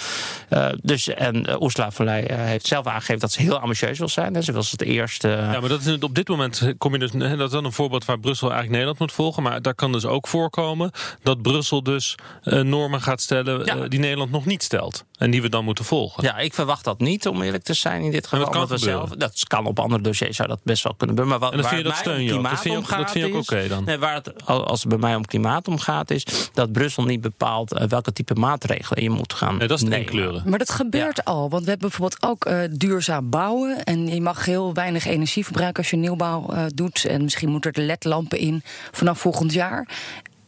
Dus, 0.82 1.08
en 1.08 1.64
Ursula 1.64 1.92
von 1.92 2.06
Leyen 2.06 2.40
heeft 2.46 2.68
zelf 2.68 2.86
aangegeven 2.88 3.20
dat 3.20 3.32
ze 3.32 3.42
heel 3.42 3.60
ambitieus 3.60 3.98
wil 4.00 4.10
zijn. 4.10 4.34
Hè. 4.34 4.42
Ze 4.42 4.52
wil 4.52 4.64
het 4.72 4.82
eerste. 4.82 5.28
Ja, 5.28 5.60
maar 5.60 5.70
dat 5.70 5.80
is 5.80 5.86
het- 5.86 6.04
op 6.04 6.16
dit 6.16 6.28
moment 6.28 6.74
kom 6.78 6.94
je 6.94 7.00
dus. 7.00 7.12
hè, 7.12 7.36
Dat 7.38 7.48
is 7.48 7.54
dan 7.54 7.66
een 7.66 7.72
voorbeeld 7.74 8.06
waar 8.06 8.20
Brussel 8.20 8.48
eigenlijk 8.52 8.72
Nederland 8.72 9.00
moet 9.00 9.12
volgen. 9.12 9.44
Maar 9.44 9.62
daar 9.62 9.76
kan 9.76 9.92
dus 9.92 10.06
ook 10.06 10.28
voorkomen 10.28 10.92
dat 11.24 11.42
Brussel 11.42 11.84
dus 11.84 12.16
normen 12.44 13.02
gaat 13.02 13.22
stellen 13.22 13.66
Ja. 13.66 13.88
die 13.88 14.00
Nederland 14.00 14.32
nog 14.32 14.46
niet 14.46 14.64
stelt. 14.64 15.06
En 15.18 15.32
die 15.32 15.42
we 15.42 15.50
dan 15.50 15.64
moeten 15.64 15.86
volgen. 15.86 16.24
Ja, 16.24 16.38
ik 16.42 16.54
verwacht 16.54 16.84
dat 16.84 17.00
niet, 17.00 17.28
om 17.28 17.42
eerlijk 17.42 17.64
te 17.64 17.74
zijn 17.74 18.02
in 18.02 18.12
dit 18.12 18.28
geval. 18.28 18.46
dat 18.46 18.54
kan 18.56 18.68
we 18.68 18.78
zelf, 18.78 19.10
dat 19.10 19.44
kan 19.48 19.66
op 19.66 19.80
andere 19.80 20.02
dossiers 20.02 20.36
zou 20.36 20.48
dat 20.48 20.60
best 20.64 20.84
wel 20.84 20.94
kunnen 20.98 21.16
gebeuren. 21.18 21.40
Maar 21.40 21.50
wat, 21.50 21.58
En 21.58 21.62
dan 21.62 21.72
waar 21.72 21.76
vind 21.76 21.86
je 21.86 21.94
het 21.94 22.06
dat 22.06 22.06
mij 22.06 22.16
steun. 22.16 22.28
Dat 22.28 22.38
klimaat 22.42 22.62
vind 22.62 22.74
je 22.74 22.80
ook- 22.80 22.90
dat 22.90 23.00
om 23.00 23.08
vind 23.12 23.26
je 23.26 23.38
ook 23.38 23.46
gaat 23.46 23.58
oké 23.60 23.68
dan? 23.68 23.84
Nee, 23.84 23.98
waar 23.98 24.14
het, 24.14 24.46
als 24.46 24.80
het 24.80 24.90
bij 24.90 24.98
mij 24.98 25.16
om 25.16 25.26
klimaat 25.26 25.68
om 25.68 25.80
gaat, 25.80 26.12
is 26.12 26.26
dat 26.54 26.72
Brussel 26.72 27.04
niet 27.04 27.22
bepaalt 27.22 27.72
eh, 27.74 27.88
welke 27.88 28.14
type 28.14 28.34
maatregelen 28.34 29.04
je 29.04 29.10
moet 29.10 29.34
gaan 29.34 29.58
Nee, 29.58 29.68
dat 29.68 29.78
is 29.78 29.84
nemen. 29.84 30.00
inkleuren. 30.00 30.44
Maar 30.46 30.60
dat 30.60 30.70
gebeurt 30.72 31.26
al. 31.26 31.50
Want 31.50 31.64
we 31.64 31.70
hebben 31.70 31.90
bijvoorbeeld 31.90 32.24
ook 32.24 32.46
eh, 32.46 32.60
duurzaam 32.72 33.30
bouwen. 33.30 33.84
En 33.84 34.08
je 34.08 34.22
mag 34.22 34.46
heel 34.46 34.74
weinig 34.74 35.06
energie 35.06 35.44
verbruiken 35.44 35.82
als 35.82 35.92
je 35.92 35.98
nieuwbouw 35.98 36.50
eh, 36.50 36.64
doet. 36.76 37.06
En 37.06 37.24
misschien 37.24 37.50
moeten 37.50 37.72
er 37.72 37.82
ledlampen 37.84 38.38
in 38.40 38.64
vanaf 38.92 39.20
volgend 39.20 39.54
jaar. 39.54 39.88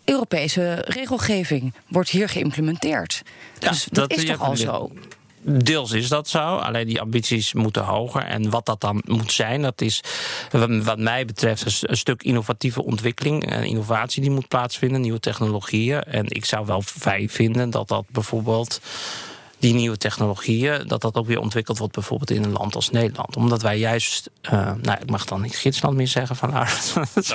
Europese 0.06 0.74
regelgeving 0.88 1.74
wordt 1.88 2.10
hier 2.10 2.30
geïmplementeerd. 2.30 3.22
Ja, 3.60 3.70
dus 3.70 3.84
dat, 3.84 4.10
dat- 4.10 4.18
is 4.20 4.26
toch 4.26 4.42
al 4.42 4.58
zo? 4.58 4.92
Deels 5.46 5.92
is 5.92 6.08
dat 6.08 6.28
zo, 6.28 6.40
alleen 6.40 6.88
die 6.88 7.02
ambities 7.02 7.54
moeten 7.54 7.84
hoger. 7.84 8.22
En 8.24 8.50
wat 8.50 8.66
dat 8.66 8.82
dan 8.82 9.02
moet 9.06 9.32
zijn, 9.32 9.62
dat 9.62 9.82
is 9.82 10.02
wat- 10.52 10.98
mij 11.00 11.26
betreft 11.26 11.84
een 11.84 11.98
stuk 11.98 12.24
innovatieve 12.24 12.84
ontwikkeling 12.84 13.46
en 13.46 13.64
innovatie 13.64 14.22
die 14.22 14.32
moet 14.32 14.48
plaatsvinden, 14.48 15.02
nieuwe 15.02 15.20
technologieën. 15.20 16.04
En 16.04 16.26
ik 16.28 16.46
zou 16.46 16.66
wel 16.66 16.82
fijn 16.82 17.30
vinden 17.30 17.70
dat 17.70 17.88
dat 17.88 18.06
bijvoorbeeld 18.10 18.82
die 19.64 19.74
nieuwe 19.74 19.98
technologieën, 19.98 20.88
dat 20.88 21.02
dat 21.02 21.16
ook 21.16 21.26
weer 21.26 21.40
ontwikkeld 21.40 21.78
wordt, 21.78 21.94
bijvoorbeeld 21.94 22.32
in 22.32 22.44
een 22.44 22.52
land 22.52 22.76
als 22.76 22.90
Nederland. 22.90 23.36
Omdat 23.36 23.62
wij 23.62 23.78
juist, 23.78 24.30
uh, 24.42 24.52
nou, 24.82 24.98
ik 25.02 25.10
mag 25.10 25.26
dan 25.26 25.42
niet 25.42 25.56
Gidsland 25.56 25.96
meer 25.96 26.08
zeggen 26.08 26.36
van 26.36 26.50
nou, 26.50 26.68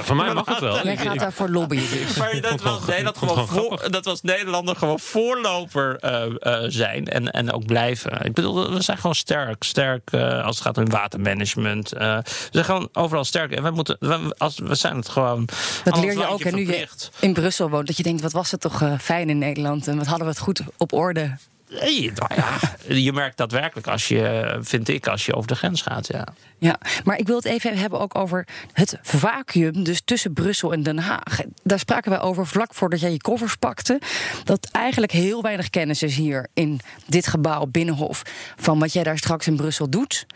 voor 0.06 0.16
mij 0.16 0.34
mag 0.34 0.46
het 0.46 0.58
wel. 0.58 0.84
Jij 0.84 0.96
gaat 0.96 1.18
daarvoor 1.18 1.48
lobbyen. 1.48 1.82
Maar 2.18 2.40
dat 2.40 2.60
was, 2.60 2.86
Nederland 2.86 3.18
gewoon 3.18 3.48
voor, 3.48 3.90
dat 3.90 4.04
was 4.04 4.22
Nederlander 4.22 4.76
gewoon 4.76 4.98
voorloper 4.98 5.98
uh, 6.04 6.64
zijn 6.66 7.06
en, 7.06 7.30
en 7.30 7.52
ook 7.52 7.66
blijven. 7.66 8.24
Ik 8.24 8.34
bedoel, 8.34 8.70
we 8.70 8.82
zijn 8.82 8.96
gewoon 8.96 9.14
sterk. 9.14 9.62
Sterk 9.62 10.14
als 10.14 10.56
het 10.56 10.66
gaat 10.66 10.78
om 10.78 10.90
watermanagement. 10.90 11.90
we 11.90 12.22
zijn 12.50 12.64
gewoon 12.64 12.88
overal 12.92 13.24
sterk. 13.24 13.52
En 13.52 13.62
wij 13.62 13.70
moeten, 13.70 13.96
we, 14.00 14.34
als, 14.38 14.58
we 14.58 14.74
zijn 14.74 14.96
het 14.96 15.08
gewoon. 15.08 15.48
Dat 15.84 16.00
leer 16.00 16.12
je 16.12 16.28
ook 16.28 16.40
en 16.40 16.54
nu 16.54 16.66
je 16.66 16.88
in 17.20 17.32
Brussel 17.32 17.70
woont. 17.70 17.86
Dat 17.86 17.96
je 17.96 18.02
denkt, 18.02 18.22
wat 18.22 18.32
was 18.32 18.50
het 18.50 18.60
toch 18.60 18.82
fijn 19.00 19.30
in 19.30 19.38
Nederland 19.38 19.88
en 19.88 19.96
wat 19.96 20.06
hadden 20.06 20.26
we 20.26 20.32
het 20.32 20.42
goed 20.42 20.60
op 20.76 20.92
orde. 20.92 21.36
Nou 21.68 22.34
ja, 22.36 22.58
je 22.94 23.12
merkt 23.12 23.36
daadwerkelijk 23.36 23.86
als 23.86 24.08
je, 24.08 24.56
vind 24.60 24.88
ik, 24.88 25.06
als 25.06 25.26
je 25.26 25.34
over 25.34 25.48
de 25.48 25.54
grens 25.54 25.82
gaat. 25.82 26.06
Ja. 26.06 26.26
ja, 26.58 26.78
maar 27.04 27.18
ik 27.18 27.26
wil 27.26 27.36
het 27.36 27.44
even 27.44 27.78
hebben 27.78 28.00
ook 28.00 28.14
over 28.18 28.46
het 28.72 28.98
vacuüm, 29.02 29.84
dus 29.84 30.00
tussen 30.04 30.32
Brussel 30.32 30.72
en 30.72 30.82
Den 30.82 30.98
Haag. 30.98 31.40
Daar 31.62 31.78
spraken 31.78 32.12
we 32.12 32.18
over 32.18 32.46
vlak 32.46 32.74
voordat 32.74 33.00
jij 33.00 33.12
je 33.12 33.20
koffers 33.20 33.56
pakte. 33.56 34.00
Dat 34.44 34.68
eigenlijk 34.72 35.12
heel 35.12 35.42
weinig 35.42 35.70
kennis 35.70 36.02
is 36.02 36.16
hier 36.16 36.48
in 36.54 36.80
dit 37.06 37.26
gebouw, 37.26 37.66
Binnenhof, 37.66 38.22
van 38.56 38.78
wat 38.78 38.92
jij 38.92 39.02
daar 39.02 39.18
straks 39.18 39.46
in 39.46 39.56
Brussel 39.56 39.90
doet. 39.90 40.26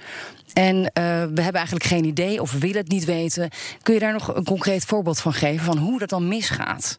En 0.52 0.76
uh, 0.76 0.84
we 1.34 1.42
hebben 1.42 1.54
eigenlijk 1.54 1.84
geen 1.84 2.04
idee 2.04 2.40
of 2.40 2.52
willen 2.52 2.76
het 2.76 2.88
niet 2.88 3.04
weten. 3.04 3.50
Kun 3.82 3.94
je 3.94 4.00
daar 4.00 4.12
nog 4.12 4.34
een 4.34 4.44
concreet 4.44 4.84
voorbeeld 4.84 5.20
van 5.20 5.32
geven 5.32 5.64
van 5.64 5.78
hoe 5.78 5.98
dat 5.98 6.08
dan 6.08 6.28
misgaat? 6.28 6.98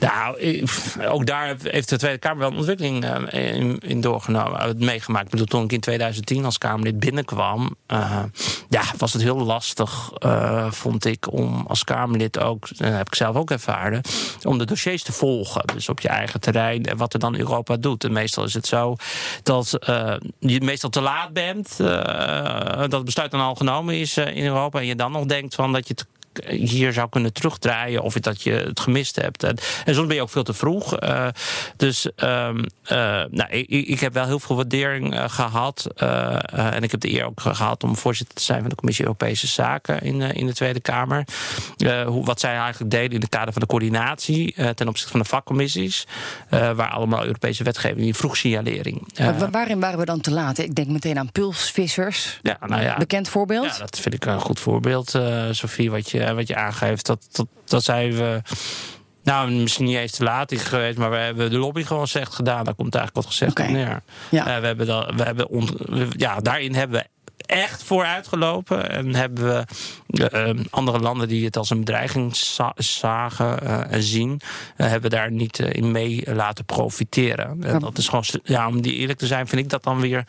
Nou, 0.00 0.66
ook 1.08 1.26
daar 1.26 1.56
heeft 1.62 1.88
de 1.88 1.98
Tweede 1.98 2.18
Kamer 2.18 2.38
wel 2.38 2.50
een 2.50 2.56
ontwikkeling 2.56 3.04
eh, 3.04 3.54
in, 3.54 3.78
in 3.78 4.00
doorgenomen, 4.00 4.60
eh, 4.60 4.74
meegemaakt. 4.76 5.24
Ik 5.24 5.30
bedoel, 5.30 5.46
toen 5.46 5.64
ik 5.64 5.72
in 5.72 5.80
2010 5.80 6.44
als 6.44 6.58
Kamerlid 6.58 6.98
binnenkwam, 6.98 7.76
uh, 7.88 8.22
ja, 8.68 8.82
was 8.98 9.12
het 9.12 9.22
heel 9.22 9.38
lastig, 9.38 10.10
uh, 10.24 10.70
vond 10.70 11.04
ik, 11.04 11.32
om 11.32 11.64
als 11.68 11.84
Kamerlid 11.84 12.38
ook, 12.38 12.68
dat 12.78 12.92
heb 12.92 13.06
ik 13.06 13.14
zelf 13.14 13.36
ook 13.36 13.50
ervaren, 13.50 14.00
om 14.42 14.58
de 14.58 14.64
dossiers 14.64 15.02
te 15.02 15.12
volgen. 15.12 15.66
Dus 15.74 15.88
op 15.88 16.00
je 16.00 16.08
eigen 16.08 16.40
terrein 16.40 16.84
en 16.84 16.96
wat 16.96 17.12
er 17.12 17.18
dan 17.18 17.36
Europa 17.36 17.76
doet. 17.76 18.04
En 18.04 18.12
meestal 18.12 18.44
is 18.44 18.54
het 18.54 18.66
zo 18.66 18.96
dat 19.42 19.78
je 20.38 20.60
meestal 20.60 20.90
te 20.90 21.00
laat 21.00 21.32
bent, 21.32 21.76
dat 21.76 22.92
het 22.92 23.04
besluit 23.04 23.30
dan 23.30 23.40
al 23.40 23.54
genomen 23.54 23.94
is 23.94 24.16
in 24.16 24.44
Europa, 24.44 24.78
en 24.78 24.86
je 24.86 24.96
dan 24.96 25.12
nog 25.12 25.24
denkt 25.24 25.54
van 25.54 25.72
dat 25.72 25.88
je 25.88 25.94
hier 26.48 26.92
zou 26.92 27.08
kunnen 27.08 27.32
terugdraaien 27.32 28.02
of 28.02 28.14
dat 28.14 28.42
je 28.42 28.52
het 28.52 28.80
gemist 28.80 29.16
hebt. 29.16 29.42
En, 29.42 29.56
en 29.84 29.94
soms 29.94 30.06
ben 30.06 30.16
je 30.16 30.22
ook 30.22 30.30
veel 30.30 30.42
te 30.42 30.54
vroeg. 30.54 31.02
Uh, 31.02 31.26
dus 31.76 32.08
um, 32.16 32.58
uh, 32.58 32.64
nou, 33.30 33.46
ik, 33.50 33.68
ik, 33.68 34.00
heb 34.00 34.12
wel 34.12 34.26
heel 34.26 34.40
veel 34.40 34.56
waardering 34.56 35.14
uh, 35.14 35.24
gehad. 35.28 35.86
en 36.46 36.82
ik 36.82 36.90
heb 36.90 37.00
de 37.00 37.12
eer 37.12 37.24
ook 37.24 37.40
gehad 37.40 37.82
om 37.82 37.96
voorzitter 37.96 38.34
te 38.34 38.42
zijn 38.42 38.60
van 38.60 38.68
de 38.68 38.74
Commissie 38.74 39.04
Europese 39.04 39.46
Zaken 39.46 40.00
in, 40.00 40.20
in 40.20 40.46
de 40.46 40.54
Tweede 40.54 40.80
Kamer. 40.80 41.24
hoe, 42.06 42.24
wat 42.24 42.40
zij 42.40 42.56
eigenlijk 42.56 42.90
deden 42.90 43.12
in 43.12 43.20
het 43.20 43.28
kader 43.28 43.52
van 43.52 43.62
de 43.62 43.68
coördinatie 43.68 44.54
ten 44.74 44.88
opzichte 44.88 45.10
van 45.10 45.20
de 45.20 45.26
vakcommissies. 45.26 46.06
waar 46.48 46.90
allemaal 46.90 47.24
Europese 47.24 47.64
wetgeving, 47.64 48.00
die 48.00 48.14
vroeg 48.14 48.36
signalering. 48.36 49.08
waarin 49.50 49.80
waren 49.80 49.98
we 49.98 50.04
dan 50.04 50.20
te 50.20 50.30
laat? 50.30 50.58
Ik 50.58 50.74
denk 50.74 50.88
meteen 50.88 51.18
aan 51.18 51.32
pulsvissers. 51.32 52.38
Ja, 52.42 52.58
nou 52.66 52.82
ja, 52.82 52.96
Bekend 52.96 53.28
voorbeeld? 53.28 53.64
Ja, 53.64 53.78
dat 53.78 54.00
vind 54.00 54.14
ik 54.14 54.24
een 54.24 54.40
goed 54.40 54.60
voorbeeld, 54.60 55.18
Sophie, 55.50 55.90
wat 55.90 56.10
je 56.10 56.23
wat 56.32 56.46
je 56.46 56.56
aangeeft, 56.56 57.06
dat, 57.06 57.26
dat, 57.32 57.46
dat 57.64 57.84
zijn 57.84 58.12
we. 58.12 58.42
Nou, 59.22 59.50
misschien 59.50 59.84
niet 59.84 59.96
eens 59.96 60.12
te 60.12 60.24
laat 60.24 60.52
geweest, 60.54 60.98
maar 60.98 61.10
we 61.10 61.16
hebben 61.16 61.50
de 61.50 61.58
lobby 61.58 61.82
gewoon 61.82 62.08
slecht 62.08 62.34
gedaan. 62.34 62.64
Daar 62.64 62.74
komt 62.74 62.94
eigenlijk 62.94 63.26
wat 63.26 63.36
gezegd 63.36 63.50
okay. 63.50 63.72
neer. 63.72 64.02
Ja. 64.30 64.54
Uh, 64.54 64.60
we 64.60 64.66
hebben 64.66 64.86
dat, 64.86 65.14
we 65.14 65.22
hebben 65.22 65.48
ja, 66.16 66.40
daarin 66.40 66.74
hebben 66.74 67.00
we 67.00 67.06
echt 67.46 67.82
vooruitgelopen. 67.82 68.90
En 68.90 69.14
hebben 69.14 69.44
we 69.44 69.66
uh, 70.56 70.64
andere 70.70 70.98
landen 70.98 71.28
die 71.28 71.44
het 71.44 71.56
als 71.56 71.70
een 71.70 71.78
bedreiging 71.78 72.36
zagen 72.76 73.58
uh, 73.62 73.92
en 73.92 74.02
zien, 74.02 74.40
uh, 74.76 74.86
hebben 74.86 75.10
daar 75.10 75.30
niet 75.30 75.58
in 75.58 75.90
mee 75.90 76.34
laten 76.34 76.64
profiteren. 76.64 77.64
En 77.64 77.78
dat 77.78 77.98
is 77.98 78.08
gewoon, 78.08 78.24
ja, 78.42 78.68
om 78.68 78.80
die 78.80 78.94
eerlijk 78.94 79.18
te 79.18 79.26
zijn, 79.26 79.48
vind 79.48 79.62
ik 79.62 79.68
dat 79.68 79.82
dan 79.82 80.00
weer 80.00 80.24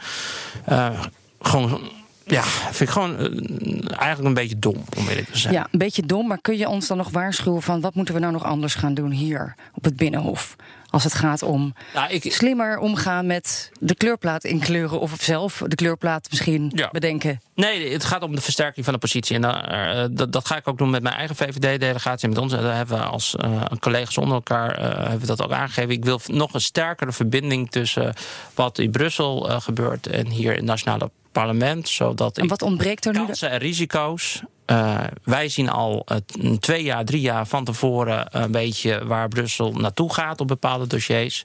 gewoon 1.41 1.91
ja, 2.25 2.43
vind 2.43 2.79
ik 2.79 2.89
gewoon 2.89 3.19
uh, 3.19 3.99
eigenlijk 3.99 4.23
een 4.23 4.33
beetje 4.33 4.59
dom, 4.59 4.83
om 4.97 5.07
eerlijk 5.07 5.29
te 5.29 5.38
zijn. 5.38 5.53
Ja, 5.53 5.67
een 5.71 5.79
beetje 5.79 6.05
dom, 6.05 6.27
maar 6.27 6.41
kun 6.41 6.57
je 6.57 6.69
ons 6.69 6.88
dan 6.88 6.97
nog 6.97 7.09
waarschuwen 7.09 7.61
van 7.61 7.81
wat 7.81 7.95
moeten 7.95 8.13
we 8.13 8.19
nou 8.19 8.33
nog 8.33 8.43
anders 8.43 8.75
gaan 8.75 8.93
doen 8.93 9.11
hier 9.11 9.55
op 9.73 9.83
het 9.83 9.95
Binnenhof? 9.95 10.55
Als 10.89 11.03
het 11.03 11.13
gaat 11.13 11.43
om 11.43 11.73
nou, 11.93 12.11
ik, 12.11 12.33
slimmer 12.33 12.77
omgaan 12.77 13.25
met 13.25 13.71
de 13.79 13.95
kleurplaat 13.95 14.43
inkleuren 14.43 14.99
of 14.99 15.15
zelf 15.19 15.61
de 15.67 15.75
kleurplaat 15.75 16.27
misschien 16.29 16.71
ja. 16.75 16.89
bedenken. 16.91 17.41
Nee, 17.55 17.91
het 17.91 18.03
gaat 18.03 18.23
om 18.23 18.35
de 18.35 18.41
versterking 18.41 18.85
van 18.85 18.93
de 18.93 18.99
positie. 18.99 19.39
En 19.39 19.43
uh, 19.43 20.05
dat, 20.11 20.31
dat, 20.31 20.47
ga 20.47 20.57
ik 20.57 20.67
ook 20.67 20.77
doen 20.77 20.89
met 20.89 21.03
mijn 21.03 21.15
eigen 21.15 21.35
VVD-delegatie. 21.35 22.29
Met 22.29 22.38
ons 22.38 22.51
daar 22.51 22.75
hebben 22.75 22.97
we 22.97 23.03
als 23.03 23.35
uh, 23.43 23.61
collega's 23.79 24.17
onder 24.17 24.35
elkaar 24.35 24.79
uh, 24.79 24.97
hebben 24.97 25.19
we 25.19 25.25
dat 25.25 25.43
ook 25.43 25.51
aangegeven. 25.51 25.91
Ik 25.91 26.05
wil 26.05 26.19
nog 26.27 26.53
een 26.53 26.61
sterkere 26.61 27.11
verbinding 27.11 27.71
tussen 27.71 28.13
wat 28.53 28.79
in 28.79 28.91
Brussel 28.91 29.41
gebeurt 29.41 30.07
en 30.07 30.27
hier 30.27 30.57
in 30.57 30.65
nationale 30.65 31.09
parlement. 31.39 31.89
Zodat 31.89 32.38
en 32.38 32.48
wat 32.48 32.62
ontbreekt 32.62 33.06
er 33.06 33.13
nu? 33.13 33.26
Kansen 33.26 33.50
en 33.50 33.58
risico's 33.58 34.43
uh, 34.71 35.04
wij 35.23 35.49
zien 35.49 35.69
al 35.69 36.06
uh, 36.12 36.17
twee 36.60 36.84
jaar, 36.84 37.06
drie 37.06 37.21
jaar 37.21 37.47
van 37.47 37.63
tevoren 37.63 38.28
een 38.30 38.51
beetje 38.51 39.06
waar 39.06 39.28
Brussel 39.28 39.71
naartoe 39.71 40.13
gaat 40.13 40.41
op 40.41 40.47
bepaalde 40.47 40.88
dossiers. 40.88 41.43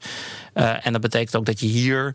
Uh, 0.54 0.87
en 0.87 0.92
dat 0.92 1.00
betekent 1.00 1.37
ook 1.37 1.46
dat 1.46 1.61
je 1.61 1.66
hier 1.66 2.14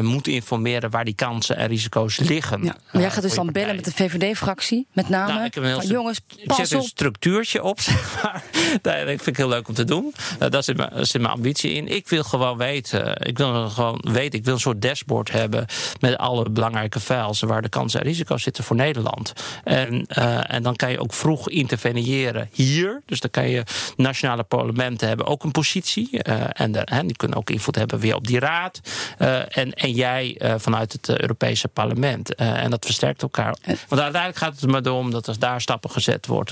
moet 0.00 0.26
informeren 0.26 0.90
waar 0.90 1.04
die 1.04 1.14
kansen 1.14 1.56
en 1.56 1.66
risico's 1.66 2.18
liggen. 2.18 2.64
Ja. 2.64 2.76
Maar 2.92 3.02
jij 3.02 3.10
gaat 3.10 3.22
dus 3.22 3.34
dan 3.34 3.52
bellen 3.52 3.74
met 3.74 3.84
de 3.84 3.92
VVD-fractie, 3.92 4.86
met 4.92 5.08
name. 5.08 5.32
Nou, 5.32 5.44
ik 5.44 5.54
heb 5.54 5.64
een 5.64 5.86
jongens, 5.86 6.20
pas 6.20 6.58
ik 6.58 6.66
zet 6.66 6.78
een 6.78 6.82
structuurtje 6.82 7.62
op, 7.62 7.80
zeg 7.90 8.22
maar. 8.22 8.42
dat 8.82 9.04
vind 9.06 9.26
ik 9.26 9.36
heel 9.36 9.48
leuk 9.48 9.68
om 9.68 9.74
te 9.74 9.84
doen. 9.84 10.14
daar, 10.38 10.62
zit 10.62 10.76
mijn, 10.76 11.06
zit 11.06 11.20
mijn 11.20 11.32
ambitie 11.32 11.72
in. 11.72 11.88
Ik 11.88 12.08
wil 12.08 12.22
gewoon 12.22 12.56
weten, 12.56 13.26
ik 13.26 13.38
wil 13.38 13.70
gewoon 13.70 14.00
weten, 14.02 14.38
ik 14.38 14.44
wil 14.44 14.54
een 14.54 14.60
soort 14.60 14.82
dashboard 14.82 15.32
hebben 15.32 15.66
met 16.00 16.16
alle 16.16 16.50
belangrijke 16.50 17.00
files 17.00 17.40
waar 17.40 17.62
de 17.62 17.68
kansen 17.68 18.00
en 18.00 18.06
risico's 18.06 18.42
zitten 18.42 18.64
voor 18.64 18.76
Nederland. 18.76 19.32
En, 19.76 20.06
uh, 20.18 20.54
en 20.54 20.62
dan 20.62 20.76
kan 20.76 20.90
je 20.90 21.00
ook 21.00 21.12
vroeg 21.12 21.48
interveneren 21.48 22.48
hier. 22.52 23.02
Dus 23.06 23.20
dan 23.20 23.30
kan 23.30 23.48
je 23.48 23.62
nationale 23.96 24.42
parlementen 24.42 25.08
hebben 25.08 25.26
ook 25.26 25.44
een 25.44 25.50
positie. 25.50 26.08
Uh, 26.12 26.42
en 26.52 26.72
de, 26.72 26.82
hè, 26.84 27.02
die 27.02 27.16
kunnen 27.16 27.38
ook 27.38 27.50
invloed 27.50 27.76
hebben 27.76 27.98
weer 27.98 28.14
op 28.14 28.26
die 28.26 28.38
raad. 28.38 28.80
Uh, 29.18 29.56
en, 29.56 29.72
en 29.72 29.92
jij 29.92 30.40
vanuit 30.56 30.92
het 30.92 31.20
Europese 31.20 31.68
parlement. 31.68 32.34
en 32.34 32.70
dat 32.70 32.84
versterkt 32.84 33.22
elkaar. 33.22 33.56
Want 33.88 34.02
uiteindelijk 34.02 34.36
gaat 34.36 34.52
het 34.52 34.62
er 34.62 34.68
maar 34.68 34.92
om 34.92 35.10
dat 35.10 35.26
er 35.26 35.38
daar 35.38 35.60
stappen 35.60 35.90
gezet 35.90 36.26
wordt. 36.26 36.50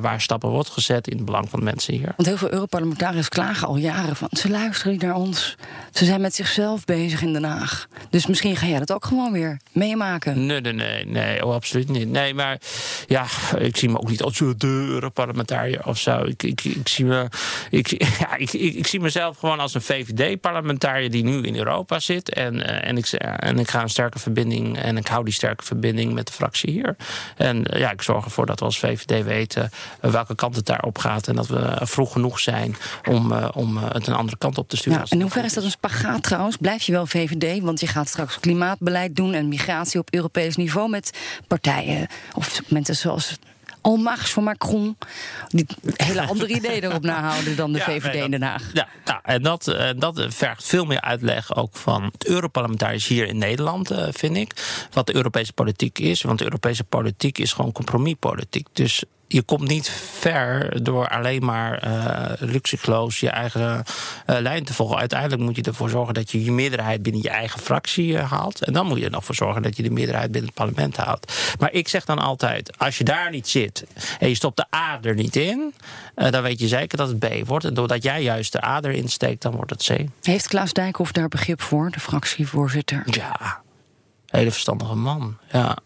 waar 0.00 0.20
stappen 0.20 0.48
wordt 0.48 0.70
gezet 0.70 1.08
in 1.08 1.16
het 1.16 1.24
belang 1.24 1.48
van 1.48 1.58
de 1.58 1.64
mensen 1.64 1.94
hier. 1.94 2.12
Want 2.16 2.28
heel 2.28 2.36
veel 2.36 2.52
Europarlementariërs 2.52 3.28
klagen 3.28 3.68
al 3.68 3.76
jaren 3.76 4.16
van 4.16 4.28
ze 4.30 4.50
luisteren 4.50 4.92
niet 4.92 5.02
naar 5.02 5.14
ons. 5.14 5.56
Ze 5.92 6.04
zijn 6.04 6.20
met 6.20 6.34
zichzelf 6.34 6.84
bezig 6.84 7.22
in 7.22 7.32
Den 7.32 7.44
Haag. 7.44 7.88
Dus 8.10 8.26
misschien 8.26 8.56
ga 8.56 8.66
jij 8.66 8.78
dat 8.78 8.92
ook 8.92 9.04
gewoon 9.04 9.32
weer 9.32 9.60
meemaken. 9.72 10.46
Nee, 10.46 10.60
nee, 10.60 10.72
nee, 10.72 11.06
nee 11.06 11.46
oh, 11.46 11.54
absoluut 11.54 11.88
niet. 11.88 12.08
Nee, 12.08 12.34
maar 12.34 12.53
ja, 13.06 13.26
ik 13.58 13.76
zie 13.76 13.88
me 13.88 13.98
ook 13.98 14.08
niet 14.08 14.22
als 14.22 14.38
de 14.38 14.86
Europarlementariër 14.88 15.86
of 15.86 15.98
zo. 15.98 16.22
Ik, 16.22 16.42
ik, 16.42 16.64
ik, 16.64 16.88
zie 16.88 17.04
me, 17.04 17.28
ik, 17.70 17.88
ja, 18.20 18.36
ik, 18.36 18.52
ik, 18.52 18.86
zie 18.86 19.00
mezelf 19.00 19.38
gewoon 19.38 19.60
als 19.60 19.74
een 19.74 19.82
VVD-parlementariër 19.82 21.10
die 21.10 21.24
nu 21.24 21.42
in 21.42 21.56
Europa 21.56 22.00
zit. 22.00 22.32
En, 22.32 22.54
uh, 22.54 22.88
en, 22.88 22.96
ik, 22.96 23.06
en 23.06 23.58
ik 23.58 23.70
ga 23.70 23.82
een 23.82 23.88
sterke 23.88 24.18
verbinding 24.18 24.78
en 24.78 24.96
ik 24.96 25.06
hou 25.06 25.24
die 25.24 25.32
sterke 25.32 25.64
verbinding 25.64 26.12
met 26.12 26.26
de 26.26 26.32
fractie 26.32 26.70
hier. 26.70 26.96
En 27.36 27.74
uh, 27.74 27.80
ja, 27.80 27.90
ik 27.90 28.02
zorg 28.02 28.24
ervoor 28.24 28.46
dat 28.46 28.58
we 28.58 28.64
als 28.64 28.78
VVD 28.78 29.24
weten 29.24 29.70
welke 30.00 30.34
kant 30.34 30.56
het 30.56 30.66
daarop 30.66 30.98
gaat. 30.98 31.28
En 31.28 31.34
dat 31.34 31.46
we 31.46 31.80
vroeg 31.80 32.12
genoeg 32.12 32.40
zijn 32.40 32.76
om, 33.08 33.32
om 33.32 33.76
het 33.76 34.06
een 34.06 34.14
andere 34.14 34.38
kant 34.38 34.58
op 34.58 34.68
te 34.68 34.76
sturen. 34.76 34.98
Ja, 34.98 35.06
en 35.08 35.20
hoe 35.20 35.30
ver 35.30 35.44
is 35.44 35.52
dat 35.52 35.64
een 35.64 35.70
spagaat 35.70 36.22
trouwens? 36.22 36.56
Blijf 36.56 36.82
je 36.82 36.92
wel 36.92 37.06
VVD? 37.06 37.62
Want 37.62 37.80
je 37.80 37.86
gaat 37.86 38.08
straks 38.08 38.40
klimaatbeleid 38.40 39.16
doen 39.16 39.34
en 39.34 39.48
migratie 39.48 40.00
op 40.00 40.08
Europees 40.14 40.56
niveau 40.56 40.90
met 40.90 41.18
partijen 41.46 42.06
of 42.34 42.43
mensen 42.68 42.96
zoals 42.96 43.38
Almachts 43.84 44.30
van 44.30 44.44
Macron. 44.44 44.96
Die 45.48 45.66
hele 45.96 46.26
andere 46.26 46.54
ideeën 46.54 46.84
erop 46.84 47.02
nahouden 47.02 47.56
dan 47.56 47.72
de 47.72 47.80
VVD 47.80 48.14
in 48.14 48.30
Den 48.30 48.42
Haag. 48.42 48.70
Ja, 48.72 48.88
nou, 49.04 49.20
en 49.22 49.42
dat, 49.42 49.76
dat 49.96 50.26
vergt 50.28 50.64
veel 50.64 50.84
meer 50.84 51.00
uitleg 51.00 51.56
ook 51.56 51.76
van 51.76 52.04
het 52.04 52.26
Europarlementariërs 52.26 53.06
hier 53.06 53.26
in 53.26 53.38
Nederland, 53.38 53.92
uh, 53.92 54.06
vind 54.10 54.36
ik. 54.36 54.52
Wat 54.90 55.06
de 55.06 55.14
Europese 55.14 55.52
politiek 55.52 55.98
is. 55.98 56.22
Want 56.22 56.38
de 56.38 56.44
Europese 56.44 56.84
politiek 56.84 57.38
is 57.38 57.52
gewoon 57.52 57.72
compromispolitiek. 57.72 58.66
Dus 58.72 59.04
je 59.34 59.42
komt 59.42 59.68
niet 59.68 59.90
ver 59.90 60.82
door 60.82 61.08
alleen 61.08 61.44
maar 61.44 61.86
uh, 61.86 63.08
je 63.08 63.30
eigen 63.30 63.84
uh, 64.26 64.36
lijn 64.38 64.64
te 64.64 64.74
volgen. 64.74 64.96
Uiteindelijk 64.96 65.42
moet 65.42 65.56
je 65.56 65.62
ervoor 65.62 65.90
zorgen 65.90 66.14
dat 66.14 66.30
je 66.30 66.44
je 66.44 66.52
meerderheid 66.52 67.02
binnen 67.02 67.22
je 67.22 67.28
eigen 67.28 67.60
fractie 67.60 68.12
uh, 68.12 68.30
haalt. 68.30 68.64
En 68.64 68.72
dan 68.72 68.86
moet 68.86 68.98
je 68.98 69.04
er 69.04 69.10
nog 69.10 69.24
voor 69.24 69.34
zorgen 69.34 69.62
dat 69.62 69.76
je 69.76 69.82
de 69.82 69.90
meerderheid 69.90 70.30
binnen 70.30 70.50
het 70.50 70.58
parlement 70.58 70.96
haalt. 70.96 71.32
Maar 71.58 71.72
ik 71.72 71.88
zeg 71.88 72.04
dan 72.04 72.18
altijd: 72.18 72.78
als 72.78 72.98
je 72.98 73.04
daar 73.04 73.30
niet 73.30 73.48
zit 73.48 73.86
en 74.18 74.28
je 74.28 74.34
stopt 74.34 74.56
de 74.56 74.66
A 74.76 74.98
er 75.02 75.14
niet 75.14 75.36
in, 75.36 75.74
dan 76.14 76.42
weet 76.42 76.60
je 76.60 76.68
zeker 76.68 76.98
dat 76.98 77.08
het 77.08 77.18
B 77.18 77.46
wordt. 77.46 77.64
En 77.64 77.74
doordat 77.74 78.02
jij 78.02 78.22
juist 78.22 78.52
de 78.52 78.64
A 78.64 78.80
erin 78.80 79.08
steekt, 79.08 79.42
dan 79.42 79.52
wordt 79.54 79.70
het 79.70 79.84
C. 79.84 80.26
Heeft 80.26 80.48
Klaas 80.48 80.72
Dijkhoff 80.72 81.12
daar 81.12 81.28
begrip 81.28 81.62
voor, 81.62 81.90
de 81.90 82.00
fractievoorzitter? 82.00 83.02
Ja, 83.06 83.60
hele 84.26 84.50
verstandige 84.50 84.94
man. 84.94 85.36
Ja. 85.52 85.76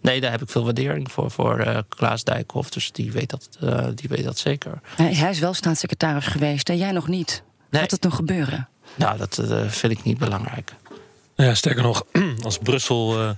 Nee, 0.00 0.20
daar 0.20 0.30
heb 0.30 0.42
ik 0.42 0.48
veel 0.48 0.64
waardering 0.64 1.12
voor, 1.12 1.30
voor 1.30 1.66
uh, 1.66 1.78
Klaas 1.88 2.24
Dijkhoff. 2.24 2.70
Dus 2.70 2.92
die 2.92 3.12
weet 3.12 3.30
dat, 3.30 3.48
uh, 3.62 3.86
die 3.94 4.08
weet 4.08 4.24
dat 4.24 4.38
zeker. 4.38 4.80
Hij, 4.96 5.14
hij, 5.14 5.30
is 5.30 5.38
wel 5.38 5.54
staatssecretaris 5.54 6.26
geweest 6.26 6.68
en 6.68 6.76
jij 6.76 6.92
nog 6.92 7.08
niet. 7.08 7.42
Nee. 7.70 7.80
Gaat 7.80 7.90
het 7.90 8.02
nog 8.02 8.16
gebeuren? 8.16 8.68
Nou, 8.94 9.18
dat 9.18 9.38
uh, 9.40 9.68
vind 9.68 9.92
ik 9.92 10.04
niet 10.04 10.18
belangrijk. 10.18 10.74
Ja, 11.34 11.54
sterker 11.54 11.82
nog, 11.82 12.04
als 12.44 12.58
Brussel, 12.58 13.34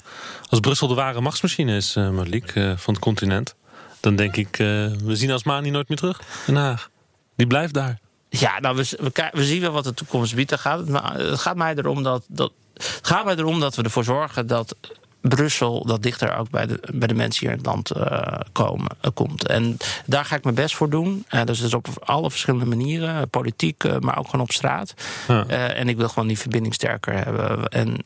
als 0.49 0.61
Brussel 0.61 0.89
de 0.89 0.95
ware 0.95 1.21
machtsmachine 1.21 1.77
is, 1.77 1.95
Malik, 1.95 2.53
van 2.53 2.95
het 2.95 2.99
continent... 2.99 3.55
dan 4.01 4.17
denk 4.17 4.37
ik, 4.37 4.57
we 4.57 5.11
zien 5.13 5.31
als 5.31 5.45
Mani 5.45 5.71
nooit 5.71 5.89
meer 5.89 5.99
terug. 5.99 6.21
Den 6.47 6.57
Haag. 6.57 6.91
Die 7.37 7.47
blijft 7.47 7.75
daar. 7.75 7.99
Ja, 8.29 8.61
nou, 8.61 8.77
we, 8.77 8.97
we, 8.99 9.31
we 9.33 9.45
zien 9.45 9.61
wel 9.61 9.73
wat 9.73 9.85
de 9.85 9.95
toekomst 9.95 10.35
biedt. 10.35 10.51
Het 10.51 10.61
gaat, 10.61 10.89
het 11.13 11.39
gaat 11.39 11.57
mij 11.57 11.75
erom 11.75 12.03
dat, 12.03 12.25
dat, 12.29 12.53
het 12.75 12.99
gaat 13.03 13.25
mij 13.25 13.37
erom 13.37 13.61
dat 13.61 13.77
we 13.77 13.83
ervoor 13.83 14.05
zorgen 14.05 14.47
dat 14.47 14.77
Brussel 15.21 15.87
dat 15.87 16.03
dichter 16.03 16.37
ook 16.37 16.51
bij 16.51 16.67
de, 16.67 16.81
bij 16.93 17.09
de 17.09 17.15
mensen 17.15 17.41
hier 17.41 17.51
in 17.51 17.57
het 17.57 17.67
land 17.67 17.97
uh, 17.97 18.41
komen, 18.53 18.97
uh, 19.05 19.11
komt. 19.15 19.47
En 19.47 19.77
daar 20.07 20.25
ga 20.25 20.37
ik 20.37 20.43
mijn 20.43 20.55
best 20.55 20.75
voor 20.75 20.91
doen. 20.91 21.25
Uh, 21.31 21.45
dus, 21.45 21.61
dus 21.61 21.75
op 21.75 21.89
alle 22.05 22.31
verschillende 22.31 22.67
manieren, 22.67 23.31
politiek, 23.31 24.01
maar 24.01 24.19
ook 24.19 24.29
gewoon 24.29 24.41
op 24.41 24.53
straat. 24.53 24.95
Ja. 25.29 25.47
en 25.47 25.89
ik 25.89 25.97
wil 25.97 26.09
gewoon 26.09 26.29
die 26.29 26.39
verbinding 26.39 26.75
sterker 26.75 27.15
hebben. 27.25 27.69
En, 27.69 27.97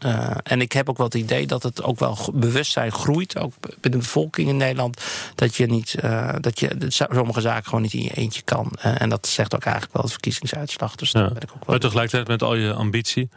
en 0.42 0.60
ik 0.60 0.72
heb 0.72 0.88
ook 0.88 0.96
wel 0.96 1.06
het 1.06 1.14
idee 1.14 1.46
dat 1.46 1.62
het 1.62 1.82
ook 1.82 1.98
wel 1.98 2.18
bewustzijn 2.32 2.92
groeit, 2.92 3.38
ook 3.38 3.52
bij 3.80 3.90
de 3.90 3.98
bevolking 3.98 4.48
in 4.48 4.56
Nederland, 4.56 5.04
dat 5.34 5.56
je 5.56 5.66
niet, 5.66 5.94
dat 6.40 6.60
je 6.60 6.76
sommige 6.88 7.40
zaken 7.40 7.64
gewoon 7.64 7.82
niet 7.82 7.92
in 7.92 8.02
je 8.02 8.14
eentje 8.14 8.42
kan. 8.42 8.70
en 8.80 9.08
dat 9.08 9.26
zegt 9.26 9.54
ook 9.54 9.64
eigenlijk 9.64 9.94
wel 9.94 10.04
de 10.04 10.10
verkiezingsuitslag. 10.10 10.94
Dus 10.94 11.10
ja. 11.10 11.20
daar 11.20 11.32
ben 11.32 11.42
ik 11.42 11.48
ook 11.48 11.54
wel. 11.54 11.64
Maar 11.66 11.78
tegelijkertijd 11.78 12.28
met 12.28 12.42
al 12.42 12.54
je 12.54 12.72
ambitie 12.72 13.28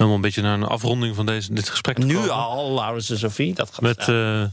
Helemaal 0.00 0.20
een 0.20 0.26
beetje 0.26 0.42
naar 0.42 0.54
een 0.54 0.64
afronding 0.64 1.14
van 1.16 1.26
deze, 1.26 1.52
dit 1.52 1.68
gesprek 1.68 1.98
te 1.98 2.06
Nu 2.06 2.14
komen. 2.14 2.30
al, 2.30 2.74
Laurens 2.74 3.10
en 3.10 3.18
Sophie. 3.18 3.54
Dat 3.54 3.70
gaat 3.70 3.80
Met, 3.80 4.08
uh, 4.08 4.40
uh, 4.42 4.48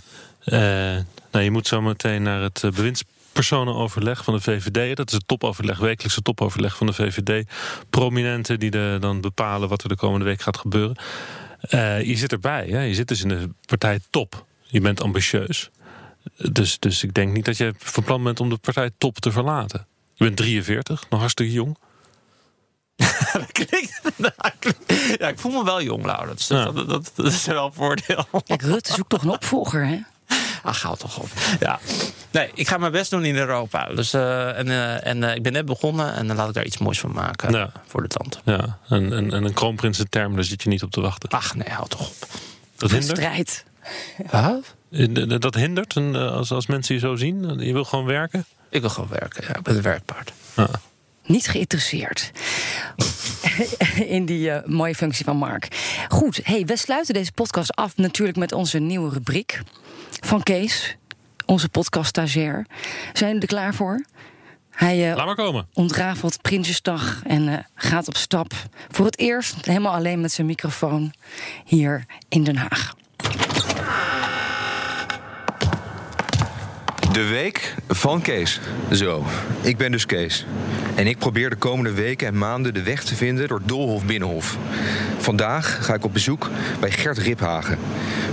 nou, 1.32 1.44
je 1.44 1.52
moet 1.52 1.68
zo 1.68 1.82
meteen 1.82 2.22
naar 2.22 2.42
het 2.42 2.64
uh, 2.66 2.72
bewindspersonenoverleg 2.72 4.24
van 4.24 4.34
de 4.34 4.42
VVD. 4.42 4.96
Dat 4.96 5.08
is 5.08 5.14
het 5.14 5.28
topoverleg, 5.28 5.78
wekelijkse 5.78 6.22
topoverleg 6.22 6.78
van 6.78 6.88
de 6.88 6.94
VVD. 6.94 7.48
Prominenten 7.90 8.60
die 8.60 8.72
de, 8.72 8.98
dan 9.00 9.22
bepalen 9.22 9.70
wat 9.70 9.84
er 9.84 9.90
de 9.90 9.96
komende 9.96 10.26
week 10.26 10.42
gaat 10.42 10.58
gebeuren. 10.58 10.98
je 12.06 12.16
zit 12.16 12.32
erbij, 12.32 12.68
hè? 12.68 12.82
je 12.82 12.94
zit 12.94 13.08
dus 13.08 13.22
in 13.22 13.30
de 13.30 13.50
partij 13.66 14.00
top. 14.10 14.46
Je 14.64 14.82
bent 14.82 15.02
ambitieus. 15.02 15.70
Dus, 16.38 16.80
dus 16.80 17.04
ik 17.04 17.14
denk 17.14 17.34
niet 17.34 17.46
dat 17.46 17.58
je 17.58 17.74
van 17.78 18.04
plan 18.04 18.24
bent 18.24 18.40
om 18.40 18.50
de 18.50 18.58
partij 18.58 18.92
top 18.98 19.18
te 19.18 19.32
verlaten. 19.32 19.86
Je 20.14 20.24
bent 20.24 20.38
43, 20.38 21.10
nog 21.10 21.20
hartstikke 21.20 21.54
jong. 21.54 21.78
dat 23.34 23.52
klinkt, 23.52 24.02
ja, 25.20 25.28
ik 25.28 25.40
voel 25.40 25.52
me 25.52 25.64
wel 25.64 25.82
jong, 25.82 26.06
Laurens. 26.06 26.48
Dat, 26.48 26.58
ja. 26.58 26.72
dat, 26.72 26.90
dat, 26.90 27.12
dat, 27.16 27.26
is 27.26 27.46
wel 27.46 27.66
een 27.66 27.74
voordeel. 27.74 28.26
Kijk, 28.46 28.62
Rutte 28.62 28.94
zoekt 28.94 29.10
toch 29.10 29.24
een 29.24 29.30
opvolger, 29.30 29.86
hè? 29.86 30.00
Ach, 30.64 30.82
hou 30.82 30.98
toch 30.98 31.20
op. 31.20 31.30
Ja. 31.60 31.80
Nee, 32.32 32.50
ik 32.54 32.68
ga 32.68 32.78
mijn 32.78 32.92
best 32.92 33.10
doen 33.10 33.26
in 33.26 33.36
Europa. 33.36 33.86
Dus, 33.86 34.14
uh, 34.14 34.58
en 34.58 34.68
uh, 34.68 35.06
en 35.06 35.18
uh, 35.18 35.36
ik 35.36 35.44
ben 35.44 35.54
net 35.54 35.66
begonnen 35.66 36.14
en 36.14 36.28
dan 36.28 36.36
laat 36.36 36.48
ik 36.48 36.54
daar 36.54 36.66
iets 36.66 36.78
moois 36.78 37.00
van 37.00 37.12
maken 37.12 37.52
ja. 37.52 37.72
voor 37.86 38.02
de 38.02 38.08
tand. 38.08 38.40
Ja, 38.44 38.78
en, 38.90 39.14
en, 39.14 39.34
en 39.34 39.44
een 39.44 39.54
kroonprinsenterm, 39.54 40.36
daar 40.36 40.44
zit 40.44 40.64
je 40.64 40.70
niet 40.70 40.84
op 40.84 40.92
te 40.92 41.02
wachten. 41.02 41.30
Ach 41.30 41.56
nee, 41.56 41.70
hou 41.70 41.88
toch 41.88 42.10
op. 42.10 42.28
Dat 42.76 42.92
hindert? 42.92 43.18
strijd. 43.18 43.66
Wat? 44.32 44.76
Dat 45.42 45.56
hindert 45.56 45.96
en, 45.96 46.16
als, 46.16 46.52
als 46.52 46.68
mensen 46.68 46.96
je 46.96 47.02
zo 47.02 47.16
zien? 47.16 47.60
Je 47.60 47.74
wil 47.74 47.84
gewoon 47.84 48.06
werken? 48.06 48.46
Ik 48.70 48.82
wil 48.82 48.90
gewoon 48.90 49.10
werken, 49.10 49.44
ja. 49.48 49.56
Ik 49.56 49.62
ben 49.62 49.76
een 49.76 49.82
werkpaard. 49.82 50.32
Ja 50.56 50.70
niet 51.28 51.48
geïnteresseerd 51.48 52.32
in 54.18 54.26
die 54.26 54.50
uh, 54.50 54.58
mooie 54.66 54.96
functie 54.96 55.26
van 55.26 55.38
Mark. 55.38 55.68
Goed, 56.08 56.40
hey, 56.44 56.66
we 56.66 56.78
sluiten 56.78 57.14
deze 57.14 57.32
podcast 57.32 57.76
af 57.76 57.98
natuurlijk 57.98 58.38
met 58.38 58.52
onze 58.52 58.80
nieuwe 58.80 59.10
rubriek 59.10 59.62
van 60.20 60.44
Kees, 60.44 60.98
onze 61.46 61.70
podcast-stagiair. 61.70 62.66
Zijn 63.14 63.30
jullie 63.30 63.42
er 63.42 63.48
klaar 63.48 63.74
voor? 63.74 64.06
Hij 64.70 65.10
uh, 65.10 65.16
Laat 65.16 65.26
maar 65.26 65.36
komen. 65.36 65.68
ontrafelt 65.74 66.42
Prinsjesdag 66.42 67.22
en 67.24 67.48
uh, 67.48 67.58
gaat 67.76 68.08
op 68.08 68.16
stap. 68.16 68.52
Voor 68.92 69.06
het 69.06 69.18
eerst 69.18 69.66
helemaal 69.66 69.94
alleen 69.94 70.22
met 70.22 70.32
zijn 70.32 70.48
microfoon 70.48 71.14
hier 71.66 72.06
in 72.30 72.44
Den 72.44 72.56
Haag. 72.56 72.96
De 77.18 77.28
week 77.28 77.76
van 77.88 78.22
Kees. 78.22 78.60
Zo, 78.92 79.26
ik 79.62 79.78
ben 79.78 79.92
dus 79.92 80.06
Kees. 80.06 80.46
En 80.96 81.08
ik 81.08 81.18
probeer 81.18 81.50
de 81.50 81.56
komende 81.56 81.92
weken 81.92 82.28
en 82.28 82.38
maanden 82.38 82.74
de 82.74 82.84
weg 82.84 83.04
te 83.04 83.16
vinden 83.16 83.48
door 83.48 83.62
Dolhof 83.66 84.06
Binnenhof. 84.06 84.58
Vandaag 85.18 85.86
ga 85.86 85.94
ik 85.94 86.04
op 86.04 86.14
bezoek 86.14 86.50
bij 86.80 86.92
Gert 86.92 87.18
Riphagen, 87.18 87.78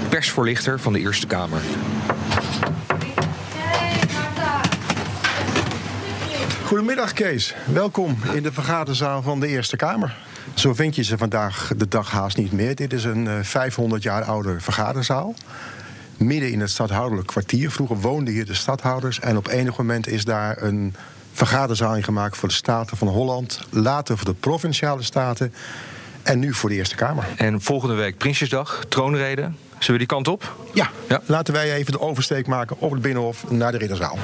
persvoorlichter 0.08 0.80
van 0.80 0.92
de 0.92 0.98
Eerste 0.98 1.26
Kamer. 1.26 1.60
Goedemiddag 6.64 7.12
Kees, 7.12 7.54
welkom 7.72 8.18
in 8.32 8.42
de 8.42 8.52
vergaderzaal 8.52 9.22
van 9.22 9.40
de 9.40 9.46
Eerste 9.46 9.76
Kamer. 9.76 10.16
Zo 10.54 10.74
vind 10.74 10.96
je 10.96 11.04
ze 11.04 11.18
vandaag 11.18 11.72
de 11.76 11.88
dag 11.88 12.10
haast 12.10 12.36
niet 12.36 12.52
meer. 12.52 12.74
Dit 12.74 12.92
is 12.92 13.04
een 13.04 13.44
500 13.44 14.02
jaar 14.02 14.22
oude 14.22 14.60
vergaderzaal 14.60 15.34
midden 16.16 16.50
in 16.50 16.60
het 16.60 16.70
stadhoudelijk 16.70 17.26
kwartier. 17.26 17.70
Vroeger 17.70 18.00
woonden 18.00 18.34
hier 18.34 18.46
de 18.46 18.54
stadhouders 18.54 19.20
en 19.20 19.36
op 19.36 19.48
enig 19.48 19.76
moment 19.76 20.08
is 20.08 20.24
daar 20.24 20.62
een 20.62 20.94
vergaderzaal 21.32 22.02
gemaakt 22.02 22.36
voor 22.36 22.48
de 22.48 22.54
Staten 22.54 22.96
van 22.96 23.08
Holland, 23.08 23.60
later 23.70 24.16
voor 24.16 24.26
de 24.26 24.34
provinciale 24.34 25.02
staten 25.02 25.54
en 26.22 26.38
nu 26.38 26.54
voor 26.54 26.68
de 26.68 26.74
Eerste 26.74 26.94
Kamer. 26.94 27.26
En 27.36 27.60
volgende 27.60 27.94
week 27.94 28.18
Prinsjesdag, 28.18 28.84
troonrede. 28.88 29.50
Zullen 29.78 30.00
we 30.00 30.06
die 30.06 30.16
kant 30.16 30.28
op? 30.28 30.56
Ja, 30.74 30.90
ja. 31.08 31.20
laten 31.26 31.54
wij 31.54 31.74
even 31.74 31.92
de 31.92 32.00
oversteek 32.00 32.46
maken 32.46 32.76
op 32.80 32.90
het 32.90 33.02
Binnenhof 33.02 33.50
naar 33.50 33.72
de 33.72 33.78
Ridderzaal. 33.78 34.18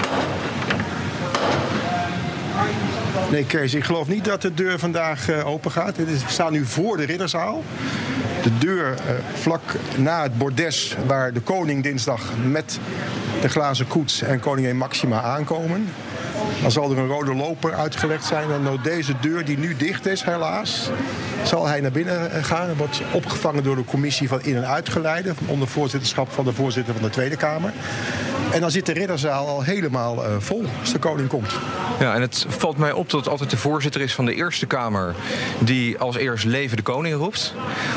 Nee, 3.30 3.44
Kees, 3.44 3.74
ik 3.74 3.84
geloof 3.84 4.08
niet 4.08 4.24
dat 4.24 4.42
de 4.42 4.54
deur 4.54 4.78
vandaag 4.78 5.30
uh, 5.30 5.46
open 5.46 5.70
gaat. 5.70 5.96
We 5.96 6.18
staan 6.26 6.52
nu 6.52 6.64
voor 6.64 6.96
de 6.96 7.04
Ridderzaal. 7.04 7.62
De 8.42 8.58
deur 8.58 8.90
uh, 8.90 8.96
vlak 9.34 9.62
na 9.96 10.22
het 10.22 10.38
bordes 10.38 10.96
waar 11.06 11.32
de 11.32 11.40
koning 11.40 11.82
dinsdag 11.82 12.22
met 12.46 12.78
de 13.40 13.48
glazen 13.48 13.86
koets 13.86 14.22
en 14.22 14.40
koningin 14.40 14.76
Maxima 14.76 15.22
aankomen. 15.22 15.88
Dan 16.62 16.70
zal 16.70 16.90
er 16.90 16.98
een 16.98 17.06
rode 17.06 17.34
loper 17.34 17.74
uitgelegd 17.74 18.24
zijn. 18.24 18.50
En 18.50 18.64
door 18.64 18.82
deze 18.82 19.14
deur, 19.20 19.44
die 19.44 19.58
nu 19.58 19.76
dicht 19.76 20.06
is, 20.06 20.22
helaas, 20.22 20.90
zal 21.44 21.66
hij 21.66 21.80
naar 21.80 21.90
binnen 21.90 22.44
gaan. 22.44 22.66
Hij 22.66 22.76
wordt 22.76 23.02
opgevangen 23.12 23.62
door 23.62 23.76
de 23.76 23.84
commissie 23.84 24.28
van 24.28 24.42
in- 24.42 24.56
en 24.56 24.66
uitgeleide. 24.68 25.34
onder 25.46 25.68
voorzitterschap 25.68 26.32
van 26.32 26.44
de 26.44 26.52
voorzitter 26.52 26.94
van 26.94 27.02
de 27.02 27.10
Tweede 27.10 27.36
Kamer. 27.36 27.72
En 28.52 28.60
dan 28.60 28.70
zit 28.70 28.86
de 28.86 28.92
ridderzaal 28.92 29.46
al 29.46 29.62
helemaal 29.62 30.24
uh, 30.24 30.30
vol 30.38 30.64
als 30.80 30.92
de 30.92 30.98
koning 30.98 31.28
komt. 31.28 31.52
Ja, 31.98 32.14
en 32.14 32.20
het 32.20 32.46
valt 32.48 32.76
mij 32.76 32.92
op 32.92 33.10
dat 33.10 33.20
het 33.20 33.28
altijd 33.28 33.50
de 33.50 33.56
voorzitter 33.56 34.00
is 34.00 34.14
van 34.14 34.24
de 34.24 34.34
Eerste 34.34 34.66
Kamer... 34.66 35.14
die 35.58 35.98
als 35.98 36.16
eerst 36.16 36.44
leven 36.44 36.76
de 36.76 36.82
koning 36.82 37.14
roept. 37.14 37.54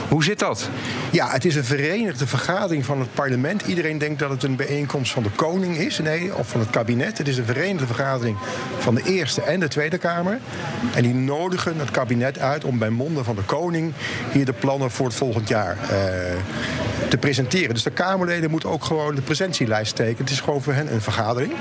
Hoe 0.10 0.24
zit 0.24 0.40
dat? 0.40 0.70
Ja, 1.12 1.30
het 1.30 1.46
is 1.46 1.56
een 1.56 1.64
verenigde 1.64 2.28
vergadering 2.28 2.86
van 2.86 3.00
het 3.00 3.14
parlement. 3.14 3.62
Iedereen 3.62 3.98
denkt 3.98 4.20
dat 4.20 4.30
het 4.30 4.44
een 4.44 4.56
bijeenkomst 4.56 5.12
van 5.12 5.24
de 5.24 5.30
koning 5.30 5.78
is. 5.78 6.00
Nee, 6.00 6.36
of 6.36 6.50
van 6.50 6.60
het 6.60 6.70
kabinet. 6.70 7.18
Het 7.18 7.28
is 7.28 7.38
een 7.38 7.46
verenigde 7.46 7.86
vergadering 7.86 8.38
van 8.80 8.96
de 8.96 9.04
Eerste 9.04 9.42
en 9.42 9.60
de 9.60 9.68
Tweede 9.68 9.98
Kamer. 9.98 10.40
En 10.96 11.04
die 11.04 11.14
nodigen 11.14 11.80
het 11.80 11.92
kabinet 11.92 12.40
uit 12.40 12.64
om 12.64 12.78
bij 12.78 12.90
monden 12.90 13.26
van 13.26 13.36
de 13.36 13.44
koning... 13.44 13.94
hier 14.32 14.46
de 14.46 14.54
plannen 14.54 14.92
voor 14.92 15.06
het 15.06 15.16
volgend 15.16 15.48
jaar 15.48 15.78
uh, 15.92 17.03
te 17.14 17.20
presenteren. 17.20 17.74
Dus 17.74 17.84
de 17.84 17.92
Kamerleden 17.92 18.50
moeten 18.50 18.70
ook 18.70 18.84
gewoon 18.84 19.16
de 19.16 19.22
presentielijst 19.22 19.96
tekenen. 19.96 20.22
Het 20.22 20.30
is 20.30 20.40
gewoon 20.40 20.62
voor 20.62 20.74
hen 20.74 20.94
een 20.94 21.02
vergadering. 21.02 21.54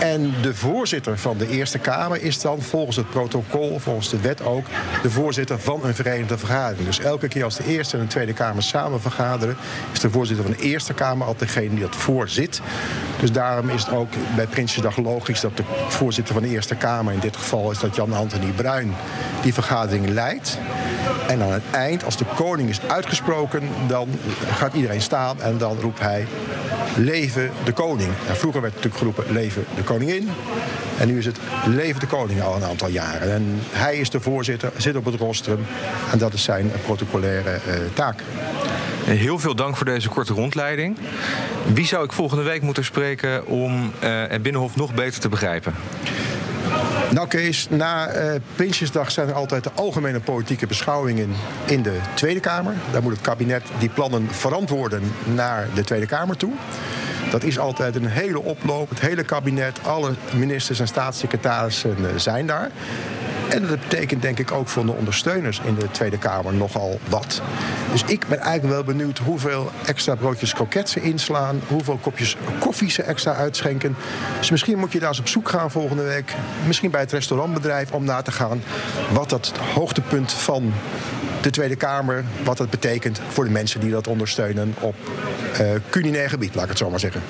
En 0.00 0.34
de 0.42 0.54
voorzitter 0.54 1.18
van 1.18 1.38
de 1.38 1.48
Eerste 1.48 1.78
Kamer 1.78 2.22
is 2.22 2.40
dan 2.40 2.62
volgens 2.62 2.96
het 2.96 3.10
protocol, 3.10 3.78
volgens 3.78 4.10
de 4.10 4.20
wet 4.20 4.42
ook, 4.42 4.66
de 5.02 5.10
voorzitter 5.10 5.58
van 5.58 5.80
een 5.84 5.94
verenigde 5.94 6.38
vergadering. 6.38 6.86
Dus 6.86 6.98
elke 6.98 7.28
keer 7.28 7.44
als 7.44 7.56
de 7.56 7.66
Eerste 7.66 7.96
en 7.96 8.02
de 8.02 8.08
Tweede 8.08 8.32
Kamer 8.32 8.62
samen 8.62 9.00
vergaderen, 9.00 9.56
is 9.92 10.00
de 10.00 10.10
voorzitter 10.10 10.44
van 10.44 10.54
de 10.54 10.62
Eerste 10.62 10.94
Kamer 10.94 11.26
altijd 11.26 11.54
degene 11.54 11.70
die 11.70 11.80
dat 11.80 11.96
voorzit. 11.96 12.60
Dus 13.20 13.32
daarom 13.32 13.68
is 13.68 13.84
het 13.84 13.94
ook 13.94 14.08
bij 14.36 14.46
Prinsjesdag 14.46 14.96
logisch 14.96 15.40
dat 15.40 15.56
de 15.56 15.64
voorzitter 15.88 16.34
van 16.34 16.42
de 16.42 16.48
Eerste 16.48 16.74
Kamer, 16.74 17.12
in 17.12 17.20
dit 17.20 17.36
geval 17.36 17.70
is 17.70 17.78
dat 17.78 17.96
Jan-Anthony 17.96 18.50
Bruin, 18.50 18.94
die 19.42 19.54
vergadering 19.54 20.08
leidt. 20.08 20.58
En 21.28 21.42
aan 21.42 21.52
het 21.52 21.62
eind, 21.70 22.04
als 22.04 22.16
de 22.16 22.24
koning 22.34 22.68
is 22.68 22.80
uitgesproken, 22.88 23.68
dan 23.86 24.08
gaat 24.52 24.74
iedereen 24.84 25.02
staan 25.02 25.40
en 25.40 25.58
dan 25.58 25.80
roept 25.80 26.00
hij: 26.00 26.26
Leven 26.96 27.50
de 27.64 27.72
koning. 27.72 28.10
Vroeger 28.32 28.60
werd 28.60 28.74
natuurlijk 28.74 29.00
geroepen: 29.00 29.32
Leven 29.32 29.64
de 29.76 29.82
koningin. 29.82 30.28
En 30.98 31.08
nu 31.08 31.18
is 31.18 31.26
het 31.26 31.38
Leven 31.66 32.00
de 32.00 32.06
koning 32.06 32.42
al 32.42 32.56
een 32.56 32.64
aantal 32.64 32.88
jaren. 32.88 33.32
En 33.32 33.60
hij 33.70 33.96
is 33.96 34.10
de 34.10 34.20
voorzitter, 34.20 34.72
zit 34.76 34.96
op 34.96 35.04
het 35.04 35.14
rostrum. 35.14 35.66
En 36.12 36.18
dat 36.18 36.32
is 36.32 36.42
zijn 36.42 36.72
protocolaire 36.84 37.50
uh, 37.50 37.74
taak. 37.94 38.22
Heel 39.04 39.38
veel 39.38 39.54
dank 39.54 39.76
voor 39.76 39.86
deze 39.86 40.08
korte 40.08 40.32
rondleiding. 40.32 40.96
Wie 41.74 41.86
zou 41.86 42.04
ik 42.04 42.12
volgende 42.12 42.42
week 42.42 42.62
moeten 42.62 42.84
spreken 42.84 43.46
om 43.46 43.82
uh, 43.82 44.22
het 44.28 44.42
Binnenhof 44.42 44.76
nog 44.76 44.94
beter 44.94 45.20
te 45.20 45.28
begrijpen? 45.28 45.74
Nou 47.14 47.28
Kees, 47.28 47.68
na 47.70 48.14
uh, 48.14 48.34
Prinsjesdag 48.54 49.10
zijn 49.10 49.28
er 49.28 49.34
altijd 49.34 49.64
de 49.64 49.70
algemene 49.74 50.20
politieke 50.20 50.66
beschouwingen 50.66 51.30
in 51.66 51.82
de 51.82 51.98
Tweede 52.14 52.40
Kamer. 52.40 52.74
Daar 52.92 53.02
moet 53.02 53.12
het 53.12 53.20
kabinet 53.20 53.62
die 53.78 53.88
plannen 53.88 54.28
verantwoorden 54.30 55.02
naar 55.34 55.68
de 55.74 55.84
Tweede 55.84 56.06
Kamer 56.06 56.36
toe. 56.36 56.52
Dat 57.30 57.42
is 57.42 57.58
altijd 57.58 57.96
een 57.96 58.06
hele 58.06 58.42
oploop. 58.42 58.88
Het 58.88 59.00
hele 59.00 59.24
kabinet, 59.24 59.78
alle 59.82 60.14
ministers 60.36 60.80
en 60.80 60.86
staatssecretarissen 60.86 62.20
zijn 62.20 62.46
daar. 62.46 62.70
En 63.48 63.66
dat 63.66 63.80
betekent 63.80 64.22
denk 64.22 64.38
ik 64.38 64.52
ook 64.52 64.68
voor 64.68 64.86
de 64.86 64.92
ondersteuners 64.92 65.60
in 65.64 65.74
de 65.74 65.90
Tweede 65.90 66.18
Kamer 66.18 66.54
nogal 66.54 67.00
wat. 67.08 67.42
Dus 67.92 68.02
ik 68.06 68.26
ben 68.28 68.38
eigenlijk 68.38 68.74
wel 68.74 68.84
benieuwd 68.84 69.18
hoeveel 69.18 69.70
extra 69.86 70.14
broodjes 70.14 70.54
kroket 70.54 70.88
ze 70.88 71.00
inslaan. 71.00 71.60
Hoeveel 71.68 71.98
kopjes 72.02 72.36
koffie 72.58 72.90
ze 72.90 73.02
extra 73.02 73.34
uitschenken. 73.34 73.96
Dus 74.38 74.50
misschien 74.50 74.78
moet 74.78 74.92
je 74.92 74.98
daar 74.98 75.08
eens 75.08 75.18
op 75.18 75.28
zoek 75.28 75.48
gaan 75.48 75.70
volgende 75.70 76.02
week. 76.02 76.34
Misschien 76.66 76.90
bij 76.90 77.00
het 77.00 77.12
restaurantbedrijf 77.12 77.92
om 77.92 78.04
na 78.04 78.22
te 78.22 78.32
gaan 78.32 78.62
wat 79.12 79.30
dat 79.30 79.52
hoogtepunt 79.74 80.32
van 80.32 80.72
de 81.40 81.50
Tweede 81.50 81.76
Kamer, 81.76 82.24
wat 82.44 82.56
dat 82.56 82.70
betekent 82.70 83.20
voor 83.28 83.44
de 83.44 83.50
mensen 83.50 83.80
die 83.80 83.90
dat 83.90 84.06
ondersteunen 84.06 84.74
op 84.80 84.94
uh, 85.60 85.70
culinair 85.90 86.28
gebied, 86.28 86.54
laat 86.54 86.64
ik 86.64 86.70
het 86.70 86.78
zo 86.78 86.90
maar 86.90 87.00
zeggen. 87.00 87.22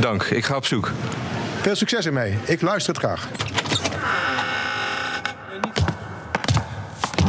Dank, 0.00 0.22
ik 0.22 0.44
ga 0.44 0.56
op 0.56 0.66
zoek. 0.66 0.90
Veel 1.60 1.76
succes 1.76 2.06
ermee. 2.06 2.38
Ik 2.44 2.60
luister 2.60 2.94
het 2.94 3.02
graag. 3.02 3.28